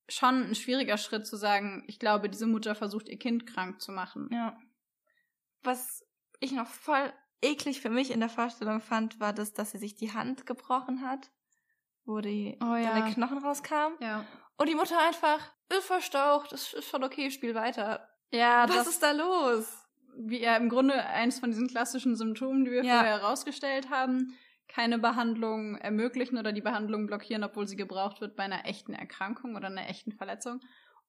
schon 0.08 0.42
ein 0.42 0.54
schwieriger 0.54 0.98
Schritt 0.98 1.26
zu 1.26 1.36
sagen, 1.36 1.84
ich 1.86 1.98
glaube, 1.98 2.28
diese 2.28 2.46
Mutter 2.46 2.74
versucht 2.74 3.08
ihr 3.08 3.18
Kind 3.18 3.46
krank 3.46 3.80
zu 3.80 3.92
machen. 3.92 4.28
Ja. 4.32 4.56
Was 5.62 6.04
ich 6.40 6.52
noch 6.52 6.66
voll 6.66 7.12
eklig 7.40 7.80
für 7.80 7.90
mich 7.90 8.10
in 8.10 8.20
der 8.20 8.28
Vorstellung 8.28 8.80
fand, 8.80 9.20
war 9.20 9.32
das, 9.32 9.52
dass 9.52 9.72
sie 9.72 9.78
sich 9.78 9.94
die 9.94 10.12
Hand 10.12 10.46
gebrochen 10.46 11.06
hat, 11.06 11.30
wo 12.04 12.20
die 12.20 12.58
oh, 12.60 12.74
ja. 12.74 13.08
Knochen 13.10 13.38
rauskam. 13.38 13.94
Ja. 14.00 14.24
Und 14.56 14.68
die 14.68 14.74
Mutter 14.74 14.98
einfach 14.98 15.40
ist 15.68 15.86
verstaucht, 15.86 16.52
das 16.52 16.72
ist 16.72 16.88
schon 16.88 17.04
okay, 17.04 17.30
spiel 17.30 17.54
weiter. 17.54 18.08
Ja, 18.30 18.68
was 18.68 18.86
ist 18.86 19.02
da 19.02 19.12
los? 19.12 19.66
Wie 20.16 20.40
ja 20.40 20.56
im 20.56 20.68
Grunde 20.68 20.94
eins 20.94 21.38
von 21.38 21.50
diesen 21.50 21.68
klassischen 21.68 22.16
Symptomen, 22.16 22.64
die 22.64 22.70
wir 22.70 22.84
ja. 22.84 22.98
vorher 22.98 23.20
herausgestellt 23.20 23.90
haben 23.90 24.34
keine 24.72 24.98
Behandlung 24.98 25.76
ermöglichen 25.76 26.38
oder 26.38 26.52
die 26.52 26.62
Behandlung 26.62 27.06
blockieren, 27.06 27.44
obwohl 27.44 27.68
sie 27.68 27.76
gebraucht 27.76 28.20
wird 28.20 28.36
bei 28.36 28.44
einer 28.44 28.66
echten 28.66 28.94
Erkrankung 28.94 29.54
oder 29.54 29.66
einer 29.66 29.88
echten 29.88 30.12
Verletzung. 30.12 30.60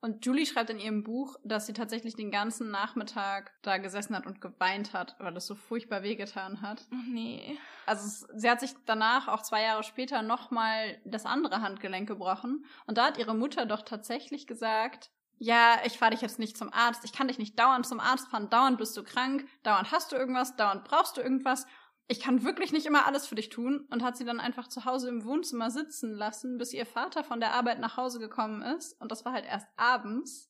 Und 0.02 0.26
Julie 0.26 0.46
schreibt 0.46 0.70
in 0.70 0.82
ihrem 0.82 1.02
Buch, 1.04 1.38
dass 1.46 1.66
sie 1.66 1.72
tatsächlich 1.72 2.18
den 2.18 2.30
ganzen 2.30 2.70
Nachmittag 2.70 3.54
da 3.62 3.78
gesessen 3.78 4.18
hat 4.18 4.26
und 4.26 4.42
geweint 4.42 4.92
hat, 4.92 5.16
weil 5.18 5.34
das 5.34 5.48
so 5.48 5.56
furchtbar 5.56 6.04
wehgetan 6.04 6.62
hat. 6.62 6.86
Oh 6.92 6.96
nee. 7.08 7.58
Also 7.86 8.28
sie 8.36 8.50
hat 8.50 8.60
sich 8.60 8.74
danach, 8.86 9.30
auch 9.30 9.44
zwei 9.44 9.64
Jahre 9.64 9.84
später, 9.84 10.22
nochmal 10.22 11.00
das 11.06 11.26
andere 11.26 11.62
Handgelenk 11.62 12.10
gebrochen. 12.10 12.66
Und 12.86 12.98
da 12.98 13.06
hat 13.06 13.18
ihre 13.18 13.34
Mutter 13.34 13.66
doch 13.66 13.84
tatsächlich 13.84 14.46
gesagt, 14.46 15.10
ja, 15.38 15.78
ich 15.86 15.98
fahre 15.98 16.12
dich 16.12 16.22
jetzt 16.22 16.40
nicht 16.40 16.58
zum 16.58 16.72
Arzt, 16.74 17.06
ich 17.06 17.14
kann 17.14 17.30
dich 17.30 17.40
nicht 17.40 17.58
dauernd 17.58 17.86
zum 17.86 18.02
Arzt 18.02 18.28
fahren, 18.28 18.50
dauernd 18.50 18.78
bist 18.78 18.96
du 18.98 19.04
krank, 19.04 19.48
dauernd 19.64 19.92
hast 19.92 20.12
du 20.12 20.18
irgendwas, 20.18 20.58
dauernd 20.58 20.84
brauchst 20.84 21.16
du 21.16 21.22
irgendwas. 21.22 21.66
Ich 22.08 22.20
kann 22.20 22.44
wirklich 22.44 22.72
nicht 22.74 22.86
immer 22.86 23.06
alles 23.08 23.26
für 23.28 23.36
dich 23.36 23.50
tun 23.50 23.88
und 23.90 24.04
hat 24.04 24.18
sie 24.18 24.26
dann 24.26 24.40
einfach 24.40 24.68
zu 24.68 24.86
Hause 24.86 25.08
im 25.10 25.24
Wohnzimmer 25.26 25.72
sitzen 25.72 26.12
lassen, 26.14 26.58
bis 26.58 26.74
ihr 26.74 26.86
Vater 26.86 27.24
von 27.24 27.40
der 27.40 27.54
Arbeit 27.54 27.80
nach 27.80 27.98
Hause 27.98 28.20
gekommen 28.20 28.62
ist. 28.62 29.00
Und 29.02 29.12
das 29.12 29.24
war 29.26 29.34
halt 29.34 29.46
erst 29.46 29.68
abends. 29.78 30.50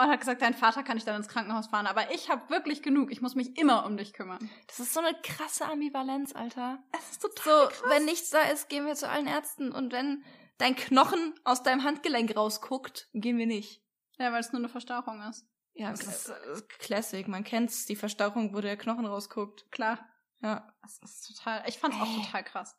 Und 0.00 0.06
hat 0.08 0.20
gesagt, 0.20 0.42
dein 0.42 0.54
Vater 0.54 0.84
kann 0.84 0.96
ich 0.96 1.04
dann 1.04 1.16
ins 1.16 1.26
Krankenhaus 1.26 1.66
fahren, 1.66 1.88
aber 1.88 2.12
ich 2.14 2.30
habe 2.30 2.48
wirklich 2.50 2.82
genug. 2.84 3.10
Ich 3.10 3.20
muss 3.20 3.34
mich 3.34 3.58
immer 3.58 3.84
um 3.84 3.96
dich 3.96 4.12
kümmern. 4.12 4.48
Das 4.68 4.78
ist 4.78 4.94
so 4.94 5.00
eine 5.00 5.12
krasse 5.24 5.64
Ambivalenz, 5.64 6.36
Alter. 6.36 6.78
Es 6.96 7.10
ist 7.12 7.22
total 7.22 7.64
So, 7.64 7.68
krass. 7.68 7.82
wenn 7.90 8.04
nichts 8.04 8.30
da 8.30 8.42
ist, 8.42 8.68
gehen 8.68 8.86
wir 8.86 8.94
zu 8.94 9.08
allen 9.08 9.26
Ärzten. 9.26 9.72
Und 9.72 9.92
wenn 9.92 10.22
dein 10.58 10.76
Knochen 10.76 11.34
aus 11.42 11.64
deinem 11.64 11.82
Handgelenk 11.82 12.36
rausguckt, 12.36 13.08
gehen 13.12 13.38
wir 13.38 13.46
nicht. 13.46 13.82
Ja, 14.18 14.30
weil 14.32 14.38
es 14.40 14.52
nur 14.52 14.60
eine 14.60 14.68
Verstauchung 14.68 15.20
ist. 15.22 15.44
Ja, 15.74 15.90
Das 15.90 16.02
ist- 16.02 16.28
ist 16.28 16.68
Classic. 16.78 17.26
Man 17.26 17.42
kennt's, 17.42 17.84
die 17.86 17.96
Verstauchung, 17.96 18.54
wo 18.54 18.60
der 18.60 18.76
Knochen 18.76 19.06
rausguckt. 19.06 19.68
Klar. 19.72 19.98
Ja. 20.42 20.72
Das 20.82 20.98
ist 20.98 21.36
total. 21.36 21.62
Ich 21.66 21.78
fand's 21.78 21.96
auch 22.00 22.06
Ey. 22.06 22.22
total 22.22 22.44
krass. 22.44 22.76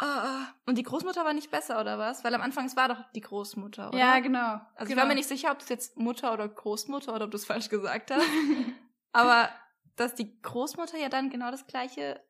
Ah. 0.00 0.46
Und 0.66 0.78
die 0.78 0.82
Großmutter 0.82 1.24
war 1.24 1.34
nicht 1.34 1.50
besser, 1.50 1.80
oder 1.80 1.98
was? 1.98 2.24
Weil 2.24 2.34
am 2.34 2.40
Anfang, 2.40 2.66
es 2.66 2.76
war 2.76 2.88
doch 2.88 3.02
die 3.14 3.20
Großmutter, 3.20 3.88
oder? 3.88 3.98
Ja, 3.98 4.18
genau. 4.20 4.60
Also 4.74 4.84
ich 4.84 4.88
genau. 4.88 5.02
war 5.02 5.06
mir 5.06 5.14
nicht 5.14 5.28
sicher, 5.28 5.50
ob 5.50 5.58
das 5.58 5.68
jetzt 5.68 5.98
Mutter 5.98 6.32
oder 6.32 6.48
Großmutter 6.48 7.14
oder 7.14 7.26
ob 7.26 7.30
du 7.30 7.36
es 7.36 7.44
falsch 7.44 7.68
gesagt 7.68 8.10
hast. 8.10 8.24
Aber 9.12 9.50
dass 9.96 10.14
die 10.14 10.40
Großmutter 10.40 10.96
ja 10.96 11.08
dann 11.08 11.28
genau 11.30 11.50
das 11.50 11.66
gleiche 11.66 12.22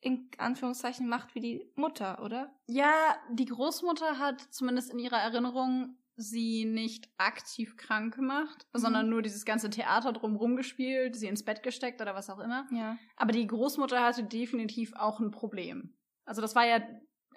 in 0.00 0.30
Anführungszeichen 0.38 1.08
macht 1.08 1.34
wie 1.34 1.40
die 1.40 1.72
Mutter, 1.74 2.22
oder? 2.22 2.54
Ja, 2.66 3.16
die 3.30 3.46
Großmutter 3.46 4.18
hat 4.18 4.40
zumindest 4.40 4.92
in 4.92 4.98
ihrer 4.98 5.18
Erinnerung 5.18 5.98
sie 6.20 6.64
nicht 6.64 7.08
aktiv 7.16 7.76
krank 7.76 8.14
gemacht, 8.16 8.66
Mhm. 8.72 8.78
sondern 8.78 9.08
nur 9.08 9.22
dieses 9.22 9.44
ganze 9.44 9.70
Theater 9.70 10.12
drumherum 10.12 10.56
gespielt, 10.56 11.14
sie 11.16 11.28
ins 11.28 11.44
Bett 11.44 11.62
gesteckt 11.62 12.00
oder 12.02 12.14
was 12.14 12.28
auch 12.28 12.40
immer. 12.40 12.66
Ja. 12.72 12.98
Aber 13.16 13.32
die 13.32 13.46
Großmutter 13.46 14.02
hatte 14.02 14.24
definitiv 14.24 14.92
auch 14.94 15.20
ein 15.20 15.30
Problem. 15.30 15.94
Also 16.24 16.40
das 16.42 16.54
war 16.54 16.66
ja 16.66 16.80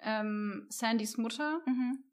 ähm, 0.00 0.66
Sandys 0.68 1.16
Mutter 1.16 1.60
Mhm. 1.64 2.04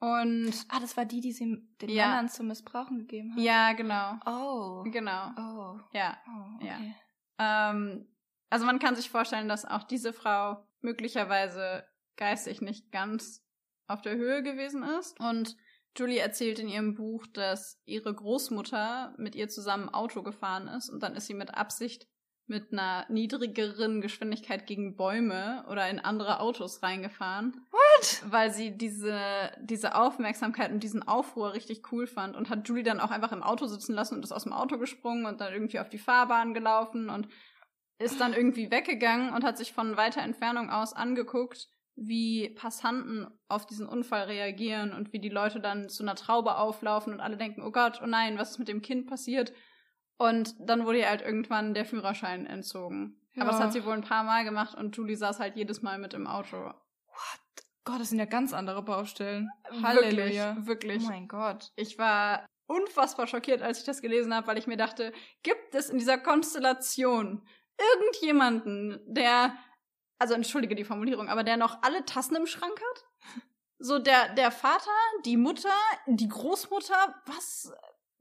und 0.00 0.52
Ah, 0.68 0.80
das 0.80 0.96
war 0.96 1.04
die, 1.04 1.20
die 1.20 1.30
sie 1.32 1.62
den 1.80 1.88
Ja. 1.88 2.08
Männern 2.08 2.28
zum 2.28 2.48
Missbrauchen 2.48 2.98
gegeben 2.98 3.32
hat. 3.34 3.40
ja, 3.40 3.72
genau. 3.74 4.18
Oh. 4.26 4.82
Genau. 4.90 5.30
Oh. 5.38 5.78
Ja. 5.92 6.18
Oh, 6.26 6.64
Ja. 6.64 6.74
okay. 6.76 6.94
Ähm, 7.38 8.08
also 8.50 8.66
man 8.66 8.78
kann 8.80 8.96
sich 8.96 9.10
vorstellen, 9.10 9.48
dass 9.48 9.64
auch 9.64 9.84
diese 9.84 10.12
Frau 10.12 10.66
möglicherweise 10.80 11.84
geistig 12.16 12.60
nicht 12.62 12.90
ganz 12.90 13.44
auf 13.86 14.02
der 14.02 14.16
Höhe 14.16 14.42
gewesen 14.42 14.82
ist. 14.82 15.18
Und 15.20 15.56
Julie 15.96 16.18
erzählt 16.18 16.58
in 16.58 16.68
ihrem 16.68 16.94
Buch, 16.94 17.26
dass 17.26 17.80
ihre 17.84 18.14
Großmutter 18.14 19.14
mit 19.18 19.34
ihr 19.34 19.48
zusammen 19.48 19.88
Auto 19.88 20.22
gefahren 20.22 20.68
ist 20.68 20.90
und 20.90 21.02
dann 21.02 21.14
ist 21.14 21.26
sie 21.26 21.34
mit 21.34 21.54
Absicht 21.54 22.06
mit 22.48 22.72
einer 22.72 23.06
niedrigeren 23.08 24.00
Geschwindigkeit 24.00 24.66
gegen 24.66 24.96
Bäume 24.96 25.64
oder 25.68 25.88
in 25.90 25.98
andere 25.98 26.40
Autos 26.40 26.82
reingefahren. 26.82 27.66
What? 27.70 28.22
Weil 28.30 28.52
sie 28.52 28.76
diese, 28.76 29.50
diese 29.60 29.96
Aufmerksamkeit 29.96 30.70
und 30.70 30.82
diesen 30.82 31.06
Aufruhr 31.06 31.54
richtig 31.54 31.90
cool 31.90 32.06
fand 32.06 32.36
und 32.36 32.48
hat 32.48 32.68
Julie 32.68 32.84
dann 32.84 33.00
auch 33.00 33.10
einfach 33.10 33.32
im 33.32 33.42
Auto 33.42 33.66
sitzen 33.66 33.94
lassen 33.94 34.14
und 34.14 34.24
ist 34.24 34.32
aus 34.32 34.44
dem 34.44 34.52
Auto 34.52 34.78
gesprungen 34.78 35.26
und 35.26 35.40
dann 35.40 35.52
irgendwie 35.52 35.80
auf 35.80 35.88
die 35.88 35.98
Fahrbahn 35.98 36.54
gelaufen 36.54 37.10
und 37.10 37.28
ist 37.98 38.20
dann 38.20 38.34
irgendwie 38.34 38.70
weggegangen 38.70 39.32
und 39.32 39.42
hat 39.42 39.58
sich 39.58 39.72
von 39.72 39.96
weiter 39.96 40.20
Entfernung 40.20 40.70
aus 40.70 40.92
angeguckt, 40.92 41.68
wie 41.96 42.50
Passanten 42.50 43.26
auf 43.48 43.66
diesen 43.66 43.86
Unfall 43.86 44.24
reagieren 44.24 44.92
und 44.92 45.12
wie 45.12 45.18
die 45.18 45.30
Leute 45.30 45.60
dann 45.60 45.88
zu 45.88 46.02
einer 46.02 46.14
Traube 46.14 46.56
auflaufen 46.56 47.12
und 47.14 47.20
alle 47.20 47.36
denken, 47.38 47.62
oh 47.62 47.70
Gott, 47.72 48.00
oh 48.02 48.06
nein, 48.06 48.38
was 48.38 48.50
ist 48.52 48.58
mit 48.58 48.68
dem 48.68 48.82
Kind 48.82 49.06
passiert? 49.06 49.52
Und 50.18 50.54
dann 50.60 50.84
wurde 50.84 50.98
ihr 50.98 51.08
halt 51.08 51.22
irgendwann 51.22 51.74
der 51.74 51.86
Führerschein 51.86 52.46
entzogen. 52.46 53.20
Aber 53.36 53.46
das 53.50 53.58
Ja. 53.58 53.64
hat 53.64 53.72
sie 53.72 53.84
wohl 53.84 53.94
ein 53.94 54.02
paar 54.02 54.24
Mal 54.24 54.44
gemacht 54.44 54.74
und 54.76 54.96
Julie 54.96 55.16
saß 55.16 55.40
halt 55.40 55.56
jedes 55.56 55.82
Mal 55.82 55.98
mit 55.98 56.14
im 56.14 56.26
Auto. 56.26 56.72
Gott, 57.84 58.00
das 58.00 58.08
sind 58.10 58.18
ja 58.18 58.24
ganz 58.24 58.52
andere 58.52 58.82
Baustellen. 58.82 59.48
Wirklich, 59.64 59.84
Halleluja. 59.84 60.56
wirklich. 60.66 61.02
Oh 61.04 61.08
mein 61.08 61.28
Gott. 61.28 61.70
Ich 61.76 61.98
war 61.98 62.44
unfassbar 62.66 63.26
schockiert, 63.26 63.62
als 63.62 63.78
ich 63.78 63.84
das 63.84 64.02
gelesen 64.02 64.34
habe, 64.34 64.46
weil 64.48 64.58
ich 64.58 64.66
mir 64.66 64.76
dachte, 64.76 65.12
gibt 65.42 65.74
es 65.74 65.88
in 65.88 65.98
dieser 65.98 66.18
Konstellation 66.18 67.46
irgendjemanden, 68.10 69.00
der, 69.06 69.54
also 70.18 70.34
entschuldige 70.34 70.74
die 70.74 70.84
Formulierung, 70.84 71.28
aber 71.28 71.44
der 71.44 71.56
noch 71.56 71.82
alle 71.82 72.04
Tassen 72.04 72.36
im 72.36 72.46
Schrank 72.46 72.80
hat? 72.80 73.04
So 73.78 73.98
der, 73.98 74.34
der 74.34 74.50
Vater, 74.50 74.90
die 75.24 75.36
Mutter, 75.36 75.74
die 76.06 76.28
Großmutter, 76.28 77.22
was? 77.26 77.72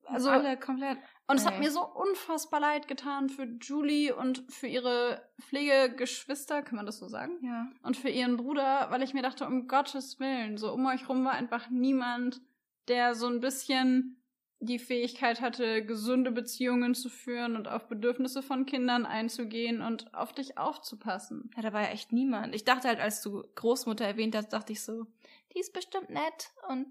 Also, 0.07 0.29
alle 0.29 0.57
komplett. 0.57 0.99
und 1.27 1.37
es 1.37 1.47
hat 1.47 1.59
mir 1.59 1.71
so 1.71 1.83
unfassbar 1.83 2.59
leid 2.59 2.87
getan 2.87 3.29
für 3.29 3.45
Julie 3.59 4.15
und 4.15 4.43
für 4.49 4.67
ihre 4.67 5.27
Pflegegeschwister, 5.41 6.61
kann 6.61 6.75
man 6.75 6.85
das 6.85 6.99
so 6.99 7.07
sagen? 7.07 7.39
Ja. 7.41 7.67
und 7.81 7.97
für 7.97 8.09
ihren 8.09 8.37
Bruder, 8.37 8.87
weil 8.91 9.01
ich 9.01 9.13
mir 9.13 9.23
dachte, 9.23 9.47
um 9.47 9.67
Gottes 9.67 10.19
Willen, 10.19 10.57
so 10.57 10.71
um 10.71 10.85
euch 10.85 11.09
rum 11.09 11.25
war 11.25 11.33
einfach 11.33 11.69
niemand, 11.69 12.41
der 12.87 13.15
so 13.15 13.27
ein 13.27 13.39
bisschen 13.39 14.21
die 14.59 14.79
Fähigkeit 14.79 15.41
hatte, 15.41 15.85
gesunde 15.85 16.31
Beziehungen 16.31 16.95
zu 16.95 17.09
führen 17.09 17.55
und 17.55 17.67
auf 17.67 17.87
Bedürfnisse 17.87 18.41
von 18.41 18.65
Kindern 18.65 19.05
einzugehen 19.05 19.81
und 19.81 20.13
auf 20.13 20.33
dich 20.33 20.57
aufzupassen. 20.57 21.51
Ja, 21.55 21.61
da 21.61 21.73
war 21.73 21.81
ja 21.83 21.89
echt 21.89 22.11
niemand. 22.11 22.55
Ich 22.55 22.63
dachte 22.63 22.87
halt, 22.87 22.99
als 22.99 23.21
du 23.21 23.43
Großmutter 23.55 24.05
erwähnt 24.05 24.35
hast, 24.35 24.53
dachte 24.53 24.73
ich 24.73 24.81
so, 24.83 25.05
die 25.53 25.59
ist 25.59 25.73
bestimmt 25.73 26.09
nett 26.09 26.51
und 26.69 26.87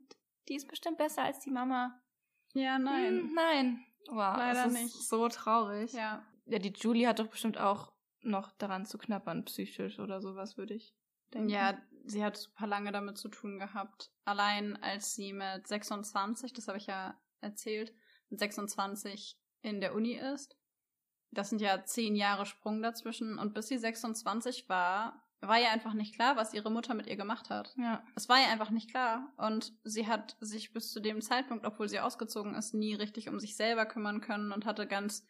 die 0.48 0.56
ist 0.56 0.68
bestimmt 0.68 0.98
besser 0.98 1.22
als 1.22 1.40
die 1.40 1.50
Mama. 1.50 2.00
Ja, 2.52 2.78
nein. 2.78 3.20
Hm, 3.20 3.34
nein. 3.34 3.84
Wow, 4.08 4.36
Leider 4.36 4.64
das 4.64 4.72
ist 4.74 4.82
nicht. 4.82 5.08
so 5.08 5.28
traurig. 5.28 5.92
Ja. 5.92 6.22
Ja, 6.46 6.58
die 6.58 6.72
Julie 6.76 7.08
hat 7.08 7.18
doch 7.18 7.28
bestimmt 7.28 7.58
auch 7.58 7.92
noch 8.20 8.52
daran 8.52 8.84
zu 8.84 8.98
knappern, 8.98 9.44
psychisch 9.46 9.98
oder 9.98 10.20
sowas, 10.20 10.56
würde 10.56 10.74
ich 10.74 10.94
denken. 11.32 11.48
Ja, 11.48 11.78
sie 12.04 12.22
hat 12.22 12.36
super 12.36 12.66
lange 12.66 12.92
damit 12.92 13.16
zu 13.18 13.28
tun 13.28 13.58
gehabt. 13.58 14.10
Allein 14.24 14.76
als 14.82 15.14
sie 15.14 15.32
mit 15.32 15.66
26, 15.66 16.52
das 16.52 16.68
habe 16.68 16.78
ich 16.78 16.86
ja 16.86 17.18
erzählt, 17.44 17.94
mit 18.30 18.40
26 18.40 19.38
in 19.62 19.80
der 19.80 19.94
Uni 19.94 20.14
ist. 20.14 20.56
Das 21.30 21.50
sind 21.50 21.60
ja 21.60 21.84
zehn 21.84 22.16
Jahre 22.16 22.46
Sprung 22.46 22.82
dazwischen. 22.82 23.38
Und 23.38 23.54
bis 23.54 23.68
sie 23.68 23.78
26 23.78 24.68
war, 24.68 25.24
war 25.40 25.60
ihr 25.60 25.70
einfach 25.70 25.94
nicht 25.94 26.14
klar, 26.14 26.36
was 26.36 26.54
ihre 26.54 26.70
Mutter 26.70 26.94
mit 26.94 27.06
ihr 27.06 27.16
gemacht 27.16 27.50
hat. 27.50 27.74
Ja. 27.76 28.04
Es 28.14 28.28
war 28.28 28.40
ihr 28.40 28.48
einfach 28.48 28.70
nicht 28.70 28.90
klar. 28.90 29.32
Und 29.36 29.72
sie 29.84 30.06
hat 30.06 30.36
sich 30.40 30.72
bis 30.72 30.90
zu 30.90 31.00
dem 31.00 31.20
Zeitpunkt, 31.20 31.66
obwohl 31.66 31.88
sie 31.88 32.00
ausgezogen 32.00 32.54
ist, 32.54 32.74
nie 32.74 32.94
richtig 32.94 33.28
um 33.28 33.38
sich 33.40 33.56
selber 33.56 33.86
kümmern 33.86 34.20
können 34.20 34.52
und 34.52 34.64
hatte 34.64 34.86
ganz 34.86 35.26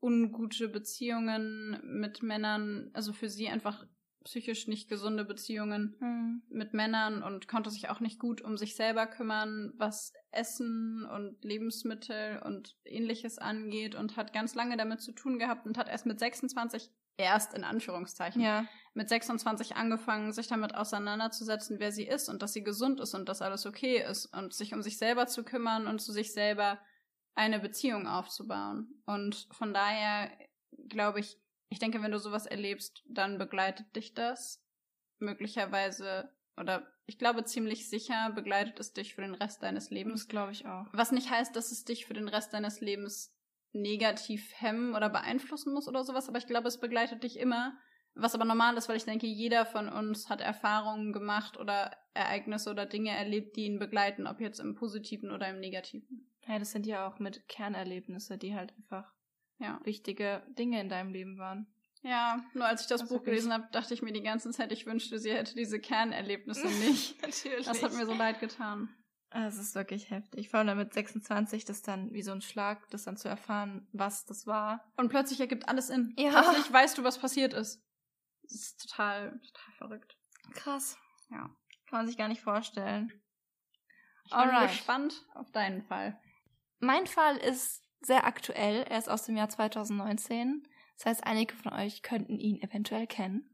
ungute 0.00 0.68
Beziehungen 0.68 1.80
mit 1.84 2.22
Männern. 2.22 2.90
Also 2.92 3.12
für 3.12 3.28
sie 3.28 3.48
einfach 3.48 3.86
psychisch 4.24 4.66
nicht 4.68 4.88
gesunde 4.88 5.24
Beziehungen 5.24 5.96
Hm. 5.98 6.42
mit 6.48 6.74
Männern 6.74 7.22
und 7.22 7.48
konnte 7.48 7.70
sich 7.70 7.88
auch 7.88 8.00
nicht 8.00 8.18
gut 8.18 8.40
um 8.42 8.56
sich 8.56 8.76
selber 8.76 9.06
kümmern, 9.06 9.72
was 9.76 10.12
Essen 10.30 11.04
und 11.06 11.42
Lebensmittel 11.44 12.40
und 12.44 12.76
ähnliches 12.84 13.38
angeht 13.38 13.94
und 13.94 14.16
hat 14.16 14.32
ganz 14.32 14.54
lange 14.54 14.76
damit 14.76 15.00
zu 15.00 15.12
tun 15.12 15.38
gehabt 15.38 15.66
und 15.66 15.76
hat 15.78 15.88
erst 15.88 16.06
mit 16.06 16.18
26, 16.18 16.90
erst 17.18 17.54
in 17.54 17.64
Anführungszeichen, 17.64 18.40
Ja. 18.40 18.64
mit 18.94 19.08
26 19.08 19.76
angefangen, 19.76 20.32
sich 20.32 20.46
damit 20.48 20.74
auseinanderzusetzen, 20.74 21.78
wer 21.78 21.92
sie 21.92 22.06
ist 22.06 22.28
und 22.28 22.42
dass 22.42 22.52
sie 22.52 22.62
gesund 22.64 23.00
ist 23.00 23.14
und 23.14 23.28
dass 23.28 23.42
alles 23.42 23.66
okay 23.66 24.02
ist 24.02 24.26
und 24.34 24.54
sich 24.54 24.72
um 24.74 24.82
sich 24.82 24.98
selber 24.98 25.26
zu 25.26 25.44
kümmern 25.44 25.86
und 25.86 26.00
zu 26.00 26.12
sich 26.12 26.32
selber 26.32 26.80
eine 27.34 27.58
Beziehung 27.60 28.06
aufzubauen. 28.06 29.02
Und 29.06 29.48
von 29.52 29.72
daher 29.74 30.30
glaube 30.88 31.20
ich, 31.20 31.38
ich 31.72 31.78
denke, 31.78 32.02
wenn 32.02 32.12
du 32.12 32.18
sowas 32.18 32.44
erlebst, 32.44 33.02
dann 33.06 33.38
begleitet 33.38 33.96
dich 33.96 34.12
das 34.12 34.62
möglicherweise 35.18 36.30
oder 36.58 36.86
ich 37.06 37.18
glaube 37.18 37.44
ziemlich 37.44 37.88
sicher 37.88 38.30
begleitet 38.34 38.78
es 38.78 38.92
dich 38.92 39.14
für 39.14 39.22
den 39.22 39.34
Rest 39.34 39.62
deines 39.62 39.88
Lebens. 39.88 40.20
Das 40.20 40.28
glaube 40.28 40.52
ich 40.52 40.66
auch. 40.66 40.84
Was 40.92 41.12
nicht 41.12 41.30
heißt, 41.30 41.56
dass 41.56 41.72
es 41.72 41.84
dich 41.84 42.04
für 42.04 42.12
den 42.12 42.28
Rest 42.28 42.52
deines 42.52 42.82
Lebens 42.82 43.34
negativ 43.72 44.52
hemmen 44.60 44.94
oder 44.94 45.08
beeinflussen 45.08 45.72
muss 45.72 45.88
oder 45.88 46.04
sowas, 46.04 46.28
aber 46.28 46.36
ich 46.36 46.46
glaube, 46.46 46.68
es 46.68 46.78
begleitet 46.78 47.22
dich 47.22 47.38
immer. 47.38 47.74
Was 48.14 48.34
aber 48.34 48.44
normal 48.44 48.76
ist, 48.76 48.90
weil 48.90 48.98
ich 48.98 49.06
denke, 49.06 49.26
jeder 49.26 49.64
von 49.64 49.88
uns 49.88 50.28
hat 50.28 50.42
Erfahrungen 50.42 51.14
gemacht 51.14 51.56
oder 51.56 51.96
Ereignisse 52.12 52.70
oder 52.70 52.84
Dinge 52.84 53.16
erlebt, 53.16 53.56
die 53.56 53.64
ihn 53.64 53.78
begleiten, 53.78 54.26
ob 54.26 54.42
jetzt 54.42 54.60
im 54.60 54.74
Positiven 54.74 55.30
oder 55.30 55.48
im 55.48 55.58
Negativen. 55.58 56.30
Ja, 56.46 56.58
das 56.58 56.72
sind 56.72 56.86
ja 56.86 57.08
auch 57.08 57.18
mit 57.18 57.48
Kernerlebnisse, 57.48 58.36
die 58.36 58.54
halt 58.54 58.74
einfach 58.76 59.10
Ja. 59.62 59.80
wichtige 59.84 60.42
Dinge 60.58 60.80
in 60.80 60.88
deinem 60.88 61.10
Leben 61.12 61.38
waren. 61.38 61.66
Ja, 62.02 62.44
nur 62.52 62.66
als 62.66 62.82
ich 62.82 62.88
das 62.88 63.00
Das 63.02 63.08
Buch 63.08 63.22
gelesen 63.22 63.52
habe, 63.52 63.68
dachte 63.70 63.94
ich 63.94 64.02
mir 64.02 64.12
die 64.12 64.22
ganze 64.22 64.50
Zeit, 64.50 64.72
ich 64.72 64.86
wünschte, 64.86 65.18
sie 65.20 65.32
hätte 65.32 65.54
diese 65.54 65.78
Kernerlebnisse 65.78 66.66
nicht. 66.86 67.22
Natürlich. 67.22 67.66
Das 67.66 67.82
hat 67.82 67.92
mir 67.94 68.04
so 68.06 68.12
leid 68.14 68.40
getan. 68.40 68.88
Es 69.30 69.56
ist 69.56 69.74
wirklich 69.74 70.10
heftig. 70.10 70.50
Vor 70.50 70.60
allem 70.60 70.76
mit 70.76 70.92
26, 70.92 71.64
das 71.64 71.80
dann 71.80 72.12
wie 72.12 72.22
so 72.22 72.32
ein 72.32 72.42
Schlag, 72.42 72.90
das 72.90 73.04
dann 73.04 73.16
zu 73.16 73.28
erfahren, 73.28 73.88
was 73.92 74.24
das 74.26 74.46
war. 74.46 74.84
Und 74.96 75.08
plötzlich 75.08 75.40
ergibt 75.40 75.68
alles 75.68 75.86
Sinn. 75.86 76.12
Ja. 76.18 76.42
Plötzlich 76.42 76.70
weißt 76.70 76.98
du, 76.98 77.04
was 77.04 77.18
passiert 77.18 77.54
ist. 77.54 77.80
Das 78.42 78.52
ist 78.52 78.80
total, 78.90 79.30
total 79.40 79.74
verrückt. 79.78 80.16
Krass. 80.54 80.98
Ja. 81.30 81.38
Kann 81.88 82.00
man 82.00 82.06
sich 82.08 82.18
gar 82.18 82.28
nicht 82.28 82.42
vorstellen. 82.42 83.10
Ich 84.24 84.30
bin 84.32 84.40
Alright. 84.40 84.70
gespannt 84.70 85.24
auf 85.34 85.50
deinen 85.52 85.82
Fall. 85.82 86.20
Mein 86.80 87.06
Fall 87.06 87.36
ist 87.38 87.81
sehr 88.06 88.26
aktuell. 88.26 88.84
Er 88.88 88.98
ist 88.98 89.08
aus 89.08 89.24
dem 89.24 89.36
Jahr 89.36 89.48
2019. 89.48 90.62
Das 90.96 91.06
heißt, 91.06 91.26
einige 91.26 91.54
von 91.54 91.72
euch 91.72 92.02
könnten 92.02 92.38
ihn 92.38 92.60
eventuell 92.60 93.06
kennen. 93.06 93.48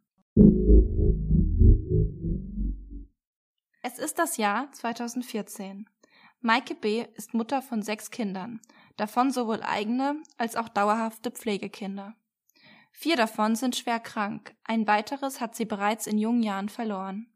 Es 3.82 3.98
ist 3.98 4.18
das 4.18 4.36
Jahr 4.36 4.70
2014. 4.72 5.88
Maike 6.40 6.74
B. 6.74 7.04
ist 7.14 7.34
Mutter 7.34 7.62
von 7.62 7.82
sechs 7.82 8.10
Kindern, 8.10 8.60
davon 8.96 9.32
sowohl 9.32 9.62
eigene 9.62 10.22
als 10.36 10.56
auch 10.56 10.68
dauerhafte 10.68 11.30
Pflegekinder. 11.30 12.14
Vier 12.92 13.16
davon 13.16 13.56
sind 13.56 13.76
schwer 13.76 13.98
krank, 13.98 14.54
ein 14.64 14.86
weiteres 14.86 15.40
hat 15.40 15.56
sie 15.56 15.64
bereits 15.64 16.06
in 16.06 16.18
jungen 16.18 16.42
Jahren 16.42 16.68
verloren. 16.68 17.32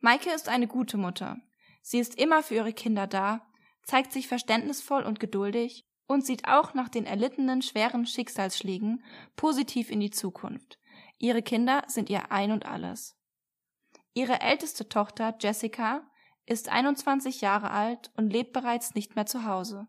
Maike 0.00 0.30
ist 0.30 0.48
eine 0.48 0.66
gute 0.66 0.96
Mutter. 0.96 1.38
Sie 1.82 1.98
ist 1.98 2.16
immer 2.16 2.42
für 2.42 2.54
ihre 2.54 2.72
Kinder 2.72 3.06
da, 3.06 3.46
zeigt 3.82 4.12
sich 4.12 4.28
verständnisvoll 4.28 5.02
und 5.02 5.18
geduldig 5.18 5.86
und 6.06 6.24
sieht 6.24 6.46
auch 6.46 6.74
nach 6.74 6.88
den 6.88 7.06
erlittenen 7.06 7.62
schweren 7.62 8.06
Schicksalsschlägen 8.06 9.02
positiv 9.36 9.90
in 9.90 10.00
die 10.00 10.10
Zukunft. 10.10 10.78
Ihre 11.18 11.42
Kinder 11.42 11.84
sind 11.86 12.10
ihr 12.10 12.30
ein 12.30 12.50
und 12.50 12.66
alles. 12.66 13.16
Ihre 14.12 14.40
älteste 14.40 14.88
Tochter 14.88 15.34
Jessica 15.40 16.02
ist 16.46 16.68
21 16.68 17.40
Jahre 17.40 17.70
alt 17.70 18.12
und 18.16 18.30
lebt 18.30 18.52
bereits 18.52 18.94
nicht 18.94 19.16
mehr 19.16 19.26
zu 19.26 19.44
Hause. 19.44 19.88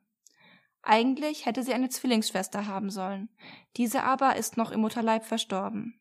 Eigentlich 0.82 1.46
hätte 1.46 1.64
sie 1.64 1.74
eine 1.74 1.90
Zwillingsschwester 1.90 2.68
haben 2.68 2.90
sollen, 2.90 3.30
diese 3.76 4.04
aber 4.04 4.36
ist 4.36 4.56
noch 4.56 4.72
im 4.72 4.82
Mutterleib 4.82 5.26
verstorben. 5.26 6.00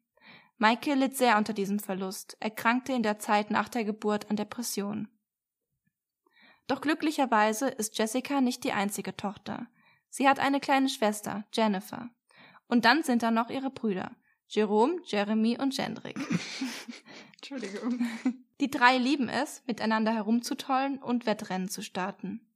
Maike 0.59 0.95
litt 0.95 1.17
sehr 1.17 1.37
unter 1.37 1.53
diesem 1.53 1.79
Verlust, 1.79 2.37
erkrankte 2.39 2.93
in 2.93 3.03
der 3.03 3.19
Zeit 3.19 3.51
nach 3.51 3.69
der 3.69 3.85
Geburt 3.85 4.31
an 4.31 4.37
Depression. 4.37 5.09
Doch 6.67 6.81
glücklicherweise 6.81 7.69
ist 7.69 7.99
Jessica 7.99 8.41
nicht 8.41 8.65
die 8.65 8.73
einzige 8.73 9.17
Tochter. 9.17 9.67
Sie 10.17 10.29
hat 10.29 10.39
eine 10.39 10.61
kleine 10.61 10.89
Schwester, 10.89 11.45
Jennifer. 11.53 12.09
Und 12.69 12.85
dann 12.85 13.03
sind 13.03 13.25
da 13.25 13.33
noch 13.33 13.51
ihre 13.51 13.71
Brüder, 13.71 14.13
Jerome, 14.47 15.01
Jeremy 15.07 15.59
und 15.61 15.77
Jendrik. 15.77 16.17
Entschuldigung. 17.35 18.07
Die 18.61 18.71
drei 18.71 18.97
lieben 18.97 19.29
es, 19.29 19.65
miteinander 19.67 20.15
herumzutollen 20.15 21.03
und 21.03 21.27
Wettrennen 21.27 21.69
zu 21.69 21.83
starten. 21.83 22.49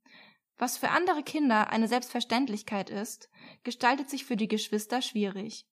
Was 0.57 0.77
für 0.77 0.91
andere 0.91 1.21
Kinder 1.21 1.69
eine 1.69 1.89
Selbstverständlichkeit 1.89 2.89
ist, 2.89 3.29
gestaltet 3.65 4.09
sich 4.09 4.23
für 4.23 4.37
die 4.37 4.47
Geschwister 4.47 5.01
schwierig. 5.01 5.67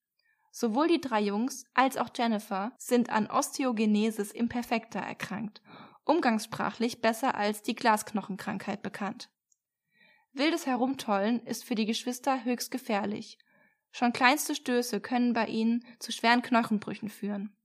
Sowohl 0.52 0.90
die 0.90 1.00
drei 1.00 1.22
Jungs 1.22 1.64
als 1.74 1.96
auch 1.96 2.10
Jennifer 2.14 2.74
sind 2.78 3.12
an 3.12 3.28
Osteogenesis 3.28 4.34
imperfecta 4.34 5.00
erkrankt, 5.00 5.62
umgangssprachlich 6.04 7.00
besser 7.00 7.36
als 7.36 7.62
die 7.62 7.76
Glasknochenkrankheit 7.76 8.82
bekannt. 8.82 9.30
Wildes 10.38 10.68
Herumtollen 10.68 11.44
ist 11.46 11.64
für 11.64 11.76
die 11.76 11.86
Geschwister 11.86 12.44
höchst 12.44 12.70
gefährlich. 12.70 13.40
Schon 13.92 14.14
kleinste 14.14 14.54
Stöße 14.54 15.00
können 15.00 15.34
bei 15.34 15.48
ihnen 15.48 15.84
zu 16.00 16.12
schweren 16.12 16.44
Knochenbrüchen 16.44 17.10
führen. 17.10 17.56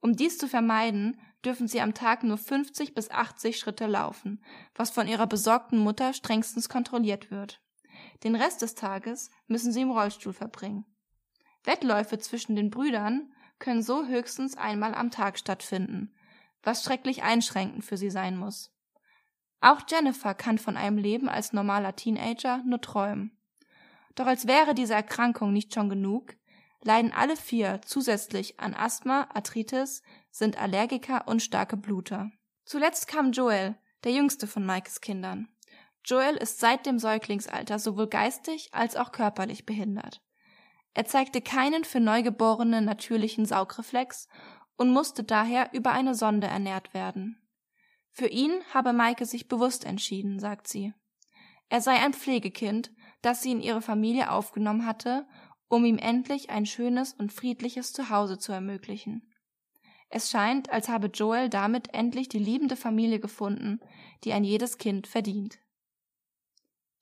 Um 0.00 0.16
dies 0.16 0.36
zu 0.36 0.48
vermeiden, 0.48 1.20
dürfen 1.44 1.68
sie 1.68 1.80
am 1.80 1.94
Tag 1.94 2.24
nur 2.24 2.36
50 2.36 2.94
bis 2.94 3.10
80 3.10 3.58
Schritte 3.58 3.86
laufen, 3.86 4.44
was 4.74 4.90
von 4.90 5.06
ihrer 5.06 5.26
besorgten 5.26 5.78
Mutter 5.78 6.12
strengstens 6.12 6.68
kontrolliert 6.68 7.30
wird. 7.30 7.62
Den 8.24 8.34
Rest 8.34 8.62
des 8.62 8.74
Tages 8.74 9.30
müssen 9.46 9.72
sie 9.72 9.82
im 9.82 9.90
Rollstuhl 9.90 10.32
verbringen. 10.32 10.84
Wettläufe 11.62 12.18
zwischen 12.18 12.56
den 12.56 12.70
Brüdern 12.70 13.32
können 13.58 13.82
so 13.82 14.06
höchstens 14.06 14.56
einmal 14.56 14.94
am 14.94 15.10
Tag 15.10 15.38
stattfinden, 15.38 16.12
was 16.62 16.82
schrecklich 16.82 17.22
einschränkend 17.22 17.84
für 17.84 17.96
sie 17.96 18.10
sein 18.10 18.36
muss. 18.36 18.73
Auch 19.64 19.80
Jennifer 19.88 20.34
kann 20.34 20.58
von 20.58 20.76
einem 20.76 20.98
Leben 20.98 21.26
als 21.26 21.54
normaler 21.54 21.96
Teenager 21.96 22.62
nur 22.66 22.82
träumen. 22.82 23.34
Doch 24.14 24.26
als 24.26 24.46
wäre 24.46 24.74
diese 24.74 24.92
Erkrankung 24.92 25.54
nicht 25.54 25.72
schon 25.72 25.88
genug, 25.88 26.36
leiden 26.82 27.14
alle 27.14 27.34
vier 27.34 27.80
zusätzlich 27.82 28.60
an 28.60 28.74
Asthma, 28.74 29.26
Arthritis, 29.32 30.02
sind 30.30 30.60
Allergiker 30.60 31.26
und 31.26 31.42
starke 31.42 31.78
Bluter. 31.78 32.30
Zuletzt 32.66 33.08
kam 33.08 33.32
Joel, 33.32 33.74
der 34.04 34.12
jüngste 34.12 34.46
von 34.46 34.66
Mikes 34.66 35.00
Kindern. 35.00 35.48
Joel 36.04 36.36
ist 36.36 36.60
seit 36.60 36.84
dem 36.84 36.98
Säuglingsalter 36.98 37.78
sowohl 37.78 38.08
geistig 38.08 38.68
als 38.72 38.96
auch 38.96 39.12
körperlich 39.12 39.64
behindert. 39.64 40.20
Er 40.92 41.06
zeigte 41.06 41.40
keinen 41.40 41.84
für 41.84 42.00
Neugeborene 42.00 42.82
natürlichen 42.82 43.46
Saugreflex 43.46 44.28
und 44.76 44.92
musste 44.92 45.24
daher 45.24 45.70
über 45.72 45.92
eine 45.92 46.14
Sonde 46.14 46.48
ernährt 46.48 46.92
werden. 46.92 47.40
Für 48.14 48.28
ihn 48.28 48.52
habe 48.72 48.94
Maike 48.94 49.26
sich 49.26 49.48
bewusst 49.48 49.84
entschieden, 49.84 50.40
sagt 50.40 50.66
sie. 50.68 50.94
Er 51.68 51.82
sei 51.82 52.00
ein 52.00 52.14
Pflegekind, 52.14 52.90
das 53.20 53.42
sie 53.42 53.52
in 53.52 53.60
ihre 53.60 53.82
Familie 53.82 54.30
aufgenommen 54.30 54.86
hatte 54.86 55.26
um 55.74 55.84
ihm 55.84 55.98
endlich 55.98 56.50
ein 56.50 56.66
schönes 56.66 57.12
und 57.12 57.32
friedliches 57.32 57.92
Zuhause 57.92 58.38
zu 58.38 58.52
ermöglichen. 58.52 59.30
Es 60.08 60.30
scheint, 60.30 60.70
als 60.70 60.88
habe 60.88 61.08
Joel 61.08 61.48
damit 61.48 61.92
endlich 61.92 62.28
die 62.28 62.38
liebende 62.38 62.76
Familie 62.76 63.18
gefunden, 63.18 63.80
die 64.22 64.32
ein 64.32 64.44
jedes 64.44 64.78
Kind 64.78 65.06
verdient. 65.06 65.58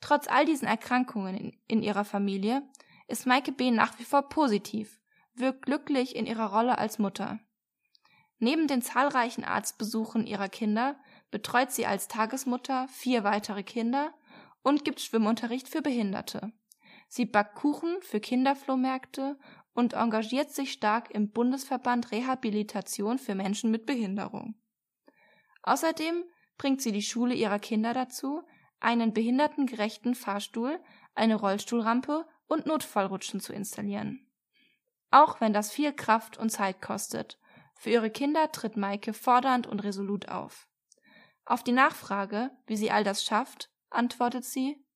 Trotz 0.00 0.26
all 0.28 0.46
diesen 0.46 0.66
Erkrankungen 0.66 1.36
in, 1.36 1.56
in 1.68 1.82
ihrer 1.82 2.04
Familie 2.04 2.62
ist 3.08 3.26
Maike 3.26 3.52
B. 3.52 3.70
nach 3.70 3.98
wie 3.98 4.04
vor 4.04 4.28
positiv, 4.28 5.00
wirkt 5.34 5.66
glücklich 5.66 6.16
in 6.16 6.26
ihrer 6.26 6.50
Rolle 6.52 6.78
als 6.78 6.98
Mutter. 6.98 7.40
Neben 8.42 8.66
den 8.66 8.82
zahlreichen 8.82 9.44
Arztbesuchen 9.44 10.26
ihrer 10.26 10.48
Kinder 10.48 10.96
betreut 11.30 11.70
sie 11.70 11.86
als 11.86 12.08
Tagesmutter 12.08 12.88
vier 12.88 13.22
weitere 13.22 13.62
Kinder 13.62 14.12
und 14.64 14.84
gibt 14.84 15.00
Schwimmunterricht 15.00 15.68
für 15.68 15.80
Behinderte. 15.80 16.52
Sie 17.06 17.24
backt 17.24 17.54
Kuchen 17.54 17.98
für 18.00 18.18
Kinderflohmärkte 18.18 19.38
und 19.74 19.92
engagiert 19.92 20.50
sich 20.50 20.72
stark 20.72 21.12
im 21.12 21.30
Bundesverband 21.30 22.10
Rehabilitation 22.10 23.20
für 23.20 23.36
Menschen 23.36 23.70
mit 23.70 23.86
Behinderung. 23.86 24.56
Außerdem 25.62 26.24
bringt 26.58 26.82
sie 26.82 26.90
die 26.90 27.02
Schule 27.02 27.34
ihrer 27.34 27.60
Kinder 27.60 27.94
dazu, 27.94 28.42
einen 28.80 29.12
behindertengerechten 29.12 30.16
Fahrstuhl, 30.16 30.80
eine 31.14 31.36
Rollstuhlrampe 31.36 32.26
und 32.48 32.66
Notfallrutschen 32.66 33.38
zu 33.38 33.52
installieren. 33.52 34.26
Auch 35.12 35.40
wenn 35.40 35.52
das 35.52 35.70
viel 35.70 35.92
Kraft 35.92 36.38
und 36.38 36.50
Zeit 36.50 36.82
kostet, 36.82 37.38
für 37.82 37.90
ihre 37.90 38.10
Kinder 38.10 38.52
tritt 38.52 38.76
Maike 38.76 39.12
fordernd 39.12 39.66
und 39.66 39.80
resolut 39.80 40.28
auf. 40.28 40.68
Auf 41.44 41.64
die 41.64 41.72
Nachfrage, 41.72 42.52
wie 42.64 42.76
sie 42.76 42.92
all 42.92 43.02
das 43.02 43.24
schafft, 43.24 43.72
antwortet 43.90 44.44
sie, 44.44 44.86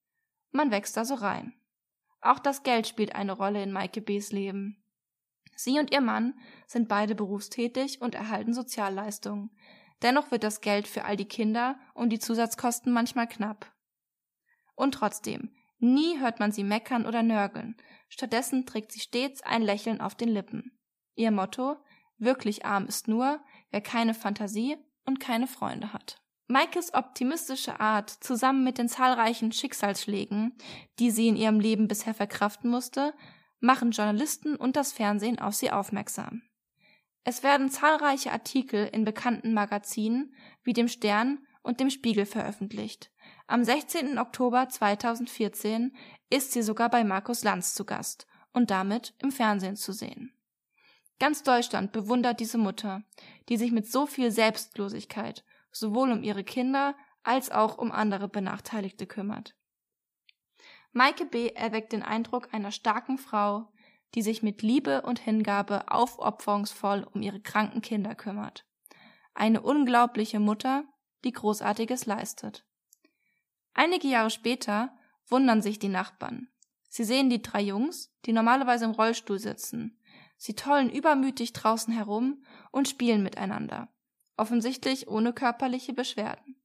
man 0.52 0.70
wächst 0.70 0.96
da 0.96 1.04
so 1.04 1.14
rein. 1.14 1.52
Auch 2.20 2.38
das 2.38 2.62
Geld 2.62 2.86
spielt 2.86 3.12
eine 3.16 3.32
Rolle 3.32 3.60
in 3.60 3.72
Maike 3.72 4.00
B.s 4.00 4.30
Leben. 4.30 4.84
Sie 5.56 5.80
und 5.80 5.92
ihr 5.92 6.00
Mann 6.00 6.38
sind 6.68 6.86
beide 6.86 7.16
berufstätig 7.16 8.00
und 8.02 8.14
erhalten 8.14 8.54
Sozialleistungen. 8.54 9.50
Dennoch 10.02 10.30
wird 10.30 10.44
das 10.44 10.60
Geld 10.60 10.86
für 10.86 11.04
all 11.04 11.16
die 11.16 11.26
Kinder 11.26 11.80
und 11.92 12.10
die 12.10 12.20
Zusatzkosten 12.20 12.92
manchmal 12.92 13.26
knapp. 13.26 13.74
Und 14.76 14.94
trotzdem, 14.94 15.56
nie 15.80 16.20
hört 16.20 16.38
man 16.38 16.52
sie 16.52 16.62
meckern 16.62 17.04
oder 17.04 17.24
nörgeln. 17.24 17.76
Stattdessen 18.08 18.64
trägt 18.64 18.92
sie 18.92 19.00
stets 19.00 19.42
ein 19.42 19.62
Lächeln 19.62 20.00
auf 20.00 20.14
den 20.14 20.28
Lippen. 20.28 20.78
Ihr 21.16 21.32
Motto, 21.32 21.78
wirklich 22.18 22.64
arm 22.64 22.86
ist 22.86 23.08
nur, 23.08 23.40
wer 23.70 23.80
keine 23.80 24.14
Fantasie 24.14 24.76
und 25.04 25.20
keine 25.20 25.46
Freunde 25.46 25.92
hat. 25.92 26.20
Maikes 26.48 26.94
optimistische 26.94 27.80
Art 27.80 28.10
zusammen 28.10 28.62
mit 28.62 28.78
den 28.78 28.88
zahlreichen 28.88 29.50
Schicksalsschlägen, 29.50 30.56
die 30.98 31.10
sie 31.10 31.28
in 31.28 31.36
ihrem 31.36 31.58
Leben 31.58 31.88
bisher 31.88 32.14
verkraften 32.14 32.70
musste, 32.70 33.14
machen 33.58 33.90
Journalisten 33.90 34.54
und 34.54 34.76
das 34.76 34.92
Fernsehen 34.92 35.40
auf 35.40 35.54
sie 35.54 35.72
aufmerksam. 35.72 36.42
Es 37.24 37.42
werden 37.42 37.70
zahlreiche 37.70 38.30
Artikel 38.30 38.88
in 38.92 39.04
bekannten 39.04 39.52
Magazinen 39.52 40.34
wie 40.62 40.72
dem 40.72 40.86
Stern 40.86 41.44
und 41.62 41.80
dem 41.80 41.90
Spiegel 41.90 42.24
veröffentlicht. 42.24 43.10
Am 43.48 43.64
16. 43.64 44.18
Oktober 44.18 44.68
2014 44.68 45.96
ist 46.30 46.52
sie 46.52 46.62
sogar 46.62 46.88
bei 46.88 47.02
Markus 47.02 47.42
Lanz 47.42 47.74
zu 47.74 47.84
Gast 47.84 48.28
und 48.52 48.70
damit 48.70 49.14
im 49.18 49.32
Fernsehen 49.32 49.74
zu 49.74 49.92
sehen. 49.92 50.35
Ganz 51.18 51.42
Deutschland 51.42 51.92
bewundert 51.92 52.40
diese 52.40 52.58
Mutter, 52.58 53.02
die 53.48 53.56
sich 53.56 53.72
mit 53.72 53.90
so 53.90 54.06
viel 54.06 54.30
Selbstlosigkeit 54.30 55.44
sowohl 55.70 56.12
um 56.12 56.22
ihre 56.22 56.44
Kinder 56.44 56.94
als 57.22 57.50
auch 57.50 57.78
um 57.78 57.92
andere 57.92 58.28
Benachteiligte 58.28 59.06
kümmert. 59.06 59.54
Maike 60.92 61.26
B. 61.26 61.48
erweckt 61.48 61.92
den 61.92 62.02
Eindruck 62.02 62.54
einer 62.54 62.70
starken 62.70 63.18
Frau, 63.18 63.70
die 64.14 64.22
sich 64.22 64.42
mit 64.42 64.62
Liebe 64.62 65.02
und 65.02 65.18
Hingabe 65.18 65.90
aufopferungsvoll 65.90 67.06
um 67.12 67.20
ihre 67.20 67.40
kranken 67.40 67.82
Kinder 67.82 68.14
kümmert. 68.14 68.64
Eine 69.34 69.60
unglaubliche 69.60 70.40
Mutter, 70.40 70.84
die 71.24 71.32
Großartiges 71.32 72.06
leistet. 72.06 72.64
Einige 73.74 74.08
Jahre 74.08 74.30
später 74.30 74.96
wundern 75.28 75.60
sich 75.60 75.78
die 75.78 75.88
Nachbarn. 75.88 76.48
Sie 76.88 77.04
sehen 77.04 77.28
die 77.28 77.42
drei 77.42 77.60
Jungs, 77.60 78.10
die 78.24 78.32
normalerweise 78.32 78.86
im 78.86 78.92
Rollstuhl 78.92 79.38
sitzen. 79.38 80.00
Sie 80.36 80.54
tollen 80.54 80.90
übermütig 80.90 81.52
draußen 81.52 81.92
herum 81.92 82.44
und 82.70 82.88
spielen 82.88 83.22
miteinander 83.22 83.88
offensichtlich 84.36 85.08
ohne 85.08 85.32
körperliche 85.32 85.92
Beschwerden. 85.92 86.56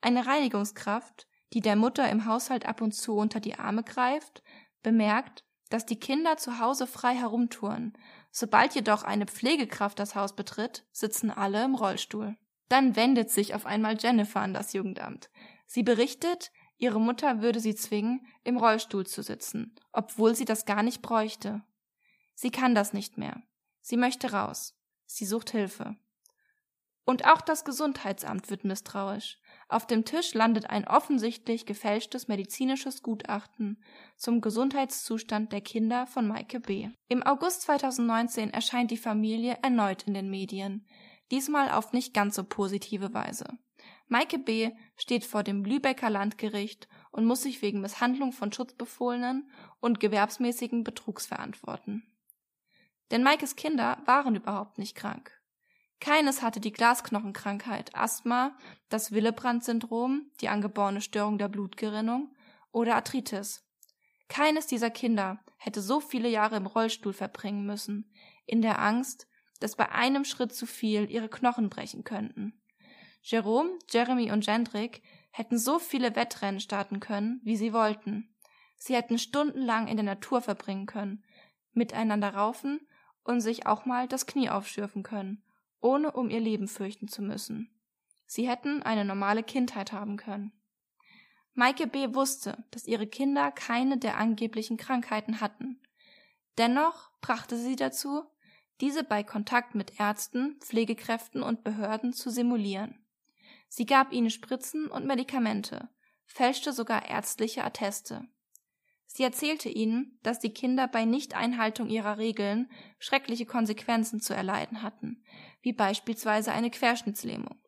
Eine 0.00 0.26
Reinigungskraft, 0.26 1.26
die 1.52 1.60
der 1.60 1.76
Mutter 1.76 2.08
im 2.10 2.26
Haushalt 2.26 2.66
ab 2.66 2.80
und 2.80 2.92
zu 2.92 3.16
unter 3.16 3.40
die 3.40 3.58
Arme 3.58 3.82
greift, 3.82 4.42
bemerkt, 4.82 5.44
dass 5.70 5.86
die 5.86 5.98
Kinder 5.98 6.36
zu 6.36 6.60
Hause 6.60 6.86
frei 6.86 7.14
herumtouren. 7.14 7.96
Sobald 8.30 8.74
jedoch 8.74 9.02
eine 9.02 9.26
Pflegekraft 9.26 9.98
das 9.98 10.14
Haus 10.14 10.36
betritt, 10.36 10.86
sitzen 10.92 11.30
alle 11.30 11.64
im 11.64 11.74
Rollstuhl. 11.74 12.36
Dann 12.68 12.96
wendet 12.96 13.30
sich 13.30 13.54
auf 13.54 13.64
einmal 13.66 13.96
Jennifer 13.98 14.40
an 14.40 14.54
das 14.54 14.72
Jugendamt. 14.72 15.30
Sie 15.66 15.82
berichtet, 15.82 16.52
ihre 16.78 17.00
Mutter 17.00 17.40
würde 17.40 17.60
sie 17.60 17.74
zwingen, 17.74 18.26
im 18.44 18.58
Rollstuhl 18.58 19.06
zu 19.06 19.22
sitzen, 19.22 19.74
obwohl 19.92 20.34
sie 20.34 20.44
das 20.44 20.66
gar 20.66 20.82
nicht 20.82 21.02
bräuchte. 21.02 21.62
Sie 22.36 22.50
kann 22.50 22.74
das 22.74 22.92
nicht 22.92 23.16
mehr. 23.16 23.42
Sie 23.80 23.96
möchte 23.96 24.32
raus. 24.32 24.78
Sie 25.06 25.24
sucht 25.24 25.50
Hilfe. 25.50 25.96
Und 27.06 27.24
auch 27.24 27.40
das 27.40 27.64
Gesundheitsamt 27.64 28.50
wird 28.50 28.64
misstrauisch. 28.64 29.38
Auf 29.68 29.86
dem 29.86 30.04
Tisch 30.04 30.34
landet 30.34 30.68
ein 30.68 30.86
offensichtlich 30.86 31.64
gefälschtes 31.64 32.28
medizinisches 32.28 33.02
Gutachten 33.02 33.82
zum 34.16 34.40
Gesundheitszustand 34.40 35.50
der 35.52 35.62
Kinder 35.62 36.06
von 36.06 36.28
Maike 36.28 36.60
B. 36.60 36.90
Im 37.08 37.22
August 37.22 37.62
2019 37.62 38.52
erscheint 38.52 38.90
die 38.90 38.96
Familie 38.96 39.58
erneut 39.62 40.02
in 40.02 40.14
den 40.14 40.28
Medien, 40.28 40.84
diesmal 41.30 41.70
auf 41.70 41.92
nicht 41.92 42.12
ganz 42.12 42.34
so 42.36 42.44
positive 42.44 43.14
Weise. 43.14 43.46
Maike 44.08 44.38
B. 44.38 44.72
steht 44.96 45.24
vor 45.24 45.42
dem 45.42 45.64
Lübecker 45.64 46.10
Landgericht 46.10 46.86
und 47.12 47.24
muss 47.24 47.42
sich 47.42 47.62
wegen 47.62 47.80
Misshandlung 47.80 48.32
von 48.32 48.52
Schutzbefohlenen 48.52 49.50
und 49.80 50.00
gewerbsmäßigen 50.00 50.84
Betrugs 50.84 51.26
verantworten. 51.26 52.02
Denn 53.10 53.22
Maikes 53.22 53.56
Kinder 53.56 53.98
waren 54.04 54.34
überhaupt 54.34 54.78
nicht 54.78 54.96
krank. 54.96 55.32
Keines 56.00 56.42
hatte 56.42 56.60
die 56.60 56.72
Glasknochenkrankheit, 56.72 57.94
Asthma, 57.94 58.56
das 58.88 59.12
Willebrand-Syndrom, 59.12 60.30
die 60.40 60.48
angeborene 60.48 61.00
Störung 61.00 61.38
der 61.38 61.48
Blutgerinnung 61.48 62.34
oder 62.70 62.96
Arthritis. 62.96 63.64
Keines 64.28 64.66
dieser 64.66 64.90
Kinder 64.90 65.40
hätte 65.56 65.80
so 65.80 66.00
viele 66.00 66.28
Jahre 66.28 66.56
im 66.56 66.66
Rollstuhl 66.66 67.12
verbringen 67.12 67.64
müssen, 67.64 68.12
in 68.44 68.60
der 68.60 68.80
Angst, 68.80 69.26
dass 69.60 69.76
bei 69.76 69.90
einem 69.90 70.24
Schritt 70.24 70.54
zu 70.54 70.66
viel 70.66 71.10
ihre 71.10 71.28
Knochen 71.28 71.70
brechen 71.70 72.04
könnten. 72.04 72.60
Jerome, 73.22 73.70
Jeremy 73.90 74.30
und 74.30 74.46
Jendrik 74.46 75.02
hätten 75.30 75.58
so 75.58 75.78
viele 75.78 76.14
Wettrennen 76.14 76.60
starten 76.60 77.00
können, 77.00 77.40
wie 77.42 77.56
sie 77.56 77.72
wollten. 77.72 78.34
Sie 78.76 78.94
hätten 78.94 79.18
stundenlang 79.18 79.88
in 79.88 79.96
der 79.96 80.04
Natur 80.04 80.42
verbringen 80.42 80.86
können, 80.86 81.24
miteinander 81.72 82.34
raufen 82.34 82.86
und 83.26 83.40
sich 83.40 83.66
auch 83.66 83.84
mal 83.84 84.08
das 84.08 84.26
Knie 84.26 84.50
aufschürfen 84.50 85.02
können 85.02 85.42
ohne 85.86 86.12
um 86.12 86.30
ihr 86.30 86.40
Leben 86.40 86.68
fürchten 86.68 87.08
zu 87.08 87.22
müssen. 87.22 87.70
Sie 88.26 88.48
hätten 88.48 88.82
eine 88.82 89.04
normale 89.04 89.42
Kindheit 89.42 89.92
haben 89.92 90.16
können. 90.16 90.52
Maike 91.54 91.86
B. 91.86 92.14
wusste, 92.14 92.64
dass 92.70 92.86
ihre 92.86 93.06
Kinder 93.06 93.50
keine 93.52 93.96
der 93.96 94.18
angeblichen 94.18 94.76
Krankheiten 94.76 95.40
hatten. 95.40 95.80
Dennoch 96.58 97.12
brachte 97.20 97.56
sie 97.56 97.76
dazu, 97.76 98.24
diese 98.80 99.04
bei 99.04 99.22
Kontakt 99.22 99.74
mit 99.74 99.98
Ärzten, 99.98 100.56
Pflegekräften 100.60 101.42
und 101.42 101.64
Behörden 101.64 102.12
zu 102.12 102.30
simulieren. 102.30 103.06
Sie 103.68 103.86
gab 103.86 104.12
ihnen 104.12 104.30
Spritzen 104.30 104.88
und 104.88 105.06
Medikamente, 105.06 105.88
fälschte 106.26 106.72
sogar 106.72 107.08
ärztliche 107.08 107.64
Atteste. 107.64 108.26
Sie 109.16 109.22
erzählte 109.22 109.70
ihnen, 109.70 110.18
dass 110.22 110.40
die 110.40 110.52
Kinder 110.52 110.86
bei 110.86 111.06
Nichteinhaltung 111.06 111.88
ihrer 111.88 112.18
Regeln 112.18 112.70
schreckliche 112.98 113.46
Konsequenzen 113.46 114.20
zu 114.20 114.34
erleiden 114.34 114.82
hatten, 114.82 115.24
wie 115.62 115.72
beispielsweise 115.72 116.52
eine 116.52 116.70
Querschnittslähmung. 116.70 117.58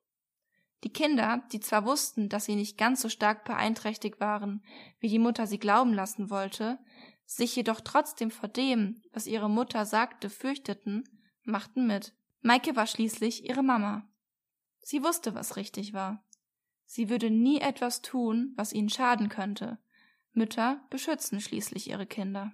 Die 0.85 0.93
Kinder, 0.93 1.43
die 1.51 1.61
zwar 1.61 1.87
wussten, 1.87 2.29
dass 2.29 2.45
sie 2.45 2.55
nicht 2.55 2.77
ganz 2.77 3.01
so 3.01 3.09
stark 3.09 3.47
beeinträchtigt 3.47 4.21
waren, 4.21 4.63
wie 5.01 5.09
die 5.09 5.19
Mutter 5.19 5.47
sie 5.47 5.59
glauben 5.59 5.95
lassen 5.95 6.29
wollte, 6.29 6.79
sich 7.25 7.57
jedoch 7.57 7.81
trotzdem 7.81 8.31
vor 8.31 8.51
dem, 8.51 9.01
was 9.15 9.27
ihre 9.27 9.49
Mutter 9.49 9.87
sagte, 9.87 10.29
fürchteten, 10.29 11.05
machten 11.45 11.87
mit. 11.87 12.13
Maike 12.43 12.77
war 12.77 12.87
schließlich 12.87 13.49
ihre 13.49 13.63
Mama. 13.63 14.07
Sie 14.81 15.03
wusste, 15.03 15.35
was 15.35 15.57
richtig 15.57 15.95
war. 15.95 16.23
Sie 16.85 17.09
würde 17.09 17.31
nie 17.31 17.63
etwas 17.63 18.03
tun, 18.03 18.53
was 18.55 18.75
ihnen 18.75 18.91
schaden 18.91 19.31
könnte. 19.31 19.79
Mütter 20.39 20.81
beschützen 20.89 21.41
schließlich 21.41 21.91
ihre 21.91 22.07
Kinder. 22.07 22.53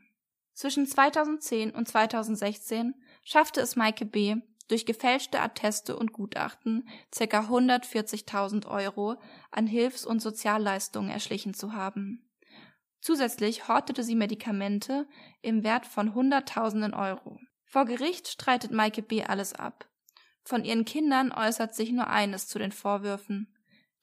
Zwischen 0.55 0.87
2010 0.87 1.71
und 1.71 1.87
2016 1.87 2.95
schaffte 3.23 3.61
es 3.61 3.77
Maike 3.77 4.05
B., 4.05 4.37
durch 4.69 4.87
gefälschte 4.87 5.41
Atteste 5.41 5.97
und 5.97 6.13
Gutachten 6.13 6.89
ca. 7.11 7.41
140.000 7.41 8.67
Euro 8.67 9.17
an 9.51 9.67
Hilfs- 9.67 10.07
und 10.07 10.21
Sozialleistungen 10.21 11.11
erschlichen 11.11 11.55
zu 11.55 11.75
haben. 11.75 12.31
Zusätzlich 13.01 13.69
hortete 13.69 14.03
sie 14.03 14.15
Medikamente 14.15 15.07
im 15.43 15.63
Wert 15.63 15.85
von 15.85 16.15
Hunderttausenden 16.15 16.95
Euro. 16.95 17.39
Vor 17.67 17.85
Gericht 17.85 18.29
streitet 18.29 18.71
Maike 18.71 19.03
B. 19.03 19.23
alles 19.23 19.53
ab. 19.53 19.87
Von 20.43 20.65
ihren 20.65 20.85
Kindern 20.85 21.33
äußert 21.33 21.75
sich 21.75 21.93
nur 21.93 22.09
eines 22.09 22.47
zu 22.47 22.59
den 22.59 22.73
Vorwürfen. 22.73 23.54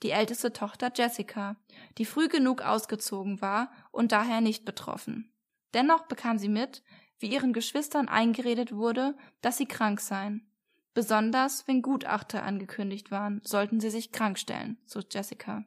Die 0.03 0.11
älteste 0.11 0.51
Tochter 0.51 0.91
Jessica, 0.93 1.57
die 1.97 2.05
früh 2.05 2.27
genug 2.27 2.61
ausgezogen 2.61 3.41
war 3.41 3.71
und 3.91 4.11
daher 4.11 4.41
nicht 4.41 4.65
betroffen. 4.65 5.31
Dennoch 5.73 6.07
bekam 6.07 6.37
sie 6.37 6.49
mit, 6.49 6.83
wie 7.19 7.31
ihren 7.31 7.53
Geschwistern 7.53 8.07
eingeredet 8.07 8.73
wurde, 8.73 9.15
dass 9.41 9.57
sie 9.57 9.67
krank 9.67 10.01
seien. 10.01 10.51
Besonders 10.93 11.67
wenn 11.67 11.81
Gutachter 11.81 12.43
angekündigt 12.43 13.11
waren, 13.11 13.41
sollten 13.43 13.79
sie 13.79 13.89
sich 13.89 14.11
krank 14.11 14.37
stellen, 14.37 14.77
so 14.85 14.99
Jessica. 14.99 15.63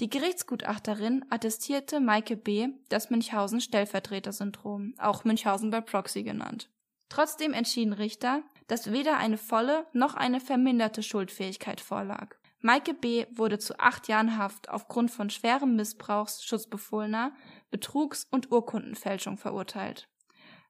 Die 0.00 0.08
Gerichtsgutachterin 0.08 1.24
attestierte 1.30 2.00
Maike 2.00 2.36
B. 2.36 2.68
das 2.88 3.10
Münchhausen-Stellvertreter-Syndrom, 3.10 4.94
auch 4.98 5.24
Münchhausen 5.24 5.70
bei 5.70 5.80
Proxy 5.80 6.22
genannt. 6.22 6.70
Trotzdem 7.08 7.52
entschieden 7.52 7.92
Richter, 7.92 8.42
dass 8.66 8.92
weder 8.92 9.16
eine 9.16 9.38
volle 9.38 9.86
noch 9.92 10.14
eine 10.14 10.40
verminderte 10.40 11.02
Schuldfähigkeit 11.02 11.80
vorlag. 11.80 12.36
Maike 12.66 12.94
B. 12.94 13.26
wurde 13.30 13.60
zu 13.60 13.78
acht 13.78 14.08
Jahren 14.08 14.38
Haft 14.38 14.70
aufgrund 14.70 15.12
von 15.12 15.30
schwerem 15.30 15.76
Missbrauchs 15.76 16.44
Schutzbefohlener, 16.44 17.32
Betrugs 17.70 18.24
und 18.24 18.50
Urkundenfälschung 18.50 19.38
verurteilt. 19.38 20.08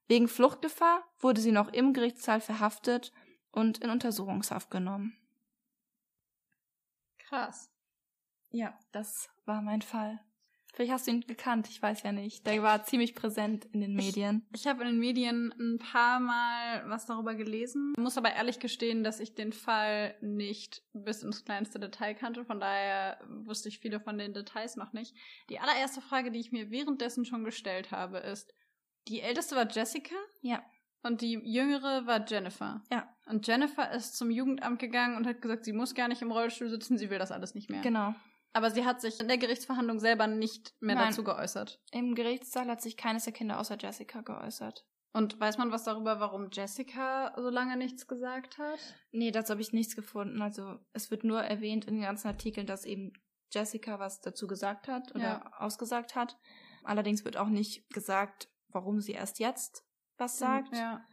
Wegen 0.07 0.29
Fluchtgefahr 0.29 1.03
wurde 1.19 1.41
sie 1.41 1.53
noch 1.53 1.73
im 1.73 1.95
Gerichtssaal 1.95 2.43
verhaftet 2.43 3.13
und 3.51 3.79
in 3.79 3.89
Untersuchungshaft 3.89 4.71
genommen. 4.71 5.17
Krass. 7.17 7.71
Ja, 8.51 8.79
das 8.93 9.31
war 9.47 9.63
mein 9.63 9.81
Fall. 9.81 10.21
Vielleicht 10.77 10.93
hast 10.93 11.07
du 11.07 11.11
ihn 11.11 11.23
gekannt, 11.23 11.69
ich 11.71 11.81
weiß 11.81 12.03
ja 12.03 12.13
nicht. 12.13 12.47
Der 12.47 12.63
war 12.63 12.85
ziemlich 12.85 13.15
präsent 13.15 13.65
in 13.73 13.81
den 13.81 13.95
Medien. 13.95 14.47
Ich, 14.53 14.61
ich 14.61 14.67
habe 14.67 14.83
in 14.83 14.89
den 14.89 14.99
Medien 14.99 15.55
ein 15.59 15.79
paar 15.79 16.21
Mal 16.21 16.85
was 16.87 17.07
darüber 17.07 17.35
gelesen. 17.35 17.95
Muss 17.97 18.19
aber 18.19 18.35
ehrlich 18.35 18.59
gestehen, 18.59 19.03
dass 19.03 19.19
ich 19.19 19.35
den 19.35 19.55
Fall 19.55 20.15
nicht 20.21 20.83
bis 20.93 21.23
ins 21.23 21.47
kleinste 21.47 21.81
Detail 21.81 22.13
kannte. 22.13 22.45
Von 22.45 22.61
daher 22.61 23.19
wusste 23.27 23.71
ich 23.71 23.79
viele 23.79 24.01
von 24.01 24.19
den 24.19 24.35
Details 24.35 24.77
noch 24.77 24.93
nicht. 24.93 25.17
Die 25.49 25.61
allererste 25.61 26.03
Frage, 26.03 26.31
die 26.31 26.41
ich 26.41 26.53
mir 26.53 26.71
währenddessen 26.71 27.25
schon 27.25 27.45
gestellt 27.45 27.91
habe, 27.91 28.19
ist, 28.19 28.53
die 29.09 29.23
älteste 29.23 29.57
war 29.57 29.71
Jessica? 29.71 30.15
Ja. 30.43 30.63
Und 31.03 31.23
die 31.23 31.41
jüngere 31.43 32.07
war 32.07 32.23
Jennifer. 32.29 32.83
Ja. 32.93 33.09
Und 33.25 33.47
Jennifer 33.47 33.93
ist 33.93 34.15
zum 34.19 34.31
Jugendamt 34.31 34.79
gegangen 34.79 35.17
und 35.17 35.27
hat 35.27 35.41
gesagt, 35.41 35.65
sie 35.65 35.73
muss 35.73 35.95
gar 35.95 36.09
nicht 36.09 36.21
im 36.21 36.33
Rollstuhl 36.33 36.69
sitzen, 36.69 36.99
sie 36.99 37.09
will 37.09 37.19
das 37.19 37.33
alles 37.33 37.55
nicht 37.55 37.71
mehr. 37.71 37.81
Genau. 37.81 38.15
Aber 38.57 38.71
sie 38.71 38.87
hat 38.87 39.03
sich 39.03 39.21
in 39.21 39.29
der 39.29 39.37
Gerichtsverhandlung 39.37 39.99
selber 40.01 40.27
nicht 40.27 40.73
mehr 40.81 40.95
Nein. 40.95 41.09
dazu 41.09 41.23
geäußert. 41.23 41.79
Im 41.93 42.15
Gerichtssaal 42.15 42.69
hat 42.69 42.81
sich 42.81 42.97
keines 42.97 43.25
der 43.25 43.35
Kinder 43.35 43.61
außer 43.61 43.77
Jessica 43.79 44.23
geäußert. 44.23 44.87
Und 45.13 45.39
weiß 45.39 45.59
man 45.59 45.71
was 45.73 45.85
darüber, 45.85 46.21
warum 46.21 46.49
Jessica 46.51 47.35
so 47.37 47.51
lange 47.51 47.77
nichts 47.77 48.07
gesagt 48.07 48.57
hat? 48.57 48.79
Nee, 49.13 49.31
dazu 49.31 49.51
habe 49.51 49.61
ich 49.61 49.75
nichts 49.75 49.95
gefunden. 49.95 50.41
Also 50.41 50.79
es 50.95 51.11
wird 51.11 51.23
nur 51.23 51.43
erwähnt 51.43 51.85
in 51.85 51.97
den 51.97 52.03
ganzen 52.05 52.29
Artikeln, 52.29 52.67
dass 52.67 52.87
eben 52.87 53.13
Jessica 53.53 53.99
was 53.99 54.23
dazu 54.23 54.47
gesagt 54.47 54.89
hat 54.89 55.15
oder 55.15 55.23
Ja. 55.23 55.53
ausgesagt 55.59 56.15
hat. 56.15 56.39
Allerdings 56.83 57.27
wird 57.27 57.37
auch 57.37 57.49
nicht 57.49 57.91
gesagt, 57.91 58.49
warum 58.69 59.03
sie 59.03 59.13
erst 59.13 59.39
jetzt 59.39 59.85
was 60.17 60.39
sagt, 60.39 60.75
Ja. 60.75 61.05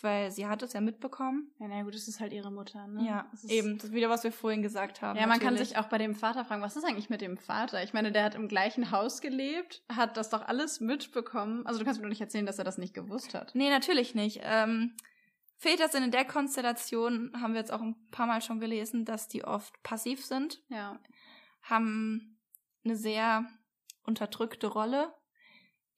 Weil 0.00 0.30
sie 0.30 0.46
hat 0.46 0.62
es 0.62 0.72
ja 0.72 0.80
mitbekommen. 0.80 1.52
Ja, 1.58 1.68
na 1.68 1.82
gut, 1.82 1.94
das 1.94 2.08
ist 2.08 2.18
halt 2.20 2.32
ihre 2.32 2.50
Mutter, 2.50 2.86
ne? 2.86 3.04
Ja, 3.06 3.28
Das 3.30 3.44
eben. 3.44 3.76
Das 3.78 3.84
ist 3.90 3.92
wieder, 3.92 4.08
was 4.10 4.24
wir 4.24 4.32
vorhin 4.32 4.62
gesagt 4.62 5.02
haben. 5.02 5.18
Ja, 5.18 5.26
man 5.26 5.38
kann 5.38 5.54
natürlich. 5.54 5.68
sich 5.68 5.78
auch 5.78 5.88
bei 5.88 5.98
dem 5.98 6.14
Vater 6.14 6.44
fragen, 6.44 6.62
was 6.62 6.76
ist 6.76 6.84
eigentlich 6.84 7.10
mit 7.10 7.20
dem 7.20 7.36
Vater? 7.36 7.82
Ich 7.84 7.92
meine, 7.92 8.10
der 8.10 8.24
hat 8.24 8.34
im 8.34 8.48
gleichen 8.48 8.90
Haus 8.90 9.20
gelebt, 9.20 9.82
hat 9.88 10.16
das 10.16 10.30
doch 10.30 10.42
alles 10.42 10.80
mitbekommen. 10.80 11.66
Also 11.66 11.78
du 11.78 11.84
kannst 11.84 12.00
mir 12.00 12.04
doch 12.06 12.10
nicht 12.10 12.20
erzählen, 12.20 12.46
dass 12.46 12.58
er 12.58 12.64
das 12.64 12.78
nicht 12.78 12.94
gewusst 12.94 13.34
hat. 13.34 13.54
Nee, 13.54 13.70
natürlich 13.70 14.14
nicht. 14.14 14.40
Ähm, 14.42 14.96
Väter 15.56 15.88
sind 15.88 16.02
in 16.02 16.10
der 16.10 16.24
Konstellation, 16.24 17.30
haben 17.40 17.52
wir 17.52 17.60
jetzt 17.60 17.72
auch 17.72 17.82
ein 17.82 17.94
paar 18.10 18.26
Mal 18.26 18.42
schon 18.42 18.58
gelesen, 18.58 19.04
dass 19.04 19.28
die 19.28 19.44
oft 19.44 19.80
passiv 19.84 20.24
sind, 20.24 20.60
Ja. 20.68 20.98
haben 21.62 22.40
eine 22.84 22.96
sehr 22.96 23.46
unterdrückte 24.04 24.66
Rolle 24.66 25.14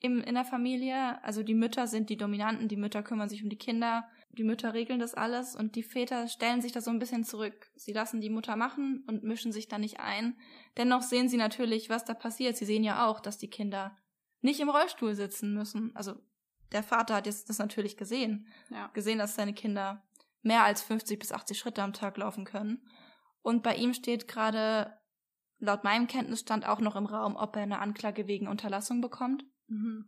im, 0.00 0.20
in 0.20 0.34
der 0.34 0.44
Familie. 0.44 1.22
Also 1.24 1.42
die 1.42 1.54
Mütter 1.54 1.86
sind 1.86 2.10
die 2.10 2.16
Dominanten, 2.16 2.68
die 2.68 2.76
Mütter 2.76 3.02
kümmern 3.02 3.28
sich 3.28 3.42
um 3.42 3.48
die 3.48 3.58
Kinder, 3.58 4.08
die 4.30 4.44
Mütter 4.44 4.74
regeln 4.74 4.98
das 4.98 5.14
alles 5.14 5.54
und 5.54 5.76
die 5.76 5.82
Väter 5.82 6.28
stellen 6.28 6.60
sich 6.60 6.72
da 6.72 6.80
so 6.80 6.90
ein 6.90 6.98
bisschen 6.98 7.24
zurück. 7.24 7.70
Sie 7.76 7.92
lassen 7.92 8.20
die 8.20 8.30
Mutter 8.30 8.56
machen 8.56 9.04
und 9.06 9.22
mischen 9.22 9.52
sich 9.52 9.68
da 9.68 9.78
nicht 9.78 10.00
ein. 10.00 10.36
Dennoch 10.76 11.02
sehen 11.02 11.28
sie 11.28 11.36
natürlich, 11.36 11.88
was 11.88 12.04
da 12.04 12.14
passiert. 12.14 12.56
Sie 12.56 12.64
sehen 12.64 12.84
ja 12.84 13.06
auch, 13.06 13.20
dass 13.20 13.38
die 13.38 13.50
Kinder 13.50 13.96
nicht 14.40 14.60
im 14.60 14.68
Rollstuhl 14.68 15.14
sitzen 15.14 15.54
müssen. 15.54 15.94
Also 15.94 16.14
der 16.72 16.82
Vater 16.82 17.14
hat 17.14 17.26
jetzt 17.26 17.48
das 17.48 17.58
natürlich 17.58 17.96
gesehen. 17.96 18.48
Ja. 18.70 18.88
Gesehen, 18.88 19.18
dass 19.18 19.36
seine 19.36 19.54
Kinder 19.54 20.02
mehr 20.42 20.64
als 20.64 20.82
50 20.82 21.18
bis 21.18 21.32
80 21.32 21.58
Schritte 21.58 21.82
am 21.82 21.92
Tag 21.92 22.16
laufen 22.18 22.44
können. 22.44 22.86
Und 23.42 23.62
bei 23.62 23.76
ihm 23.76 23.94
steht 23.94 24.28
gerade, 24.28 24.98
laut 25.58 25.84
meinem 25.84 26.06
Kenntnisstand 26.06 26.66
auch 26.66 26.80
noch 26.80 26.96
im 26.96 27.06
Raum, 27.06 27.36
ob 27.36 27.56
er 27.56 27.62
eine 27.62 27.78
Anklage 27.78 28.26
wegen 28.26 28.48
Unterlassung 28.48 29.00
bekommt. 29.00 29.44
Mhm. 29.68 30.06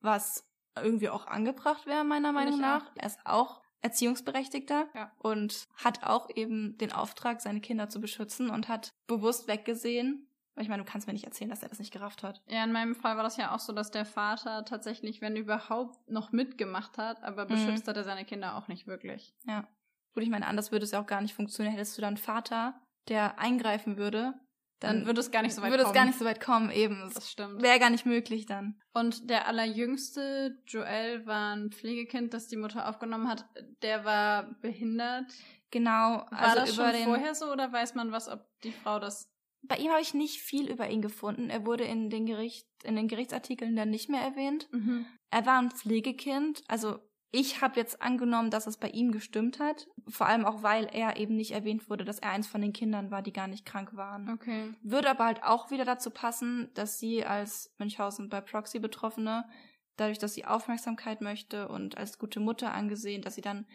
Was 0.00 0.46
irgendwie 0.76 1.08
auch 1.10 1.26
angebracht 1.26 1.86
wäre, 1.86 2.04
meiner 2.04 2.32
Meinung 2.32 2.60
nach. 2.60 2.90
Er 2.96 3.06
ist 3.06 3.18
auch 3.24 3.60
Erziehungsberechtigter 3.82 4.88
Ja. 4.94 5.10
und 5.18 5.66
hat 5.76 6.04
auch 6.04 6.28
eben 6.34 6.76
den 6.78 6.92
Auftrag, 6.92 7.40
seine 7.40 7.60
Kinder 7.60 7.88
zu 7.88 8.00
beschützen 8.00 8.50
und 8.50 8.68
hat 8.68 8.92
bewusst 9.06 9.48
weggesehen. 9.48 10.26
Weil 10.54 10.64
ich 10.64 10.68
meine, 10.68 10.82
du 10.84 10.90
kannst 10.90 11.06
mir 11.06 11.12
nicht 11.12 11.24
erzählen, 11.24 11.48
dass 11.50 11.62
er 11.62 11.68
das 11.68 11.78
nicht 11.78 11.92
gerafft 11.92 12.22
hat. 12.22 12.42
Ja, 12.48 12.62
in 12.64 12.72
meinem 12.72 12.94
Fall 12.94 13.16
war 13.16 13.22
das 13.22 13.36
ja 13.36 13.54
auch 13.54 13.60
so, 13.60 13.72
dass 13.72 13.90
der 13.90 14.04
Vater 14.04 14.64
tatsächlich, 14.64 15.20
wenn 15.20 15.36
überhaupt, 15.36 16.10
noch 16.10 16.32
mitgemacht 16.32 16.98
hat, 16.98 17.22
aber 17.22 17.44
Mhm. 17.44 17.48
beschützt 17.48 17.88
hat 17.88 17.96
er 17.96 18.04
seine 18.04 18.24
Kinder 18.24 18.56
auch 18.56 18.68
nicht 18.68 18.86
wirklich. 18.86 19.34
Ja. 19.46 19.66
Gut, 20.12 20.22
ich 20.24 20.28
meine, 20.30 20.46
anders 20.46 20.72
würde 20.72 20.84
es 20.84 20.90
ja 20.90 21.00
auch 21.00 21.06
gar 21.06 21.20
nicht 21.20 21.34
funktionieren. 21.34 21.74
Hättest 21.74 21.96
du 21.96 22.02
dann 22.02 22.08
einen 22.08 22.16
Vater, 22.16 22.80
der 23.08 23.38
eingreifen 23.38 23.96
würde, 23.96 24.34
Dann 24.80 25.06
würde 25.06 25.20
es 25.20 25.30
gar 25.30 25.42
nicht 25.42 25.54
so 25.54 25.62
weit 25.62 25.70
würde 25.70 25.84
kommen. 25.84 25.94
es 25.94 25.98
gar 26.00 26.06
nicht 26.06 26.18
so 26.18 26.24
weit 26.24 26.40
kommen, 26.40 26.70
eben. 26.70 27.10
Das 27.14 27.30
stimmt. 27.30 27.62
wäre 27.62 27.78
gar 27.78 27.90
nicht 27.90 28.06
möglich 28.06 28.46
dann. 28.46 28.80
Und 28.94 29.28
der 29.28 29.46
allerjüngste, 29.46 30.58
Joel, 30.66 31.26
war 31.26 31.54
ein 31.54 31.70
Pflegekind, 31.70 32.32
das 32.34 32.48
die 32.48 32.56
Mutter 32.56 32.88
aufgenommen 32.88 33.28
hat. 33.28 33.44
Der 33.82 34.04
war 34.04 34.54
behindert. 34.60 35.26
Genau, 35.70 35.90
War 35.90 36.26
also 36.32 36.56
das 36.56 36.74
über 36.74 36.84
schon 36.84 36.92
den. 36.94 37.04
vorher 37.04 37.34
so 37.34 37.52
oder 37.52 37.72
weiß 37.72 37.94
man 37.94 38.10
was, 38.10 38.28
ob 38.28 38.44
die 38.64 38.72
Frau 38.72 38.98
das... 38.98 39.28
Bei 39.62 39.76
ihm 39.76 39.90
habe 39.90 40.00
ich 40.00 40.14
nicht 40.14 40.40
viel 40.40 40.70
über 40.70 40.88
ihn 40.88 41.02
gefunden. 41.02 41.50
Er 41.50 41.66
wurde 41.66 41.84
in 41.84 42.08
den 42.08 42.24
Gericht, 42.24 42.66
in 42.82 42.96
den 42.96 43.08
Gerichtsartikeln 43.08 43.76
dann 43.76 43.90
nicht 43.90 44.08
mehr 44.08 44.22
erwähnt. 44.22 44.68
Mhm. 44.72 45.04
Er 45.30 45.44
war 45.44 45.58
ein 45.60 45.70
Pflegekind, 45.70 46.62
also 46.66 46.98
ich 47.32 47.60
habe 47.60 47.78
jetzt 47.78 48.02
angenommen, 48.02 48.50
dass 48.50 48.66
es 48.66 48.76
bei 48.76 48.88
ihm 48.88 49.12
gestimmt 49.12 49.60
hat. 49.60 49.86
Vor 50.08 50.26
allem 50.26 50.44
auch, 50.44 50.62
weil 50.62 50.86
er 50.92 51.16
eben 51.16 51.36
nicht 51.36 51.52
erwähnt 51.52 51.88
wurde, 51.88 52.04
dass 52.04 52.18
er 52.18 52.30
eins 52.30 52.48
von 52.48 52.60
den 52.60 52.72
Kindern 52.72 53.10
war, 53.10 53.22
die 53.22 53.32
gar 53.32 53.46
nicht 53.46 53.64
krank 53.64 53.94
waren. 53.94 54.30
Okay. 54.30 54.74
Würde 54.82 55.10
aber 55.10 55.26
halt 55.26 55.42
auch 55.44 55.70
wieder 55.70 55.84
dazu 55.84 56.10
passen, 56.10 56.70
dass 56.74 56.98
sie 56.98 57.24
als 57.24 57.72
Münchhausen 57.78 58.28
bei 58.28 58.40
Proxy 58.40 58.80
Betroffene, 58.80 59.48
dadurch, 59.96 60.18
dass 60.18 60.34
sie 60.34 60.44
Aufmerksamkeit 60.44 61.20
möchte 61.20 61.68
und 61.68 61.96
als 61.96 62.18
gute 62.18 62.40
Mutter 62.40 62.72
angesehen, 62.72 63.22
dass 63.22 63.36
sie 63.36 63.42
dann 63.42 63.66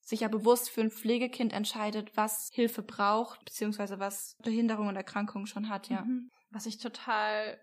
sich 0.00 0.20
ja 0.20 0.28
bewusst 0.28 0.70
für 0.70 0.80
ein 0.80 0.90
Pflegekind 0.90 1.52
entscheidet, 1.52 2.16
was 2.16 2.48
Hilfe 2.52 2.82
braucht, 2.82 3.44
beziehungsweise 3.44 3.98
was 3.98 4.36
Behinderung 4.42 4.86
und 4.86 4.96
Erkrankung 4.96 5.46
schon 5.46 5.68
hat, 5.68 5.88
ja. 5.88 6.02
Mhm. 6.02 6.30
Was 6.50 6.66
ich 6.66 6.78
total 6.78 7.60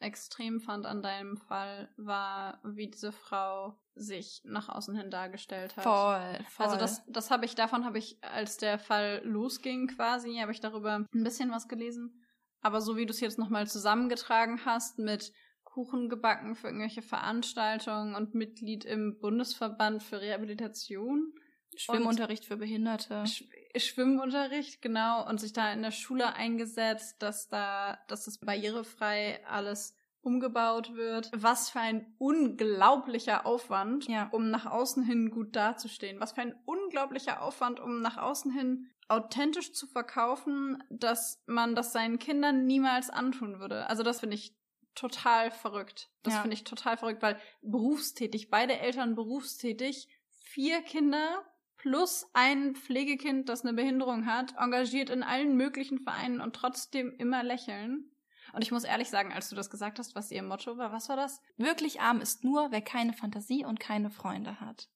extrem 0.00 0.60
fand 0.60 0.86
an 0.86 1.02
deinem 1.02 1.36
Fall, 1.36 1.88
war, 1.96 2.60
wie 2.64 2.88
diese 2.88 3.12
Frau 3.12 3.78
sich 3.98 4.40
nach 4.44 4.68
außen 4.68 4.96
hin 4.96 5.10
dargestellt 5.10 5.76
hat. 5.76 5.84
Voll, 5.84 6.44
voll. 6.50 6.66
Also 6.66 6.78
das, 6.78 7.02
das 7.06 7.30
habe 7.30 7.44
ich, 7.44 7.54
davon 7.54 7.84
habe 7.84 7.98
ich, 7.98 8.18
als 8.22 8.56
der 8.56 8.78
Fall 8.78 9.20
losging 9.24 9.88
quasi, 9.88 10.36
habe 10.38 10.52
ich 10.52 10.60
darüber 10.60 10.94
ein 11.12 11.24
bisschen 11.24 11.50
was 11.50 11.68
gelesen. 11.68 12.24
Aber 12.60 12.80
so 12.80 12.96
wie 12.96 13.06
du 13.06 13.12
es 13.12 13.20
jetzt 13.20 13.38
nochmal 13.38 13.66
zusammengetragen 13.66 14.64
hast 14.64 14.98
mit 14.98 15.32
Kuchen 15.64 16.08
gebacken 16.08 16.56
für 16.56 16.68
irgendwelche 16.68 17.02
Veranstaltungen 17.02 18.14
und 18.14 18.34
Mitglied 18.34 18.84
im 18.84 19.18
Bundesverband 19.20 20.02
für 20.02 20.20
Rehabilitation, 20.20 21.32
Schwimmunterricht 21.76 22.44
für 22.44 22.56
Behinderte. 22.56 23.24
Sch 23.26 23.44
Schwimmunterricht, 23.76 24.82
genau, 24.82 25.28
und 25.28 25.38
sich 25.38 25.52
da 25.52 25.72
in 25.72 25.82
der 25.82 25.90
Schule 25.90 26.34
eingesetzt, 26.34 27.22
dass 27.22 27.48
da, 27.48 27.98
dass 28.08 28.24
das 28.24 28.38
barrierefrei 28.38 29.44
alles 29.46 29.94
umgebaut 30.22 30.94
wird. 30.94 31.30
Was 31.34 31.70
für 31.70 31.80
ein 31.80 32.14
unglaublicher 32.18 33.46
Aufwand, 33.46 34.08
Ja. 34.08 34.28
um 34.32 34.50
nach 34.50 34.66
außen 34.66 35.02
hin 35.04 35.30
gut 35.30 35.54
dazustehen. 35.56 36.20
Was 36.20 36.32
für 36.32 36.40
ein 36.42 36.54
unglaublicher 36.64 37.42
Aufwand, 37.42 37.80
um 37.80 38.02
nach 38.02 38.16
außen 38.16 38.50
hin 38.52 38.88
authentisch 39.08 39.72
zu 39.72 39.86
verkaufen, 39.86 40.82
dass 40.90 41.42
man 41.46 41.74
das 41.74 41.92
seinen 41.92 42.18
Kindern 42.18 42.66
niemals 42.66 43.08
antun 43.10 43.58
würde. 43.58 43.88
Also 43.88 44.02
das 44.02 44.20
finde 44.20 44.34
ich 44.36 44.54
total 44.94 45.50
verrückt. 45.50 46.10
Das 46.24 46.34
Ja. 46.34 46.40
finde 46.42 46.54
ich 46.54 46.64
total 46.64 46.96
verrückt, 46.96 47.22
weil 47.22 47.38
berufstätig, 47.62 48.50
beide 48.50 48.78
Eltern 48.78 49.14
berufstätig, 49.14 50.08
vier 50.28 50.82
Kinder 50.82 51.42
plus 51.76 52.28
ein 52.34 52.74
Pflegekind, 52.74 53.48
das 53.48 53.64
eine 53.64 53.72
Behinderung 53.74 54.26
hat, 54.26 54.54
engagiert 54.58 55.10
in 55.10 55.22
allen 55.22 55.56
möglichen 55.56 56.00
Vereinen 56.00 56.40
und 56.40 56.54
trotzdem 56.56 57.12
immer 57.16 57.42
lächeln. 57.44 58.10
Und 58.52 58.62
ich 58.62 58.70
muss 58.70 58.84
ehrlich 58.84 59.10
sagen, 59.10 59.32
als 59.32 59.48
du 59.48 59.56
das 59.56 59.70
gesagt 59.70 59.98
hast, 59.98 60.14
was 60.14 60.30
ihr 60.30 60.42
Motto 60.42 60.76
war, 60.78 60.92
was 60.92 61.08
war 61.08 61.16
das? 61.16 61.40
Wirklich 61.56 62.00
arm 62.00 62.20
ist 62.20 62.44
nur, 62.44 62.70
wer 62.70 62.80
keine 62.80 63.12
Fantasie 63.12 63.64
und 63.64 63.80
keine 63.80 64.10
Freunde 64.10 64.60
hat. 64.60 64.88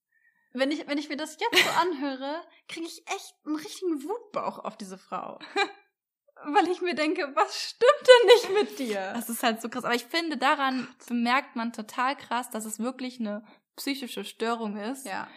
Wenn 0.55 0.71
ich, 0.71 0.87
wenn 0.87 0.99
ich 0.99 1.09
mir 1.09 1.17
das 1.17 1.39
jetzt 1.41 1.65
so 1.65 1.71
anhöre, 1.81 2.43
kriege 2.69 2.87
ich 2.87 3.07
echt 3.07 3.35
einen 3.45 3.57
richtigen 3.57 4.03
Wutbauch 4.05 4.59
auf 4.59 4.77
diese 4.77 4.99
Frau. 4.99 5.39
Weil 6.45 6.69
ich 6.69 6.81
mir 6.81 6.95
denke, 6.95 7.31
was 7.35 7.57
stimmt 7.57 8.09
denn 8.09 8.27
nicht 8.27 8.71
mit 8.71 8.79
dir? 8.79 9.13
Das 9.15 9.29
ist 9.29 9.43
halt 9.43 9.63
so 9.63 9.69
krass. 9.69 9.85
Aber 9.85 9.95
ich 9.95 10.05
finde, 10.05 10.37
daran 10.37 10.89
bemerkt 11.07 11.55
man 11.55 11.73
total 11.73 12.17
krass, 12.17 12.51
dass 12.51 12.65
es 12.65 12.81
wirklich 12.81 13.21
eine 13.21 13.45
psychische 13.77 14.25
Störung 14.25 14.77
ist. 14.77 15.07
Ja. 15.07 15.29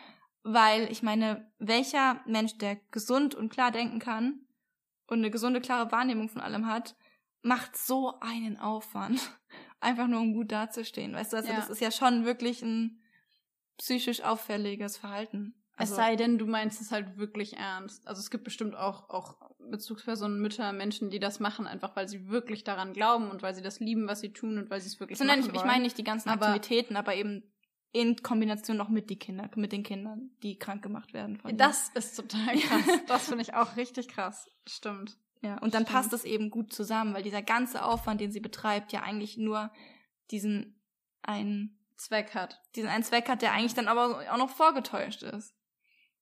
Weil 0.44 0.92
ich 0.92 1.04
meine, 1.04 1.52
welcher 1.60 2.22
Mensch, 2.26 2.58
der 2.58 2.78
gesund 2.92 3.36
und 3.36 3.50
klar 3.50 3.72
denken 3.72 4.00
kann 4.00 4.48
und 5.08 5.20
eine 5.20 5.32
gesunde, 5.32 5.62
klare 5.62 5.92
Wahrnehmung 5.92 6.30
von 6.30 6.42
allem 6.42 6.68
hat, 6.68 6.96
macht 7.46 7.78
so 7.78 8.20
einen 8.22 8.58
Aufwand. 8.58 9.20
Einfach 9.80 10.08
nur, 10.08 10.20
um 10.22 10.34
gut 10.34 10.52
dazustehen. 10.52 11.14
Weißt 11.14 11.34
du, 11.34 11.38
also 11.38 11.50
Ja. 11.50 11.56
das 11.58 11.70
ist 11.70 11.82
ja 11.82 11.92
schon 11.92 12.26
wirklich 12.26 12.62
ein 12.64 13.02
psychisch 13.78 14.22
auffälliges 14.22 14.98
Verhalten. 14.98 15.54
Es 15.78 15.92
Also, 15.92 15.96
sei 15.96 16.16
denn, 16.16 16.38
du 16.38 16.46
meinst 16.46 16.80
es 16.82 16.92
halt 16.92 17.18
wirklich 17.18 17.58
ernst. 17.58 18.08
Also 18.08 18.22
es 18.22 18.30
gibt 18.32 18.46
bestimmt 18.46 18.76
auch, 18.76 19.10
auch 19.10 19.36
Bezugspersonen, 19.70 20.40
Mütter, 20.42 20.72
Menschen, 20.72 21.10
die 21.10 21.20
das 21.20 21.40
machen, 21.42 21.68
einfach 21.68 21.96
weil 21.98 22.08
sie 22.08 22.30
wirklich 22.30 22.64
daran 22.64 22.94
glauben 22.94 23.30
und 23.30 23.44
weil 23.44 23.54
sie 23.54 23.62
das 23.62 23.80
lieben, 23.82 24.08
was 24.08 24.22
sie 24.22 24.32
tun 24.32 24.58
und 24.58 24.70
weil 24.70 24.80
sie 24.80 24.88
es 24.88 25.00
wirklich 25.02 25.20
so 25.20 25.26
nein, 25.26 25.40
machen 25.40 25.50
ich, 25.50 25.54
ich 25.54 25.60
wollen. 25.60 25.68
meine 25.68 25.84
nicht 25.84 25.98
die 25.98 26.04
ganzen 26.06 26.30
Aber- 26.30 26.48
Aktivitäten, 26.48 26.96
aber 26.96 27.14
eben 27.16 27.44
in 27.92 28.16
Kombination 28.24 28.78
noch 28.78 28.90
mit 28.90 29.10
die 29.10 29.20
Kinder, 29.20 29.50
mit 29.56 29.72
den 29.74 29.84
Kindern, 29.84 30.32
die 30.44 30.58
krank 30.58 30.82
gemacht 30.82 31.14
werden 31.14 31.38
von. 31.38 31.56
Das 31.58 31.90
ist 31.94 32.16
total 32.16 32.56
krass. 32.60 33.00
das 33.08 33.26
finde 33.28 33.42
ich 33.44 33.54
auch 33.54 33.76
richtig 33.76 34.08
krass. 34.08 34.50
Stimmt. 34.68 35.18
Ja, 35.46 35.60
und 35.60 35.76
dann 35.76 35.86
passt 35.86 36.12
es 36.12 36.24
eben 36.24 36.50
gut 36.50 36.74
zusammen, 36.74 37.14
weil 37.14 37.22
dieser 37.22 37.44
ganze 37.44 37.86
Aufwand, 37.86 38.20
den 38.20 38.32
sie 38.32 38.40
betreibt, 38.40 38.92
ja 38.92 39.04
eigentlich 39.04 39.38
nur 39.38 39.72
diesen 40.32 40.82
einen, 41.22 41.80
Zweck 41.98 42.34
hat. 42.34 42.60
diesen 42.76 42.90
einen 42.90 43.04
Zweck 43.04 43.30
hat, 43.30 43.44
der 43.44 43.54
eigentlich 43.54 43.76
dann 43.76 43.88
aber 43.88 44.26
auch 44.32 44.38
noch 44.38 44.50
vorgetäuscht 44.50 45.22
ist. 45.22 45.54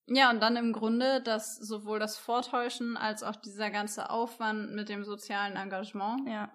Ja, 0.07 0.30
und 0.30 0.41
dann 0.41 0.57
im 0.57 0.74
Grunde, 0.74 1.21
dass 1.21 1.55
sowohl 1.55 1.99
das 1.99 2.17
Vortäuschen 2.17 2.97
als 2.97 3.24
auch 3.24 3.38
dieser 3.38 3.71
ganze 3.71 4.09
Aufwand 4.09 4.74
mit 4.74 4.89
dem 4.89 5.05
sozialen 5.05 5.55
Engagement 5.55 6.28
Ja. 6.28 6.51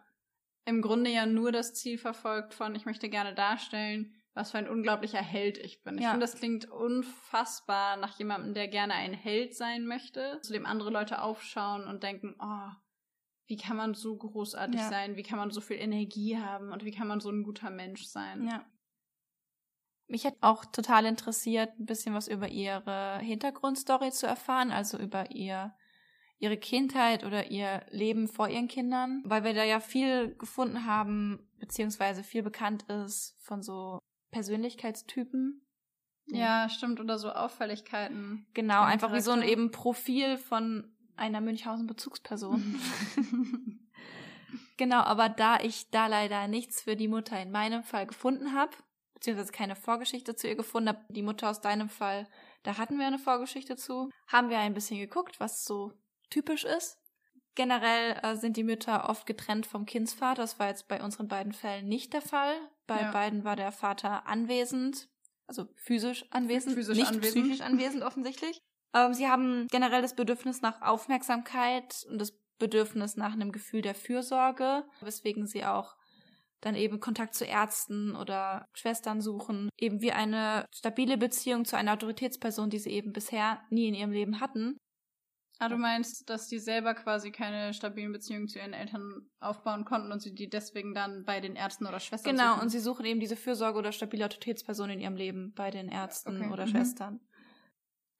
im 0.66 0.82
Grunde 0.82 1.08
ja 1.10 1.24
nur 1.24 1.52
das 1.52 1.72
Ziel 1.72 1.96
verfolgt 1.96 2.52
von, 2.52 2.74
ich 2.74 2.84
möchte 2.84 3.08
gerne 3.08 3.34
darstellen, 3.34 4.14
was 4.34 4.50
für 4.52 4.58
ein 4.58 4.68
unglaublicher 4.68 5.22
Held 5.22 5.58
ich 5.58 5.82
bin. 5.82 5.96
Ich 5.98 6.04
Ja. 6.04 6.10
finde, 6.10 6.24
das 6.24 6.36
klingt 6.36 6.70
unfassbar 6.70 7.96
nach 7.96 8.18
jemandem, 8.18 8.54
der 8.54 8.68
gerne 8.68 8.94
ein 8.94 9.14
Held 9.14 9.54
sein 9.56 9.86
möchte, 9.86 10.40
zu 10.42 10.52
dem 10.52 10.66
andere 10.66 10.90
Leute 10.90 11.22
aufschauen 11.22 11.86
und 11.86 12.02
denken, 12.02 12.36
oh, 12.40 12.70
wie 13.46 13.56
kann 13.56 13.76
man 13.76 13.94
so 13.94 14.16
großartig 14.16 14.80
Ja. 14.80 14.88
sein, 14.88 15.16
wie 15.16 15.22
kann 15.22 15.38
man 15.38 15.50
so 15.50 15.60
viel 15.60 15.78
Energie 15.78 16.38
haben 16.38 16.70
und 16.70 16.84
wie 16.84 16.90
kann 16.92 17.08
man 17.08 17.20
so 17.20 17.30
ein 17.30 17.42
guter 17.42 17.70
Mensch 17.70 18.04
sein. 18.04 18.46
Ja. 18.46 18.64
Mich 20.06 20.24
hat 20.24 20.36
auch 20.40 20.64
total 20.64 21.04
interessiert, 21.04 21.78
ein 21.78 21.84
bisschen 21.86 22.14
was 22.14 22.28
über 22.28 22.48
ihre 22.48 23.18
Hintergrundstory 23.18 24.10
zu 24.10 24.26
erfahren, 24.26 24.70
also 24.70 24.98
über 24.98 25.30
ihr, 25.32 25.74
ihre 26.38 26.56
Kindheit 26.56 27.24
oder 27.24 27.50
ihr 27.50 27.84
Leben 27.90 28.26
vor 28.28 28.48
ihren 28.48 28.68
Kindern, 28.68 29.22
weil 29.26 29.44
wir 29.44 29.52
da 29.52 29.64
ja 29.64 29.80
viel 29.80 30.34
gefunden 30.36 30.86
haben, 30.86 31.50
beziehungsweise 31.58 32.22
viel 32.22 32.42
bekannt 32.42 32.84
ist 32.84 33.36
von 33.40 33.62
so 33.62 33.98
Persönlichkeitstypen. 34.30 35.64
Ja, 36.26 36.68
stimmt, 36.68 37.00
oder 37.00 37.18
so 37.18 37.30
Auffälligkeiten. 37.30 38.46
Genau, 38.54 38.82
Ein 38.82 38.92
einfach 38.92 39.12
wie 39.12 39.20
so 39.20 39.30
ein 39.30 39.42
eben 39.42 39.70
Profil 39.70 40.36
von 40.36 40.92
einer 41.16 41.40
Münchhausen-Bezugsperson. 41.40 42.80
genau, 44.76 45.00
aber 45.00 45.28
da 45.28 45.58
ich 45.60 45.90
da 45.90 46.06
leider 46.06 46.46
nichts 46.48 46.82
für 46.82 46.96
die 46.96 47.08
Mutter 47.08 47.40
in 47.40 47.50
meinem 47.50 47.82
Fall 47.82 48.06
gefunden 48.06 48.52
habe, 48.52 48.76
beziehungsweise 49.14 49.52
keine 49.52 49.74
Vorgeschichte 49.74 50.36
zu 50.36 50.46
ihr 50.46 50.56
gefunden 50.56 50.90
habe, 50.90 51.04
die 51.08 51.22
Mutter 51.22 51.50
aus 51.50 51.60
deinem 51.60 51.88
Fall, 51.88 52.28
da 52.62 52.78
hatten 52.78 52.98
wir 52.98 53.06
eine 53.06 53.18
Vorgeschichte 53.18 53.76
zu, 53.76 54.10
haben 54.26 54.50
wir 54.50 54.58
ein 54.58 54.74
bisschen 54.74 54.98
geguckt, 54.98 55.40
was 55.40 55.64
so 55.64 55.92
typisch 56.30 56.64
ist. 56.64 56.97
Generell 57.58 58.16
äh, 58.22 58.36
sind 58.36 58.56
die 58.56 58.62
Mütter 58.62 59.10
oft 59.10 59.26
getrennt 59.26 59.66
vom 59.66 59.84
Kindsvater. 59.84 60.42
Das 60.42 60.60
war 60.60 60.68
jetzt 60.68 60.86
bei 60.86 61.02
unseren 61.02 61.26
beiden 61.26 61.52
Fällen 61.52 61.88
nicht 61.88 62.12
der 62.12 62.22
Fall. 62.22 62.54
Bei 62.86 63.00
Ja. 63.02 63.10
beiden 63.10 63.42
war 63.42 63.56
der 63.56 63.72
Vater 63.72 64.28
anwesend, 64.28 65.08
also 65.48 65.66
physisch 65.74 66.24
anwesend, 66.30 66.76
Physisch 66.76 66.96
nicht 66.96 67.08
anwesend. 67.08 67.44
psychisch 67.44 67.60
anwesend 67.60 68.04
offensichtlich. 68.04 68.60
Ähm, 68.94 69.12
sie 69.12 69.26
haben 69.26 69.66
generell 69.72 70.02
das 70.02 70.14
Bedürfnis 70.14 70.62
nach 70.62 70.82
Aufmerksamkeit 70.82 72.06
und 72.08 72.20
das 72.20 72.38
Bedürfnis 72.60 73.16
nach 73.16 73.32
einem 73.32 73.50
Gefühl 73.50 73.82
der 73.82 73.96
Fürsorge, 73.96 74.84
weswegen 75.00 75.46
sie 75.48 75.64
auch 75.64 75.96
dann 76.60 76.76
eben 76.76 77.00
Kontakt 77.00 77.34
zu 77.34 77.44
Ärzten 77.44 78.14
oder 78.14 78.66
Schwestern 78.72 79.20
suchen, 79.20 79.68
eben 79.76 80.00
wie 80.00 80.12
eine 80.12 80.64
stabile 80.72 81.18
Beziehung 81.18 81.64
zu 81.64 81.76
einer 81.76 81.92
Autoritätsperson, 81.94 82.70
die 82.70 82.78
sie 82.78 82.90
eben 82.90 83.12
bisher 83.12 83.60
nie 83.70 83.88
in 83.88 83.94
ihrem 83.94 84.12
Leben 84.12 84.40
hatten. 84.40 84.76
Ah, 85.60 85.68
du 85.68 85.76
meinst, 85.76 86.30
dass 86.30 86.46
die 86.46 86.60
selber 86.60 86.94
quasi 86.94 87.32
keine 87.32 87.74
stabilen 87.74 88.12
Beziehungen 88.12 88.46
zu 88.46 88.58
ihren 88.58 88.72
Eltern 88.72 89.28
aufbauen 89.40 89.84
konnten 89.84 90.12
und 90.12 90.20
sie 90.22 90.32
die 90.34 90.48
deswegen 90.48 90.94
dann 90.94 91.24
bei 91.24 91.40
den 91.40 91.56
Ärzten 91.56 91.86
oder 91.86 91.98
Schwestern 91.98 92.36
Genau, 92.36 92.52
suchen? 92.54 92.62
und 92.62 92.68
sie 92.68 92.78
suchen 92.78 93.04
eben 93.04 93.18
diese 93.20 93.34
Fürsorge 93.36 93.78
oder 93.78 93.90
stabile 93.90 94.24
Autoritätsperson 94.26 94.90
in 94.90 95.00
ihrem 95.00 95.16
Leben 95.16 95.52
bei 95.54 95.70
den 95.70 95.88
Ärzten 95.88 96.42
Okay. 96.42 96.52
oder 96.52 96.64
Mhm. 96.64 96.70
Schwestern. 96.70 97.20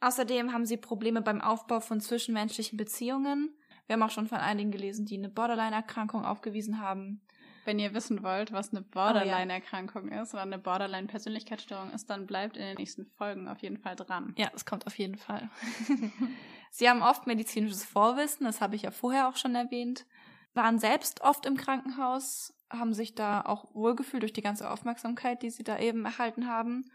Außerdem 0.01 0.53
haben 0.53 0.65
sie 0.67 0.77
Probleme 0.77 1.23
beim 1.23 1.41
Aufbau 1.41 1.81
von 1.81 2.01
zwischenmenschlichen 2.01 2.77
Beziehungen. 2.77 3.57
Wir 3.87 3.95
haben 3.95 4.03
auch 4.03 4.11
schon 4.11 4.27
von 4.29 4.39
einigen 4.39 4.71
gelesen, 4.71 5.07
die 5.07 5.17
eine 5.17 5.29
Borderline-Erkrankung 5.29 6.25
aufgewiesen 6.25 6.81
haben. 6.81 7.23
Wenn 7.65 7.79
ihr 7.79 7.95
wissen 7.95 8.23
wollt, 8.23 8.53
was 8.53 8.71
eine 8.71 8.83
Borderline-Erkrankung 8.83 10.09
ist 10.09 10.35
oder 10.35 10.43
eine 10.43 10.59
Borderline-Persönlichkeitsstörung 10.59 11.91
ist, 11.93 12.09
dann 12.09 12.27
bleibt 12.27 12.57
in 12.57 12.63
den 12.63 12.77
nächsten 12.77 13.07
Folgen 13.07 13.49
auf 13.49 13.59
jeden 13.61 13.79
Fall 13.79 13.97
dran. 13.97 14.35
Ja, 14.37 14.49
das 14.53 14.65
kommt 14.65 14.87
auf 14.87 14.99
jeden 14.99 15.17
Fall. 15.17 15.51
Sie 16.71 16.89
haben 16.89 17.03
oft 17.03 17.27
medizinisches 17.27 17.85
Vorwissen, 17.85 18.45
das 18.47 18.61
habe 18.61 18.77
ich 18.77 18.83
ja 18.83 18.91
vorher 18.91 19.29
auch 19.29 19.37
schon 19.37 19.55
erwähnt, 19.55 20.07
waren 20.55 20.79
selbst 20.79 21.23
oft 21.23 21.47
im 21.47 21.57
Krankenhaus, 21.57 22.55
haben 22.71 22.93
sich 22.93 23.15
da 23.15 23.43
auch 23.43 23.75
wohlgefühlt 23.75 24.23
durch 24.23 24.33
die 24.33 24.43
ganze 24.43 24.71
Aufmerksamkeit, 24.71 25.43
die 25.43 25.51
sie 25.51 25.65
da 25.65 25.79
eben 25.79 26.05
erhalten 26.05 26.49
haben. 26.49 26.91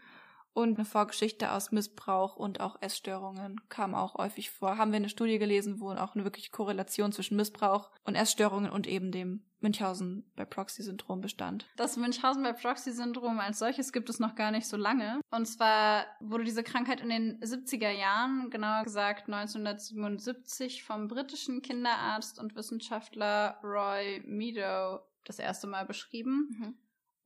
Und 0.54 0.76
eine 0.76 0.84
Vorgeschichte 0.84 1.50
aus 1.50 1.72
Missbrauch 1.72 2.36
und 2.36 2.60
auch 2.60 2.80
Essstörungen 2.80 3.60
kam 3.68 3.94
auch 3.94 4.14
häufig 4.14 4.50
vor. 4.50 4.78
Haben 4.78 4.92
wir 4.92 4.96
eine 4.96 5.08
Studie 5.08 5.38
gelesen, 5.38 5.80
wo 5.80 5.90
auch 5.90 6.14
eine 6.14 6.22
wirkliche 6.24 6.52
Korrelation 6.52 7.10
zwischen 7.10 7.36
Missbrauch 7.36 7.90
und 8.04 8.14
Essstörungen 8.14 8.70
und 8.70 8.86
eben 8.86 9.10
dem 9.10 9.42
Münchhausen 9.64 10.30
bei 10.36 10.44
Proxy-Syndrom 10.44 11.20
bestand. 11.20 11.66
Das 11.76 11.96
Münchhausen 11.96 12.44
bei 12.44 12.52
Proxy-Syndrom 12.52 13.40
als 13.40 13.58
solches 13.58 13.92
gibt 13.92 14.08
es 14.08 14.20
noch 14.20 14.36
gar 14.36 14.52
nicht 14.52 14.66
so 14.68 14.76
lange. 14.76 15.20
Und 15.30 15.46
zwar 15.46 16.04
wurde 16.20 16.44
diese 16.44 16.62
Krankheit 16.62 17.00
in 17.00 17.08
den 17.08 17.40
70er 17.40 17.90
Jahren, 17.90 18.50
genauer 18.50 18.84
gesagt 18.84 19.26
1977, 19.26 20.84
vom 20.84 21.08
britischen 21.08 21.62
Kinderarzt 21.62 22.38
und 22.38 22.54
Wissenschaftler 22.54 23.58
Roy 23.64 24.22
Meadow 24.24 25.00
das 25.24 25.38
erste 25.38 25.66
Mal 25.66 25.86
beschrieben. 25.86 26.76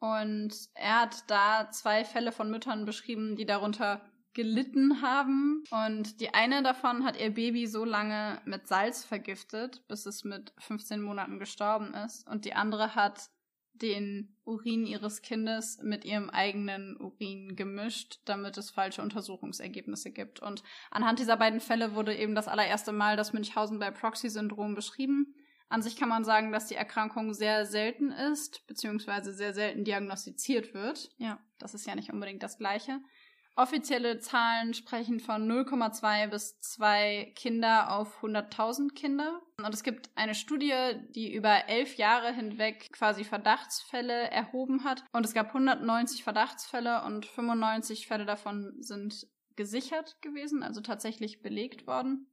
Und 0.01 0.55
er 0.75 1.01
hat 1.01 1.31
da 1.31 1.71
zwei 1.71 2.05
Fälle 2.05 2.33
von 2.33 2.51
Müttern 2.51 2.85
beschrieben, 2.85 3.37
die 3.37 3.47
darunter 3.47 4.01
gelitten 4.35 5.03
haben. 5.03 5.65
Und 5.71 6.21
die 6.21 6.33
eine 6.33 6.63
davon 6.63 7.05
hat 7.05 7.21
ihr 7.21 7.35
Baby 7.35 7.67
so 7.67 7.85
lange 7.85 8.41
mit 8.45 8.69
Salz 8.69 9.05
vergiftet, 9.05 9.83
bis 9.89 10.07
es 10.07 10.23
mit 10.23 10.53
15 10.59 11.03
Monaten 11.03 11.39
gestorben 11.39 11.95
ist. 11.95 12.29
Und 12.29 12.45
die 12.45 12.55
andere 12.55 12.95
hat 12.95 13.31
den 13.73 14.37
Urin 14.45 14.87
ihres 14.87 15.23
Kindes 15.23 15.79
mit 15.83 16.05
ihrem 16.05 16.31
eigenen 16.31 16.97
Urin 16.97 17.57
gemischt, 17.57 18.21
damit 18.25 18.57
es 18.59 18.71
falsche 18.71 19.03
Untersuchungsergebnisse 19.03 20.11
gibt. 20.11 20.41
Und 20.41 20.63
anhand 20.91 21.19
dieser 21.19 21.37
beiden 21.37 21.61
Fälle 21.61 21.95
wurde 21.95 22.17
eben 22.17 22.35
das 22.35 22.49
allererste 22.49 22.93
Mal 22.93 23.17
das 23.17 23.33
Münchhausen 23.33 23.79
bei 23.79 23.91
Proxy-Syndrom 23.91 24.75
beschrieben. 24.75 25.35
An 25.69 25.83
sich 25.83 25.97
kann 25.97 26.09
man 26.09 26.25
sagen, 26.25 26.51
dass 26.53 26.67
die 26.67 26.77
Erkrankung 26.77 27.35
sehr 27.35 27.67
selten 27.67 28.11
ist, 28.11 28.67
beziehungsweise 28.67 29.35
sehr 29.35 29.53
selten 29.53 29.85
diagnostiziert 29.85 30.73
wird. 30.73 31.11
Ja. 31.19 31.39
Das 31.59 31.75
ist 31.75 31.87
ja 31.87 31.95
nicht 31.95 32.13
unbedingt 32.13 32.43
das 32.43 32.59
Gleiche. 32.59 33.01
Offizielle 33.59 34.21
Zahlen 34.21 34.73
sprechen 34.73 35.19
von 35.19 35.51
0,2 35.51 36.29
bis 36.29 36.61
2 36.61 37.33
Kinder 37.35 37.91
auf 37.91 38.23
100.000 38.23 38.95
Kinder. 38.95 39.43
Und 39.57 39.75
es 39.75 39.83
gibt 39.83 40.11
eine 40.15 40.37
Studie, 40.37 40.73
die 41.11 41.35
über 41.35 41.69
elf 41.69 41.97
Jahre 41.97 42.33
hinweg 42.33 42.87
quasi 42.93 43.25
Verdachtsfälle 43.25 44.31
erhoben 44.31 44.85
hat. 44.85 45.03
Und 45.11 45.27
es 45.27 45.35
gab 45.35 45.49
190 45.49 46.23
Verdachtsfälle 46.23 47.03
und 47.03 47.27
95 47.27 48.07
Fälle 48.07 48.27
davon 48.27 48.77
sind 48.79 49.27
gesichert 49.57 50.23
gewesen, 50.23 50.63
also 50.63 50.81
tatsächlich 50.81 51.43
belegt 51.43 51.89
worden. 51.89 52.31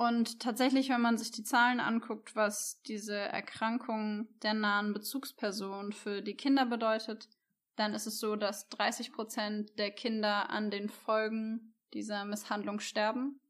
Und 0.00 0.40
tatsächlich, 0.40 0.88
wenn 0.88 1.02
man 1.02 1.18
sich 1.18 1.30
die 1.30 1.42
Zahlen 1.42 1.78
anguckt, 1.78 2.34
was 2.34 2.80
diese 2.86 3.18
Erkrankung 3.18 4.28
der 4.40 4.54
nahen 4.54 4.94
Bezugsperson 4.94 5.92
für 5.92 6.22
die 6.22 6.36
Kinder 6.36 6.64
bedeutet, 6.64 7.28
dann 7.76 7.92
ist 7.92 8.06
es 8.06 8.18
so, 8.18 8.34
dass 8.34 8.70
30 8.70 9.12
Prozent 9.12 9.78
der 9.78 9.90
Kinder 9.90 10.48
an 10.48 10.70
den 10.70 10.88
Folgen 10.88 11.74
dieser 11.92 12.24
Misshandlung 12.24 12.80
sterben 12.80 13.42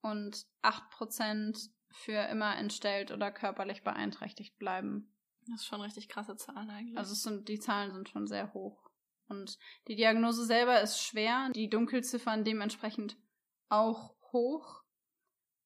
und 0.00 0.44
8 0.62 0.90
Prozent 0.90 1.70
für 1.92 2.18
immer 2.28 2.56
entstellt 2.56 3.12
oder 3.12 3.30
körperlich 3.30 3.84
beeinträchtigt 3.84 4.58
bleiben. 4.58 5.14
Das 5.46 5.60
ist 5.60 5.66
schon 5.66 5.82
richtig 5.82 6.08
krasse 6.08 6.34
Zahlen 6.34 6.68
eigentlich. 6.68 6.98
Also 6.98 7.14
sind, 7.14 7.46
die 7.46 7.60
Zahlen 7.60 7.92
sind 7.92 8.08
schon 8.08 8.26
sehr 8.26 8.52
hoch. 8.54 8.90
Und 9.28 9.56
die 9.86 9.94
Diagnose 9.94 10.46
selber 10.46 10.80
ist 10.80 11.00
schwer, 11.00 11.50
die 11.54 11.70
Dunkelziffern 11.70 12.42
dementsprechend 12.42 13.16
auch 13.68 14.16
hoch. 14.32 14.81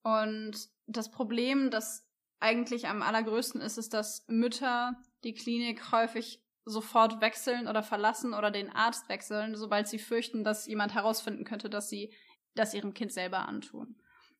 Und 0.06 0.68
das 0.86 1.10
Problem, 1.10 1.68
das 1.68 2.08
eigentlich 2.38 2.86
am 2.86 3.02
allergrößten 3.02 3.60
ist, 3.60 3.76
ist, 3.76 3.92
dass 3.92 4.24
Mütter 4.28 4.94
die 5.24 5.34
Klinik 5.34 5.90
häufig 5.90 6.40
sofort 6.64 7.20
wechseln 7.20 7.66
oder 7.66 7.82
verlassen 7.82 8.32
oder 8.32 8.52
den 8.52 8.70
Arzt 8.70 9.08
wechseln, 9.08 9.56
sobald 9.56 9.88
sie 9.88 9.98
fürchten, 9.98 10.44
dass 10.44 10.68
jemand 10.68 10.94
herausfinden 10.94 11.44
könnte, 11.44 11.68
dass 11.68 11.88
sie 11.88 12.14
das 12.54 12.72
ihrem 12.72 12.94
Kind 12.94 13.12
selber 13.12 13.48
antun. 13.48 13.96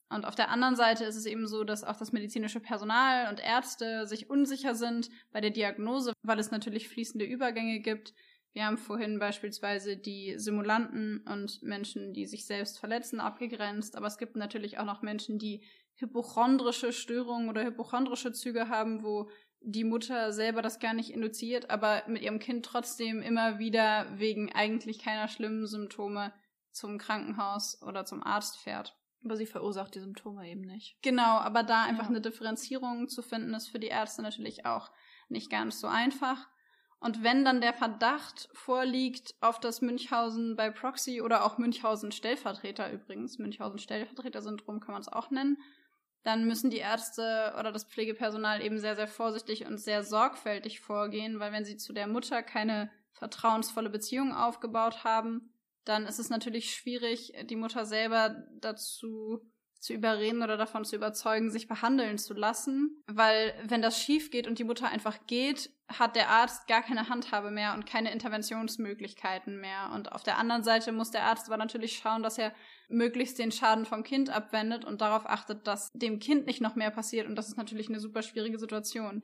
Und 0.09 0.25
auf 0.25 0.37
der 0.37 0.51
anderen 0.51 0.77
Seite 0.77 1.03
ist 1.03 1.17
es 1.17 1.27
eben 1.27 1.49
so, 1.49 1.65
dass 1.65 1.83
auch 1.83 1.97
das 1.97 2.13
medizinische 2.13 2.61
Personal 2.61 3.29
und 3.29 3.41
Ärzte 3.41 4.07
sich 4.07 4.31
unsicher 4.31 4.77
sind 4.77 5.09
bei 5.33 5.41
der 5.41 5.51
Diagnose, 5.51 6.13
weil 6.23 6.39
es 6.39 6.53
natürlich 6.53 6.89
fließende 6.89 7.27
Übergänge 7.27 7.81
gibt. 7.81 8.15
Wir 8.57 8.65
haben 8.65 8.79
vorhin 8.79 9.19
beispielsweise 9.19 9.99
die 9.99 10.39
Simulanten 10.39 11.19
und 11.31 11.63
Menschen, 11.63 12.15
die 12.15 12.25
sich 12.25 12.47
selbst 12.47 12.79
verletzen, 12.79 13.21
abgegrenzt. 13.21 13.97
Aber 13.97 14.07
es 14.07 14.17
gibt 14.17 14.35
natürlich 14.35 14.79
auch 14.79 14.87
noch 14.87 15.03
Menschen, 15.03 15.39
die 15.39 15.63
hypochondrische 15.97 16.95
Störungen 16.95 17.51
oder 17.51 17.63
hypochondrische 17.67 18.33
Züge 18.33 18.71
haben, 18.71 19.03
wo 19.05 19.29
die 19.61 19.85
Mutter 19.85 20.33
selber 20.33 20.63
das 20.63 20.79
gar 20.79 20.95
nicht 20.95 21.11
induziert, 21.11 21.69
aber 21.69 22.03
mit 22.07 22.23
ihrem 22.23 22.39
Kind 22.39 22.65
trotzdem 22.65 23.21
immer 23.21 23.59
wieder 23.59 24.07
wegen 24.19 24.51
eigentlich 24.51 25.01
keiner 25.01 25.29
schlimmen 25.29 25.67
Symptome 25.67 26.33
zum 26.71 26.97
Krankenhaus 26.97 27.83
oder 27.83 28.07
zum 28.07 28.23
Arzt 28.23 28.57
fährt. 28.57 28.97
Aber 29.23 29.37
sie 29.37 29.45
verursacht 29.45 29.95
die 29.95 30.01
Symptome 30.01 30.49
eben 30.49 30.63
nicht. 30.63 30.97
Genau, 31.03 31.41
aber 31.41 31.63
da 31.63 31.85
einfach 31.85 32.05
Ja. 32.05 32.09
eine 32.09 32.23
Differenzierung 32.23 33.09
zu 33.09 33.21
finden, 33.21 33.53
ist 33.53 33.69
für 33.69 33.79
die 33.79 33.89
Ärzte 33.89 34.23
natürlich 34.23 34.65
auch 34.65 34.91
nicht 35.29 35.51
ganz 35.51 35.79
so 35.79 35.89
einfach. 35.89 36.49
Und 37.07 37.23
wenn 37.23 37.45
dann 37.45 37.61
der 37.61 37.73
Verdacht 37.73 38.49
vorliegt 38.53 39.37
auf 39.41 39.61
das 39.61 39.81
Münchhausen 39.81 40.57
bei 40.57 40.71
Proxy 40.71 41.23
oder 41.23 41.45
auch 41.45 41.57
Münchhausen 41.57 42.11
Stellvertreter 42.11 42.91
übrigens, 42.91 43.39
Münchhausen 43.39 43.79
Stellvertreter-Syndrom 43.79 44.81
kann 44.81 44.95
man 44.95 45.03
es 45.03 45.09
auch 45.09 45.31
nennen, 45.31 45.57
dann 46.25 46.49
müssen 46.49 46.69
die 46.69 46.79
Ärzte 46.79 47.55
oder 47.61 47.71
das 47.71 47.85
Pflegepersonal 47.85 48.61
eben 48.61 48.81
sehr, 48.81 48.97
sehr 48.97 49.07
vorsichtig 49.07 49.67
und 49.67 49.79
sehr 49.79 50.03
sorgfältig 50.03 50.81
vorgehen, 50.81 51.39
weil 51.39 51.53
wenn 51.53 51.65
sie 51.65 51.77
zu 51.77 51.93
der 51.93 52.09
Mutter 52.09 52.43
keine 52.43 52.91
vertrauensvolle 53.13 53.89
Beziehung 53.89 54.35
aufgebaut 54.35 55.05
haben, 55.05 55.55
dann 55.85 56.07
ist 56.07 56.19
es 56.19 56.29
natürlich 56.29 56.75
schwierig, 56.75 57.35
die 57.45 57.55
Mutter 57.55 57.87
selber 57.87 58.35
dazu 58.61 59.49
zu 59.81 59.93
überreden 59.93 60.43
oder 60.43 60.57
davon 60.57 60.85
zu 60.85 60.97
überzeugen, 60.97 61.51
sich 61.51 61.69
behandeln 61.69 62.19
zu 62.19 62.35
lassen. 62.35 63.03
Weil 63.07 63.55
wenn 63.65 63.83
das 63.83 64.01
schief 64.01 64.31
geht 64.31 64.47
und 64.47 64.59
die 64.59 64.65
Mutter 64.65 64.89
einfach 64.89 65.19
geht, 65.27 65.71
hat 65.89 66.17
der 66.17 66.31
Arzt 66.31 66.67
gar 66.67 66.83
keine 66.83 67.09
Handhabe 67.09 67.51
mehr 67.51 67.75
und 67.75 67.87
keine 67.87 68.13
Interventionsmöglichkeiten 68.13 69.61
mehr. 69.61 69.91
Und 69.95 70.13
auf 70.13 70.23
der 70.23 70.39
anderen 70.39 70.65
Seite 70.65 70.93
muss 70.93 71.13
der 71.13 71.25
Arzt 71.25 71.47
aber 71.47 71.57
natürlich 71.57 71.99
schauen, 71.99 72.23
dass 72.23 72.39
er 72.39 72.53
möglichst 72.89 73.39
den 73.39 73.53
Schaden 73.53 73.87
vom 73.87 74.03
Kind 74.03 74.31
abwendet 74.31 74.85
und 74.85 75.01
darauf 75.01 75.27
achtet, 75.27 75.67
dass 75.67 75.93
dem 75.93 76.19
Kind 76.19 76.47
nicht 76.47 76.61
noch 76.61 76.75
mehr 76.75 76.91
passiert. 76.91 77.29
Und 77.29 77.37
das 77.37 77.49
ist 77.49 77.57
natürlich 77.57 77.89
eine 77.89 78.01
super 78.01 78.23
schwierige 78.23 78.59
Situation. 78.59 79.23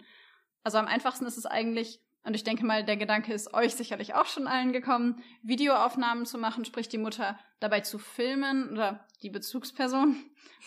Also 0.62 0.78
am 0.78 0.86
einfachsten 0.86 1.26
ist 1.26 1.36
es 1.36 1.46
eigentlich, 1.46 2.00
und 2.24 2.34
ich 2.34 2.44
denke 2.44 2.64
mal, 2.64 2.84
der 2.84 2.96
Gedanke 2.96 3.32
ist 3.32 3.52
euch 3.52 3.74
sicherlich 3.74 4.14
auch 4.14 4.26
schon 4.26 4.46
allen 4.46 4.72
gekommen, 4.72 5.22
Videoaufnahmen 5.42 6.24
zu 6.24 6.38
machen, 6.38 6.64
sprich 6.64 6.88
die 6.88 6.98
Mutter 6.98 7.38
dabei 7.58 7.80
zu 7.80 7.98
filmen 7.98 8.70
oder 8.70 9.06
die 9.22 9.30
Bezugsperson 9.30 10.16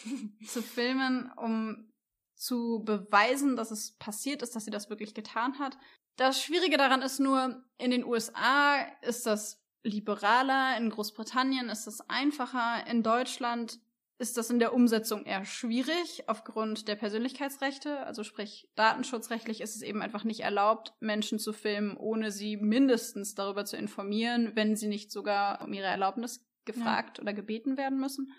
zu 0.46 0.62
filmen, 0.62 1.32
um 1.38 1.92
zu 2.36 2.84
beweisen, 2.84 3.56
dass 3.56 3.72
es 3.72 3.98
passiert 3.98 4.42
ist, 4.42 4.56
dass 4.56 4.66
sie 4.66 4.72
das 4.72 4.90
wirklich 4.90 5.14
getan 5.14 5.58
hat. 5.60 5.78
Das 6.18 6.42
Schwierige 6.42 6.78
daran 6.78 7.02
ist 7.02 7.20
nur, 7.20 7.64
in 7.78 7.92
den 7.92 8.04
USA 8.04 8.82
ist 9.02 9.26
das 9.26 9.62
liberaler, 9.84 10.78
in 10.78 10.90
Großbritannien 10.90 11.70
ist 11.70 11.88
das 11.88 12.02
einfacher, 12.10 12.86
in 12.88 13.04
Deutschland 13.04 13.80
ist 14.18 14.38
das 14.38 14.50
in 14.50 14.60
der 14.60 14.74
Umsetzung 14.74 15.26
eher 15.26 15.44
schwierig 15.46 16.24
aufgrund 16.28 16.88
der 16.88 16.96
Persönlichkeitsrechte. 16.96 18.00
Also 18.06 18.24
sprich, 18.24 18.70
datenschutzrechtlich 18.76 19.62
ist 19.62 19.76
es 19.76 19.82
eben 19.82 20.02
einfach 20.02 20.24
nicht 20.24 20.42
erlaubt, 20.42 20.94
Menschen 21.00 21.38
zu 21.38 21.52
filmen, 21.52 21.98
ohne 21.98 22.32
sie 22.32 22.58
mindestens 22.58 23.36
darüber 23.36 23.66
zu 23.66 23.76
informieren, 23.76 24.56
wenn 24.56 24.76
sie 24.76 24.88
nicht 24.88 25.12
sogar 25.12 25.62
um 25.62 25.74
ihre 25.74 25.88
Erlaubnis 25.88 26.46
gefragt 26.64 27.18
ja. 27.18 27.24
oder 27.24 27.34
gebeten 27.34 27.78
werden 27.78 28.00
müssen. 28.00 28.32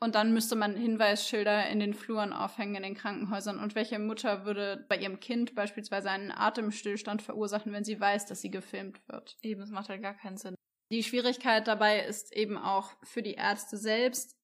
Und 0.00 0.16
dann 0.16 0.32
müsste 0.32 0.56
man 0.56 0.74
Hinweisschilder 0.74 1.68
in 1.68 1.78
den 1.78 1.94
Fluren 1.94 2.32
aufhängen 2.32 2.74
in 2.74 2.82
den 2.82 2.96
Krankenhäusern. 2.96 3.60
Und 3.60 3.76
welche 3.76 4.00
Mutter 4.00 4.44
würde 4.44 4.84
bei 4.88 4.96
ihrem 4.96 5.20
Kind 5.20 5.54
beispielsweise 5.54 6.10
einen 6.10 6.32
Atemstillstand 6.32 7.22
verursachen, 7.22 7.72
wenn 7.72 7.84
sie 7.84 8.00
weiß, 8.00 8.26
dass 8.26 8.40
sie 8.40 8.50
gefilmt 8.50 9.00
wird? 9.06 9.36
Eben, 9.42 9.60
das 9.60 9.70
macht 9.70 9.90
halt 9.90 10.02
gar 10.02 10.14
keinen 10.14 10.38
Sinn. 10.38 10.56
Die 10.90 11.04
Schwierigkeit 11.04 11.68
dabei 11.68 12.00
ist 12.00 12.34
eben 12.34 12.58
auch 12.58 12.90
für 13.04 13.22
die 13.22 13.34
Ärzte 13.34 13.76
selbst. 13.76 14.36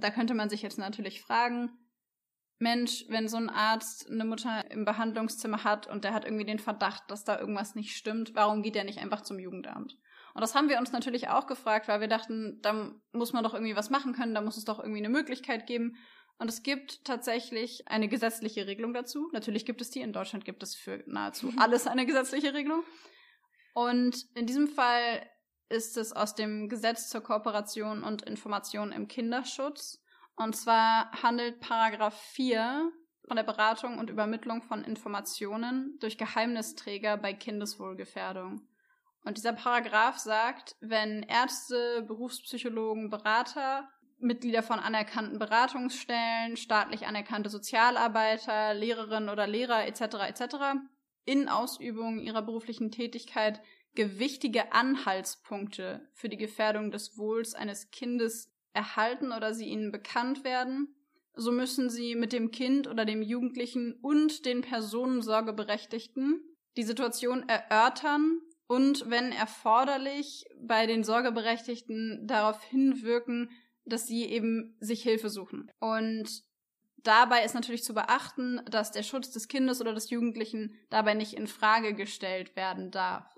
Da 0.00 0.10
könnte 0.10 0.34
man 0.34 0.48
sich 0.48 0.62
jetzt 0.62 0.78
natürlich 0.78 1.20
fragen, 1.20 1.70
Mensch, 2.58 3.04
wenn 3.08 3.28
so 3.28 3.36
ein 3.36 3.50
Arzt 3.50 4.10
eine 4.10 4.24
Mutter 4.24 4.68
im 4.70 4.84
Behandlungszimmer 4.84 5.62
hat 5.62 5.86
und 5.86 6.04
der 6.04 6.12
hat 6.12 6.24
irgendwie 6.24 6.44
den 6.44 6.58
Verdacht, 6.58 7.04
dass 7.08 7.24
da 7.24 7.38
irgendwas 7.38 7.74
nicht 7.74 7.96
stimmt, 7.96 8.34
warum 8.34 8.62
geht 8.62 8.74
der 8.74 8.84
nicht 8.84 8.98
einfach 8.98 9.20
zum 9.20 9.38
Jugendamt? 9.38 9.96
Und 10.34 10.40
das 10.40 10.54
haben 10.54 10.68
wir 10.68 10.78
uns 10.78 10.92
natürlich 10.92 11.28
auch 11.28 11.46
gefragt, 11.46 11.88
weil 11.88 12.00
wir 12.00 12.08
dachten, 12.08 12.60
da 12.62 12.92
muss 13.12 13.32
man 13.32 13.44
doch 13.44 13.54
irgendwie 13.54 13.76
was 13.76 13.90
machen 13.90 14.12
können, 14.12 14.34
da 14.34 14.40
muss 14.40 14.56
es 14.56 14.64
doch 14.64 14.78
irgendwie 14.78 14.98
eine 14.98 15.08
Möglichkeit 15.08 15.66
geben. 15.66 15.96
Und 16.38 16.48
es 16.48 16.62
gibt 16.62 17.04
tatsächlich 17.04 17.88
eine 17.88 18.08
gesetzliche 18.08 18.66
Regelung 18.66 18.92
dazu. 18.92 19.28
Natürlich 19.32 19.66
gibt 19.66 19.80
es 19.80 19.90
die. 19.90 20.00
In 20.00 20.12
Deutschland 20.12 20.44
gibt 20.44 20.62
es 20.62 20.76
für 20.76 21.02
nahezu 21.06 21.52
alles 21.58 21.86
eine 21.86 22.06
gesetzliche 22.06 22.54
Regelung. 22.54 22.84
Und 23.74 24.24
in 24.34 24.46
diesem 24.46 24.68
Fall 24.68 25.28
ist 25.68 25.96
es 25.96 26.12
aus 26.12 26.34
dem 26.34 26.68
Gesetz 26.68 27.08
zur 27.08 27.22
Kooperation 27.22 28.02
und 28.02 28.22
Information 28.22 28.92
im 28.92 29.08
Kinderschutz. 29.08 30.02
Und 30.36 30.56
zwar 30.56 31.10
handelt 31.22 31.60
Paragraph 31.60 32.18
4 32.32 32.90
von 33.26 33.36
der 33.36 33.44
Beratung 33.44 33.98
und 33.98 34.10
Übermittlung 34.10 34.62
von 34.62 34.84
Informationen 34.84 35.98
durch 36.00 36.16
Geheimnisträger 36.16 37.16
bei 37.16 37.34
Kindeswohlgefährdung. 37.34 38.62
Und 39.24 39.36
dieser 39.36 39.52
Paragraph 39.52 40.16
sagt, 40.18 40.76
wenn 40.80 41.22
Ärzte, 41.24 42.02
Berufspsychologen, 42.06 43.10
Berater, 43.10 43.88
Mitglieder 44.18 44.62
von 44.62 44.78
anerkannten 44.78 45.38
Beratungsstellen, 45.38 46.56
staatlich 46.56 47.06
anerkannte 47.06 47.50
Sozialarbeiter, 47.50 48.74
Lehrerinnen 48.74 49.28
oder 49.28 49.46
Lehrer 49.46 49.86
etc. 49.86 50.00
etc. 50.28 50.56
in 51.24 51.48
Ausübung 51.48 52.18
ihrer 52.18 52.42
beruflichen 52.42 52.90
Tätigkeit 52.90 53.60
gewichtige 53.98 54.72
Anhaltspunkte 54.72 56.08
für 56.14 56.28
die 56.28 56.36
Gefährdung 56.36 56.92
des 56.92 57.18
Wohls 57.18 57.54
eines 57.54 57.90
Kindes 57.90 58.48
erhalten 58.72 59.32
oder 59.32 59.54
sie 59.54 59.66
ihnen 59.66 59.90
bekannt 59.90 60.44
werden, 60.44 60.94
so 61.34 61.50
müssen 61.50 61.90
sie 61.90 62.14
mit 62.14 62.32
dem 62.32 62.52
Kind 62.52 62.86
oder 62.86 63.04
dem 63.04 63.22
Jugendlichen 63.22 63.94
und 64.00 64.46
den 64.46 64.60
Personensorgeberechtigten 64.60 66.40
die 66.76 66.84
Situation 66.84 67.48
erörtern 67.48 68.40
und, 68.68 69.10
wenn 69.10 69.32
erforderlich, 69.32 70.44
bei 70.60 70.86
den 70.86 71.02
Sorgeberechtigten 71.02 72.24
darauf 72.28 72.62
hinwirken, 72.62 73.50
dass 73.84 74.06
sie 74.06 74.26
eben 74.26 74.76
sich 74.78 75.02
Hilfe 75.02 75.28
suchen. 75.28 75.72
Und 75.80 76.44
dabei 76.98 77.44
ist 77.44 77.54
natürlich 77.56 77.82
zu 77.82 77.94
beachten, 77.94 78.60
dass 78.70 78.92
der 78.92 79.02
Schutz 79.02 79.32
des 79.32 79.48
Kindes 79.48 79.80
oder 79.80 79.92
des 79.92 80.10
Jugendlichen 80.10 80.76
dabei 80.88 81.14
nicht 81.14 81.32
in 81.32 81.48
Frage 81.48 81.94
gestellt 81.94 82.54
werden 82.54 82.92
darf. 82.92 83.37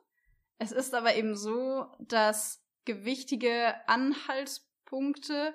Es 0.63 0.73
ist 0.73 0.95
aber 0.95 1.17
eben 1.17 1.37
so, 1.37 1.87
dass 1.99 2.63
gewichtige 2.85 3.75
Anhaltspunkte 3.89 5.55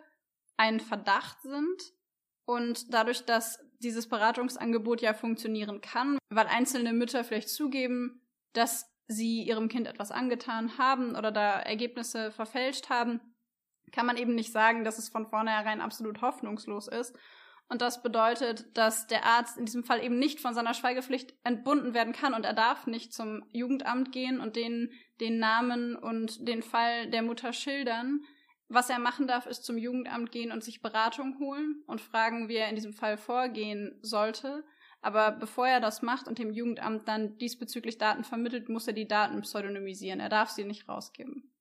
ein 0.57 0.79
Verdacht 0.79 1.41
sind 1.43 1.93
und 2.45 2.91
dadurch, 2.91 3.23
dass 3.23 3.59
dieses 3.79 4.09
Beratungsangebot 4.09 5.01
ja 5.01 5.13
funktionieren 5.13 5.79
kann, 5.81 6.17
weil 6.29 6.47
einzelne 6.47 6.91
Mütter 6.91 7.23
vielleicht 7.23 7.49
zugeben, 7.49 8.25
dass 8.53 8.91
sie 9.07 9.43
ihrem 9.43 9.67
Kind 9.69 9.85
etwas 9.85 10.09
angetan 10.09 10.79
haben 10.79 11.15
oder 11.15 11.31
da 11.31 11.59
Ergebnisse 11.59 12.31
verfälscht 12.31 12.89
haben, 12.89 13.21
kann 13.91 14.07
man 14.07 14.17
eben 14.17 14.33
nicht 14.33 14.51
sagen, 14.51 14.83
dass 14.83 14.97
es 14.97 15.09
von 15.09 15.27
vornherein 15.27 15.81
absolut 15.81 16.21
hoffnungslos 16.21 16.87
ist. 16.87 17.15
Und 17.67 17.81
das 17.81 18.03
bedeutet, 18.03 18.77
dass 18.77 19.07
der 19.07 19.25
Arzt 19.25 19.57
in 19.57 19.65
diesem 19.65 19.83
Fall 19.83 20.03
eben 20.03 20.19
nicht 20.19 20.39
von 20.39 20.53
seiner 20.53 20.75
Schweigepflicht 20.75 21.33
entbunden 21.43 21.93
werden 21.95 22.13
kann 22.13 22.35
und 22.35 22.45
er 22.45 22.53
darf 22.53 22.85
nicht 22.85 23.11
zum 23.11 23.43
Jugendamt 23.51 24.11
gehen 24.11 24.39
und 24.39 24.55
denen 24.55 24.91
den 25.19 25.39
Namen 25.39 25.95
und 25.95 26.47
den 26.47 26.61
Fall 26.61 27.09
der 27.09 27.23
Mutter 27.23 27.53
schildern. 27.53 28.21
Was 28.67 28.89
er 28.89 28.99
machen 28.99 29.27
darf, 29.27 29.47
ist 29.47 29.65
zum 29.65 29.77
Jugendamt 29.77 30.31
gehen 30.31 30.51
und 30.51 30.63
sich 30.63 30.81
Beratung 30.81 31.39
holen 31.39 31.83
und 31.87 32.01
fragen, 32.01 32.49
wie 32.49 32.55
er 32.55 32.69
in 32.69 32.75
diesem 32.75 32.93
Fall 32.93 33.17
vorgehen 33.17 33.97
sollte. 34.01 34.63
Aber 35.01 35.31
bevor 35.31 35.67
er 35.67 35.79
das 35.79 36.01
macht 36.01 36.27
und 36.27 36.39
dem 36.39 36.51
Jugendamt 36.51 37.07
dann 37.07 37.37
diesbezüglich 37.37 37.97
Daten 37.97 38.23
vermittelt, 38.23 38.69
muss 38.69 38.87
er 38.87 38.93
die 38.93 39.07
Daten 39.07 39.41
pseudonymisieren. 39.41 40.19
Er 40.19 40.29
darf 40.29 40.49
sie 40.49 40.65
nicht 40.65 40.87
rausgeben. 40.87 41.51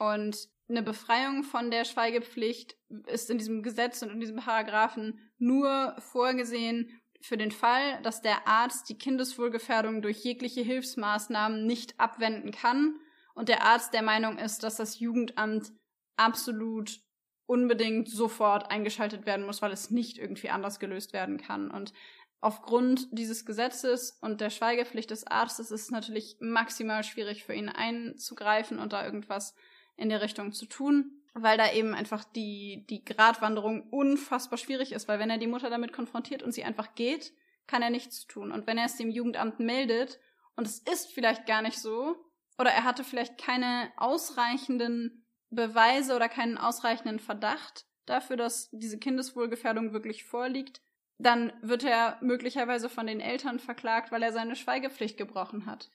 Und 0.00 0.48
eine 0.70 0.82
Befreiung 0.82 1.42
von 1.42 1.70
der 1.70 1.84
Schweigepflicht 1.84 2.74
ist 3.06 3.28
in 3.28 3.36
diesem 3.36 3.62
Gesetz 3.62 4.00
und 4.02 4.10
in 4.10 4.20
diesem 4.20 4.36
Paragraphen 4.36 5.20
nur 5.36 5.94
vorgesehen 5.98 7.00
für 7.20 7.36
den 7.36 7.50
Fall, 7.50 8.00
dass 8.02 8.22
der 8.22 8.48
Arzt 8.48 8.88
die 8.88 8.96
Kindeswohlgefährdung 8.96 10.00
durch 10.00 10.24
jegliche 10.24 10.62
Hilfsmaßnahmen 10.62 11.66
nicht 11.66 12.00
abwenden 12.00 12.50
kann 12.50 12.98
und 13.34 13.50
der 13.50 13.62
Arzt 13.62 13.92
der 13.92 14.02
Meinung 14.02 14.38
ist, 14.38 14.62
dass 14.62 14.76
das 14.76 15.00
Jugendamt 15.00 15.70
absolut 16.16 16.98
unbedingt 17.44 18.08
sofort 18.08 18.70
eingeschaltet 18.70 19.26
werden 19.26 19.44
muss, 19.44 19.60
weil 19.60 19.72
es 19.72 19.90
nicht 19.90 20.16
irgendwie 20.16 20.48
anders 20.48 20.78
gelöst 20.78 21.12
werden 21.12 21.36
kann. 21.36 21.70
Und 21.70 21.92
aufgrund 22.40 23.08
dieses 23.10 23.44
Gesetzes 23.44 24.16
und 24.22 24.40
der 24.40 24.50
Schweigepflicht 24.50 25.10
des 25.10 25.26
Arztes 25.26 25.70
ist 25.70 25.82
es 25.82 25.90
natürlich 25.90 26.36
maximal 26.40 27.04
schwierig 27.04 27.44
für 27.44 27.52
ihn 27.52 27.68
einzugreifen 27.68 28.78
und 28.78 28.94
da 28.94 29.04
irgendwas 29.04 29.54
in 30.00 30.08
der 30.08 30.22
Richtung 30.22 30.52
zu 30.52 30.66
tun, 30.66 31.22
weil 31.34 31.58
da 31.58 31.72
eben 31.72 31.94
einfach 31.94 32.24
die, 32.24 32.86
die 32.88 33.04
Gratwanderung 33.04 33.88
unfassbar 33.90 34.58
schwierig 34.58 34.92
ist, 34.92 35.08
weil 35.08 35.18
wenn 35.18 35.30
er 35.30 35.38
die 35.38 35.46
Mutter 35.46 35.70
damit 35.70 35.92
konfrontiert 35.92 36.42
und 36.42 36.52
sie 36.52 36.64
einfach 36.64 36.94
geht, 36.94 37.32
kann 37.66 37.82
er 37.82 37.90
nichts 37.90 38.26
tun. 38.26 38.50
Und 38.50 38.66
wenn 38.66 38.78
er 38.78 38.86
es 38.86 38.96
dem 38.96 39.10
Jugendamt 39.10 39.60
meldet 39.60 40.18
und 40.56 40.66
es 40.66 40.78
ist 40.78 41.12
vielleicht 41.12 41.46
gar 41.46 41.62
nicht 41.62 41.78
so, 41.78 42.16
oder 42.58 42.70
er 42.70 42.84
hatte 42.84 43.04
vielleicht 43.04 43.38
keine 43.38 43.92
ausreichenden 43.96 45.24
Beweise 45.50 46.14
oder 46.16 46.28
keinen 46.28 46.58
ausreichenden 46.58 47.18
Verdacht 47.18 47.86
dafür, 48.06 48.36
dass 48.36 48.68
diese 48.72 48.98
Kindeswohlgefährdung 48.98 49.92
wirklich 49.92 50.24
vorliegt, 50.24 50.82
dann 51.18 51.52
wird 51.62 51.84
er 51.84 52.18
möglicherweise 52.22 52.88
von 52.88 53.06
den 53.06 53.20
Eltern 53.20 53.58
verklagt, 53.58 54.10
weil 54.10 54.22
er 54.22 54.32
seine 54.32 54.56
Schweigepflicht 54.56 55.16
gebrochen 55.16 55.66
hat. 55.66 55.90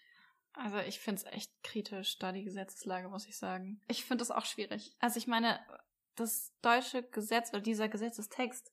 Also 0.56 0.78
ich 0.80 0.99
finde 0.99 1.22
es 1.22 1.34
echt 1.34 1.51
kritisch, 1.64 2.18
da 2.18 2.32
die 2.32 2.43
Gesetzeslage, 2.43 3.10
muss 3.10 3.28
ich 3.28 3.38
sagen. 3.38 3.82
Ich 3.88 4.06
finde 4.06 4.24
es 4.24 4.32
auch 4.32 4.45
schwierig. 4.45 4.95
Also 4.99 5.18
ich 5.18 5.28
meine, 5.28 5.60
das 6.16 6.53
deutsche 6.62 7.03
Gesetz 7.03 7.49
oder 7.49 7.62
dieser 7.62 7.89
Gesetzestext 7.89 8.72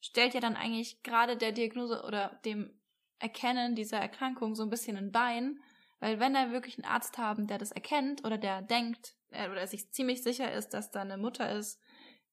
stellt 0.00 0.34
ja 0.34 0.40
dann 0.40 0.56
eigentlich 0.56 1.02
gerade 1.02 1.36
der 1.36 1.52
Diagnose 1.52 2.02
oder 2.04 2.40
dem 2.44 2.80
Erkennen 3.18 3.74
dieser 3.74 3.98
Erkrankung 3.98 4.54
so 4.54 4.62
ein 4.62 4.70
bisschen 4.70 4.96
ein 4.96 5.10
Bein, 5.10 5.60
weil 6.00 6.20
wenn 6.20 6.34
er 6.34 6.52
wirklich 6.52 6.78
einen 6.78 6.92
Arzt 6.92 7.18
haben, 7.18 7.46
der 7.46 7.58
das 7.58 7.72
erkennt 7.72 8.24
oder 8.24 8.38
der 8.38 8.62
denkt 8.62 9.16
äh, 9.30 9.48
oder 9.48 9.66
sich 9.66 9.90
ziemlich 9.92 10.22
sicher 10.22 10.52
ist, 10.52 10.70
dass 10.70 10.90
da 10.90 11.00
eine 11.00 11.16
Mutter 11.16 11.50
ist, 11.56 11.80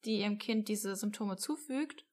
die 0.05 0.19
ihrem 0.19 0.37
Kind 0.37 0.67
diese 0.67 0.95
Symptome 0.95 1.37
zufügt 1.37 2.05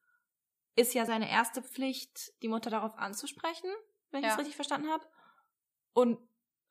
ist 0.79 0.95
ja 0.95 1.05
seine 1.05 1.29
erste 1.29 1.61
Pflicht, 1.61 2.33
die 2.41 2.49
Mutter 2.49 2.71
darauf 2.71 2.97
anzusprechen, 2.97 3.69
wenn 4.11 4.23
ich 4.23 4.31
es 4.31 4.39
richtig 4.39 4.55
verstanden 4.55 4.89
habe. 4.89 5.05
Und 5.93 6.19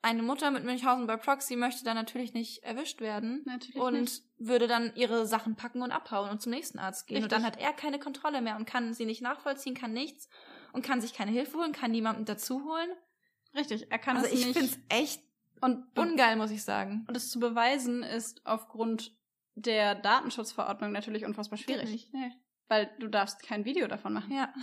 eine 0.01 0.21
Mutter 0.21 0.51
mit 0.51 0.63
Münchhausen 0.63 1.07
bei 1.07 1.17
Proxy 1.17 1.55
möchte 1.55 1.83
dann 1.83 1.95
natürlich 1.95 2.33
nicht 2.33 2.63
erwischt 2.63 3.01
werden 3.01 3.41
natürlich 3.45 3.75
und 3.81 4.01
nicht. 4.01 4.23
würde 4.37 4.67
dann 4.67 4.95
ihre 4.95 5.25
Sachen 5.25 5.55
packen 5.55 5.81
und 5.81 5.91
abhauen 5.91 6.29
und 6.29 6.41
zum 6.41 6.51
nächsten 6.51 6.79
Arzt 6.79 7.07
gehen. 7.07 7.17
Richtig. 7.17 7.25
Und 7.25 7.31
dann 7.31 7.45
hat 7.45 7.59
er 7.59 7.73
keine 7.73 7.99
Kontrolle 7.99 8.41
mehr 8.41 8.55
und 8.57 8.65
kann 8.65 8.93
sie 8.93 9.05
nicht 9.05 9.21
nachvollziehen, 9.21 9.75
kann 9.75 9.93
nichts 9.93 10.29
und 10.71 10.85
kann 10.85 11.01
sich 11.01 11.13
keine 11.13 11.31
Hilfe 11.31 11.57
holen, 11.57 11.71
kann 11.73 11.91
niemanden 11.91 12.25
dazu 12.25 12.63
holen. 12.63 12.89
Richtig, 13.55 13.91
er 13.91 13.97
kann 13.99 14.17
Also 14.17 14.27
es 14.29 14.33
ich 14.39 14.45
nicht. 14.45 14.57
finde 14.57 14.71
es 14.71 14.79
echt 14.97 15.23
und, 15.61 15.85
ungeil, 15.97 16.35
muss 16.35 16.51
ich 16.51 16.63
sagen. 16.63 17.03
und 17.07 17.17
es 17.17 17.31
zu 17.31 17.39
beweisen 17.39 18.03
ist 18.03 18.45
aufgrund 18.45 19.15
der 19.55 19.95
Datenschutzverordnung 19.95 20.91
natürlich 20.91 21.25
unfassbar 21.25 21.57
schwierig. 21.57 22.09
Nee. 22.13 22.31
Weil 22.67 22.91
du 22.99 23.07
darfst 23.07 23.41
kein 23.41 23.65
Video 23.65 23.87
davon 23.87 24.13
machen. 24.13 24.31
Ja. 24.31 24.53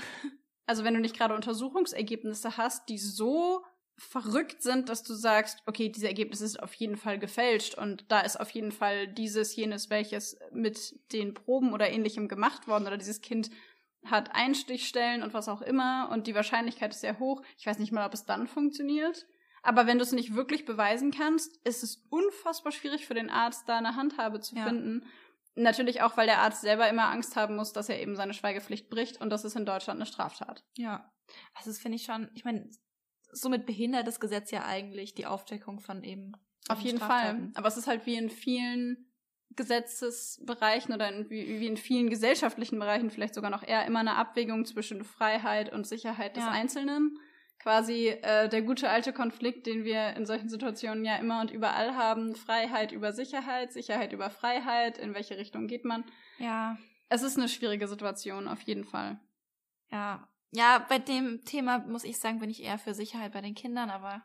Also 0.67 0.85
wenn 0.85 0.95
du 0.95 1.01
nicht 1.01 1.17
gerade 1.17 1.35
Untersuchungsergebnisse 1.35 2.57
hast, 2.57 2.89
die 2.89 2.99
so 2.99 3.65
verrückt 3.97 4.63
sind, 4.63 4.89
dass 4.89 5.03
du 5.05 5.15
sagst, 5.15 5.63
okay, 5.67 5.89
diese 5.89 6.09
Ergebnisse 6.09 6.49
sind 6.49 6.63
auf 6.63 6.75
jeden 6.75 6.97
Fall 6.97 7.19
gefälscht 7.19 7.77
und 7.77 8.11
da 8.11 8.21
ist 8.21 8.39
auf 8.41 8.51
jeden 8.51 8.73
Fall 8.73 9.07
dieses, 9.09 9.55
jenes, 9.55 9.89
welches 9.91 10.37
mit 10.53 10.99
den 11.13 11.35
Proben 11.35 11.73
oder 11.73 11.89
ähnlichem 11.91 12.29
gemacht 12.29 12.67
worden 12.67 12.87
oder 12.87 12.97
dieses 12.97 13.21
Kind 13.21 13.51
hat 14.05 14.35
Einstichstellen 14.35 15.23
und 15.23 15.33
was 15.33 15.49
auch 15.49 15.63
immer 15.63 16.11
und 16.13 16.27
die 16.27 16.35
Wahrscheinlichkeit 16.35 16.93
ist 16.93 17.01
sehr 17.01 17.19
hoch. 17.19 17.43
Ich 17.57 17.67
weiß 17.67 17.79
nicht 17.79 17.93
mal, 17.93 18.07
ob 18.07 18.15
es 18.15 18.25
dann 18.27 18.47
funktioniert. 18.47 19.27
Aber 19.63 19.87
wenn 19.87 19.97
du 19.97 20.03
es 20.03 20.13
nicht 20.13 20.35
wirklich 20.35 20.67
beweisen 20.67 21.11
kannst, 21.11 21.57
ist 21.67 21.83
es 21.83 22.05
unfassbar 22.11 22.71
schwierig 22.71 23.07
für 23.07 23.15
den 23.15 23.31
Arzt, 23.31 23.67
da 23.67 23.79
eine 23.79 23.97
Handhabe 23.97 24.41
zu 24.41 24.57
Ja. 24.57 24.67
finden. 24.67 25.07
Natürlich 25.55 26.03
auch, 26.03 26.17
weil 26.19 26.27
der 26.27 26.41
Arzt 26.41 26.61
selber 26.61 26.89
immer 26.91 27.09
Angst 27.11 27.35
haben 27.37 27.57
muss, 27.57 27.73
dass 27.73 27.89
er 27.89 27.99
eben 28.03 28.15
seine 28.17 28.35
Schweigepflicht 28.35 28.91
bricht 28.91 29.21
und 29.23 29.31
das 29.31 29.45
ist 29.45 29.57
in 29.57 29.65
Deutschland 29.65 29.99
eine 29.99 30.07
Straftat. 30.07 30.65
Ja. 30.77 31.11
Also 31.55 31.71
das 31.71 31.79
finde 31.79 31.97
ich 31.97 32.05
schon, 32.05 32.29
ich 32.35 32.45
meine, 32.45 32.69
somit 33.35 33.67
behindert 33.67 34.07
das 34.07 34.21
Gesetz 34.21 34.51
ja 34.51 34.65
eigentlich 34.65 35.15
die 35.15 35.27
Aufdeckung 35.27 35.81
von 35.81 36.03
eben 36.05 36.33
Auf 36.69 36.81
jeden 36.81 36.99
Fall. 36.99 37.51
Aber 37.55 37.69
es 37.69 37.77
ist 37.77 37.87
halt 37.87 38.07
wie 38.07 38.17
in 38.17 38.31
vielen 38.31 39.11
Gesetzesbereichen 39.57 40.95
oder 40.95 41.09
in, 41.13 41.31
wie, 41.31 41.61
wie 41.61 41.67
in 41.67 41.77
vielen 41.77 42.11
gesellschaftlichen 42.11 42.79
Bereichen 42.79 43.11
vielleicht 43.11 43.35
sogar 43.35 43.51
noch 43.51 43.63
eher 43.63 43.85
immer 43.87 44.01
eine 44.01 44.17
Abwägung 44.17 44.65
zwischen 44.65 45.05
Freiheit 45.05 45.73
und 45.73 45.87
Sicherheit 45.87 46.37
des 46.37 46.45
Ja. 46.45 46.51
Einzelnen. 46.51 47.19
Quasi 47.61 48.09
äh, 48.09 48.49
der 48.49 48.63
gute 48.63 48.91
alte 48.91 49.13
Konflikt, 49.13 49.67
den 49.67 49.85
wir 49.85 50.15
in 50.17 50.27
solchen 50.27 50.49
Situationen 50.51 51.05
ja 51.05 51.17
immer 51.17 51.41
und 51.41 51.51
überall 51.51 51.95
haben. 51.97 52.35
Freiheit 52.35 52.93
über 52.93 53.13
Sicherheit, 53.13 53.73
Sicherheit 53.73 54.13
über 54.13 54.29
Freiheit. 54.29 54.99
In 54.99 55.15
welche 55.15 55.39
Richtung 55.39 55.67
geht 55.67 55.85
man? 55.85 56.05
Ja, 56.39 56.77
Es 57.09 57.23
ist 57.23 57.39
eine 57.39 57.49
schwierige 57.49 57.87
Situation, 57.89 58.49
auf 58.49 58.61
jeden 58.63 58.85
Fall. 58.85 59.19
ja. 59.91 60.29
Ja, 60.55 60.85
bei 60.89 60.99
dem 60.99 61.45
Thema 61.45 61.79
muss 61.79 62.05
ich 62.05 62.19
sagen, 62.19 62.39
bin 62.39 62.51
ich 62.51 62.63
eher 62.63 62.79
für 62.79 62.95
Sicherheit 62.95 63.33
bei 63.33 63.41
den 63.41 63.55
Kindern, 63.55 63.91
aber 63.91 64.23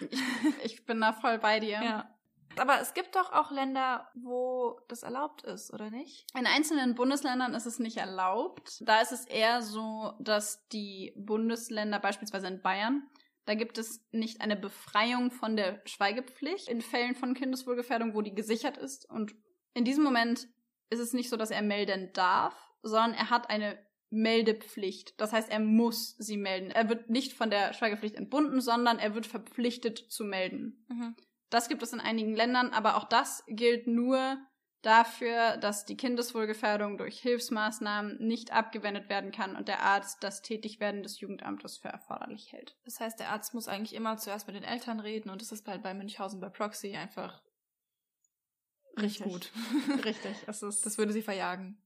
Ich 0.64 0.84
bin 0.84 1.00
da 1.00 1.12
voll 1.12 1.38
bei 1.38 1.60
dir. 1.60 1.82
ja. 1.82 2.12
Aber 2.58 2.80
es 2.80 2.94
gibt 2.94 3.16
doch 3.16 3.32
auch 3.32 3.50
Länder, 3.50 4.08
wo 4.14 4.80
das 4.88 5.02
erlaubt 5.02 5.42
ist, 5.42 5.74
oder 5.74 5.90
nicht? 5.90 6.24
In 6.34 6.46
einzelnen 6.46 6.94
Bundesländern 6.94 7.52
ist 7.52 7.66
es 7.66 7.78
nicht 7.78 7.98
erlaubt. 7.98 8.80
Da 8.80 9.02
ist 9.02 9.12
es 9.12 9.26
eher 9.26 9.60
so, 9.60 10.14
dass 10.20 10.66
die 10.68 11.12
Bundesländer, 11.18 11.98
beispielsweise 11.98 12.46
in 12.46 12.62
Bayern, 12.62 13.10
da 13.44 13.54
gibt 13.54 13.76
es 13.76 14.02
nicht 14.10 14.40
eine 14.40 14.56
Befreiung 14.56 15.30
von 15.30 15.56
der 15.56 15.82
Schweigepflicht 15.84 16.68
in 16.68 16.80
Fällen 16.80 17.14
von 17.14 17.34
Kindeswohlgefährdung, 17.34 18.14
wo 18.14 18.22
die 18.22 18.34
gesichert 18.34 18.78
ist. 18.78 19.08
Und 19.10 19.34
in 19.74 19.84
diesem 19.84 20.02
Moment 20.02 20.48
ist 20.88 21.00
es 21.00 21.12
nicht 21.12 21.28
so, 21.28 21.36
dass 21.36 21.50
er 21.50 21.62
melden 21.62 22.10
darf, 22.14 22.54
sondern 22.82 23.12
er 23.12 23.28
hat 23.28 23.50
eine 23.50 23.78
Meldepflicht. 24.10 25.20
Das 25.20 25.32
heißt, 25.32 25.50
er 25.50 25.60
muss 25.60 26.16
sie 26.18 26.36
melden. 26.36 26.70
Er 26.70 26.88
wird 26.88 27.10
nicht 27.10 27.32
von 27.32 27.50
der 27.50 27.72
Schweigepflicht 27.72 28.14
entbunden, 28.14 28.60
sondern 28.60 28.98
er 28.98 29.14
wird 29.14 29.26
verpflichtet 29.26 29.98
zu 29.98 30.24
melden. 30.24 30.84
Mhm. 30.88 31.16
Das 31.50 31.68
gibt 31.68 31.82
es 31.82 31.92
in 31.92 32.00
einigen 32.00 32.34
Ländern, 32.34 32.70
aber 32.72 32.96
auch 32.96 33.04
das 33.04 33.44
gilt 33.46 33.86
nur 33.86 34.38
dafür, 34.82 35.56
dass 35.56 35.84
die 35.84 35.96
Kindeswohlgefährdung 35.96 36.96
durch 36.96 37.18
Hilfsmaßnahmen 37.20 38.18
nicht 38.24 38.52
abgewendet 38.52 39.08
werden 39.08 39.32
kann 39.32 39.56
und 39.56 39.66
der 39.66 39.82
Arzt 39.82 40.22
das 40.22 40.42
Tätigwerden 40.42 41.02
des 41.02 41.18
Jugendamtes 41.20 41.78
für 41.78 41.88
erforderlich 41.88 42.52
hält. 42.52 42.76
Das 42.84 43.00
heißt, 43.00 43.18
der 43.18 43.30
Arzt 43.30 43.52
muss 43.52 43.66
eigentlich 43.66 43.94
immer 43.94 44.16
zuerst 44.16 44.46
mit 44.46 44.54
den 44.54 44.62
Eltern 44.62 45.00
reden 45.00 45.30
und 45.30 45.42
das 45.42 45.50
ist 45.50 45.66
halt 45.66 45.82
bei 45.82 45.92
Münchhausen 45.92 46.40
bei 46.40 46.48
Proxy 46.50 46.94
einfach 46.94 47.42
richtig 49.00 49.26
gut. 49.26 49.52
Richtig, 50.04 50.36
es 50.46 50.62
ist 50.62 50.86
Das 50.86 50.96
würde 50.98 51.12
sie 51.12 51.22
verjagen. 51.22 51.82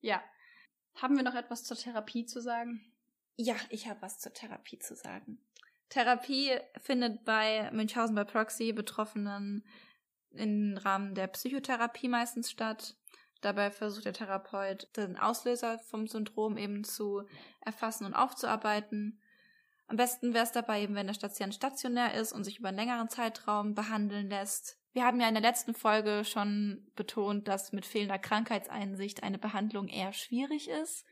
ja. 0.00 0.22
Haben 1.00 1.16
wir 1.16 1.22
noch 1.22 1.34
etwas 1.34 1.64
zur 1.64 1.76
Therapie 1.76 2.26
zu 2.26 2.40
sagen? 2.40 2.80
Ja, 3.36 3.54
ich 3.70 3.88
habe 3.88 4.02
was 4.02 4.18
zur 4.18 4.32
Therapie 4.32 4.78
zu 4.80 4.96
sagen. 4.96 5.38
Therapie 5.90 6.58
findet 6.82 7.24
bei 7.24 7.70
Münchhausen 7.72 8.16
bei 8.16 8.24
Proxy 8.24 8.72
Betroffenen 8.72 9.64
im 10.32 10.76
Rahmen 10.76 11.14
der 11.14 11.28
Psychotherapie 11.28 12.08
meistens 12.08 12.50
statt. 12.50 12.96
Dabei 13.40 13.70
versucht 13.70 14.06
der 14.06 14.12
Therapeut, 14.12 14.88
den 14.96 15.16
Auslöser 15.16 15.78
vom 15.78 16.08
Syndrom 16.08 16.58
eben 16.58 16.82
zu 16.82 17.22
erfassen 17.60 18.04
und 18.04 18.14
aufzuarbeiten. 18.14 19.22
Am 19.86 19.96
besten 19.96 20.34
wäre 20.34 20.44
es 20.44 20.52
dabei 20.52 20.82
eben, 20.82 20.96
wenn 20.96 21.06
der 21.06 21.14
Patient 21.14 21.54
stationär 21.54 22.14
ist 22.14 22.32
und 22.32 22.42
sich 22.42 22.58
über 22.58 22.68
einen 22.68 22.78
längeren 22.78 23.08
Zeitraum 23.08 23.74
behandeln 23.74 24.28
lässt. 24.28 24.77
Wir 24.92 25.04
haben 25.04 25.20
ja 25.20 25.28
in 25.28 25.34
der 25.34 25.42
letzten 25.42 25.74
Folge 25.74 26.24
schon 26.24 26.90
betont, 26.96 27.46
dass 27.46 27.72
mit 27.72 27.86
fehlender 27.86 28.18
Krankheitseinsicht 28.18 29.22
eine 29.22 29.38
Behandlung 29.38 29.88
eher 29.88 30.12
schwierig 30.12 30.68
ist. 30.68 31.04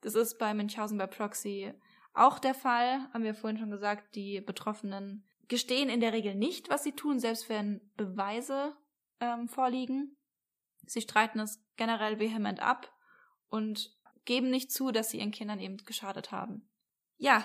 Das 0.00 0.14
ist 0.14 0.38
bei 0.38 0.52
Münchhausen 0.54 0.98
bei 0.98 1.06
Proxy 1.06 1.72
auch 2.14 2.38
der 2.38 2.54
Fall, 2.54 3.08
haben 3.12 3.24
wir 3.24 3.34
vorhin 3.34 3.58
schon 3.58 3.70
gesagt, 3.70 4.14
die 4.14 4.40
Betroffenen 4.40 5.26
gestehen 5.48 5.88
in 5.88 6.00
der 6.00 6.12
Regel 6.12 6.34
nicht, 6.34 6.68
was 6.68 6.84
sie 6.84 6.92
tun, 6.92 7.18
selbst 7.18 7.48
wenn 7.48 7.80
Beweise 7.96 8.76
ähm, 9.20 9.48
vorliegen. 9.48 10.16
Sie 10.86 11.00
streiten 11.00 11.40
es 11.40 11.62
generell 11.76 12.18
vehement 12.18 12.60
ab 12.60 12.92
und 13.48 13.96
geben 14.24 14.50
nicht 14.50 14.72
zu, 14.72 14.90
dass 14.90 15.10
sie 15.10 15.18
ihren 15.18 15.30
Kindern 15.30 15.58
eben 15.58 15.78
geschadet 15.78 16.32
haben. 16.32 16.68
Ja, 17.16 17.44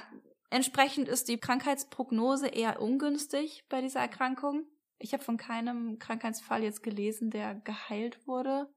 entsprechend 0.49 1.07
ist 1.07 1.27
die 1.27 1.39
Krankheitsprognose 1.39 2.47
eher 2.47 2.81
ungünstig 2.81 3.65
bei 3.69 3.81
dieser 3.81 4.01
Erkrankung. 4.01 4.65
Ich 4.99 5.13
habe 5.13 5.23
von 5.23 5.37
keinem 5.37 5.99
Krankheitsfall 5.99 6.63
jetzt 6.63 6.83
gelesen, 6.83 7.29
der 7.29 7.55
geheilt 7.55 8.27
wurde. 8.27 8.67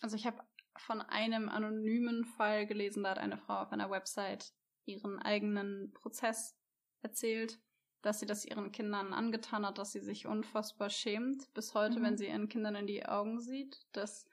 Also 0.00 0.16
ich 0.16 0.26
habe 0.26 0.42
von 0.76 1.00
einem 1.00 1.48
anonymen 1.48 2.24
Fall 2.24 2.66
gelesen, 2.66 3.02
da 3.02 3.10
hat 3.10 3.18
eine 3.18 3.38
Frau 3.38 3.60
auf 3.60 3.72
einer 3.72 3.90
Website 3.90 4.52
ihren 4.86 5.18
eigenen 5.18 5.92
Prozess 5.92 6.56
erzählt, 7.02 7.60
dass 8.02 8.20
sie 8.20 8.26
das 8.26 8.44
ihren 8.44 8.72
Kindern 8.72 9.12
angetan 9.12 9.66
hat, 9.66 9.78
dass 9.78 9.92
sie 9.92 10.00
sich 10.00 10.26
unfassbar 10.26 10.90
schämt, 10.90 11.52
bis 11.54 11.74
heute, 11.74 11.98
Mhm. 11.98 12.04
wenn 12.04 12.16
sie 12.16 12.26
ihren 12.28 12.48
Kindern 12.48 12.74
in 12.74 12.86
die 12.86 13.04
Augen 13.04 13.40
sieht, 13.40 13.86
dass 13.92 14.26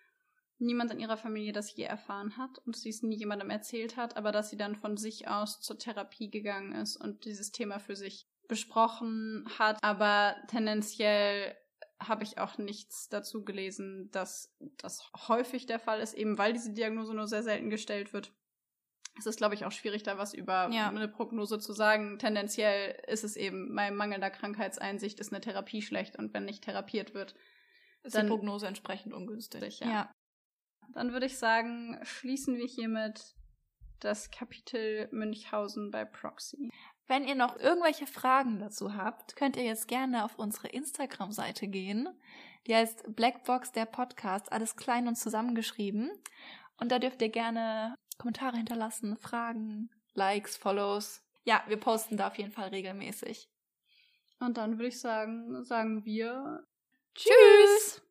niemand 0.58 0.92
in 0.92 1.00
ihrer 1.00 1.18
Familie 1.18 1.52
das 1.52 1.76
je 1.76 1.84
erfahren 1.84 2.38
hat 2.38 2.60
und 2.60 2.76
sie 2.76 2.90
es 2.90 3.04
nie 3.04 3.18
jemandem 3.18 3.50
erzählt 3.50 3.98
hat, 3.98 4.18
aber 4.18 4.32
dass 4.32 4.50
sie 4.50 4.58
dann 4.58 4.76
von 4.76 4.98
sich 4.98 5.28
aus 5.28 5.60
zur 5.62 5.78
Therapie 5.78 6.32
gegangen 6.32 6.74
ist 6.74 6.96
und 6.96 7.26
dieses 7.26 7.52
Thema 7.52 7.80
für 7.80 7.96
sich 7.96 8.28
besprochen 8.48 9.46
hat. 9.60 9.78
Aber 9.84 10.36
tendenziell 10.48 11.56
habe 12.00 12.24
ich 12.24 12.38
auch 12.38 12.58
nichts 12.58 13.10
dazu 13.10 13.44
gelesen, 13.44 14.10
dass 14.12 14.56
das 14.78 15.10
häufig 15.28 15.66
der 15.66 15.80
Fall 15.80 16.00
ist, 16.00 16.14
eben 16.14 16.38
weil 16.38 16.54
diese 16.54 16.74
Diagnose 16.74 17.14
nur 17.14 17.28
sehr 17.28 17.44
selten 17.44 17.70
gestellt 17.70 18.14
wird. 18.14 18.32
Es 19.18 19.26
ist, 19.26 19.38
glaube 19.38 19.56
ich, 19.56 19.66
auch 19.66 19.72
schwierig, 19.72 20.04
da 20.04 20.20
was 20.20 20.36
über 20.36 20.70
Ja. 20.72 20.90
eine 20.90 21.08
Prognose 21.08 21.58
zu 21.58 21.74
sagen. 21.74 22.20
Tendenziell 22.20 23.02
ist 23.08 23.24
es 23.24 23.36
eben, 23.36 23.74
bei 23.76 23.90
mangelnder 23.90 24.30
Krankheitseinsicht 24.30 25.20
ist 25.20 25.34
eine 25.34 25.42
Therapie 25.42 25.82
schlecht 25.82 26.18
und 26.20 26.34
wenn 26.36 26.46
nicht 26.46 26.64
therapiert 26.64 27.14
wird, 27.14 27.36
Ist 28.04 28.16
Dann- 28.16 28.28
die 28.28 28.30
Prognose 28.32 28.68
entsprechend 28.68 29.12
ungünstig. 29.14 29.62
Richtig, 29.62 29.88
ja. 29.88 30.14
dann 30.94 31.12
würde 31.12 31.26
ich 31.26 31.38
sagen, 31.40 32.00
schließen 32.04 32.56
wir 32.56 32.66
hiermit 32.68 33.36
das 34.00 34.30
Kapitel 34.30 35.10
Münchhausen 35.12 35.90
bei 35.92 36.06
Proxy. 36.06 36.70
Wenn 37.08 37.26
ihr 37.26 37.36
noch 37.36 37.58
irgendwelche 37.58 38.06
Fragen 38.06 38.60
dazu 38.60 38.96
habt, 38.96 39.36
könnt 39.36 39.56
ihr 39.56 39.64
jetzt 39.64 39.88
gerne 39.88 40.26
auf 40.26 40.38
unsere 40.38 40.68
Instagram-Seite 40.68 41.68
gehen. 41.68 42.10
Die 42.68 42.76
heißt 42.76 43.16
Blackbox 43.16 43.72
der 43.72 43.86
Podcast, 43.86 44.52
alles 44.52 44.76
klein 44.76 45.08
und 45.08 45.16
zusammengeschrieben. 45.16 46.12
Und 46.78 46.92
da 46.92 47.00
dürft 47.00 47.22
ihr 47.22 47.30
gerne 47.30 47.96
Kommentare 48.18 48.58
hinterlassen, 48.58 49.16
Fragen, 49.18 49.90
Likes, 50.14 50.58
Follows. 50.58 51.24
Ja, 51.46 51.64
wir 51.68 51.78
posten 51.78 52.18
da 52.18 52.28
auf 52.28 52.38
jeden 52.38 52.52
Fall 52.52 52.70
regelmäßig. 52.70 53.50
Und 54.40 54.58
dann 54.58 54.74
würde 54.74 54.90
ich 54.90 55.00
sagen, 55.00 55.64
sagen 55.64 56.04
wir 56.04 56.66
Tschüss! 57.16 58.07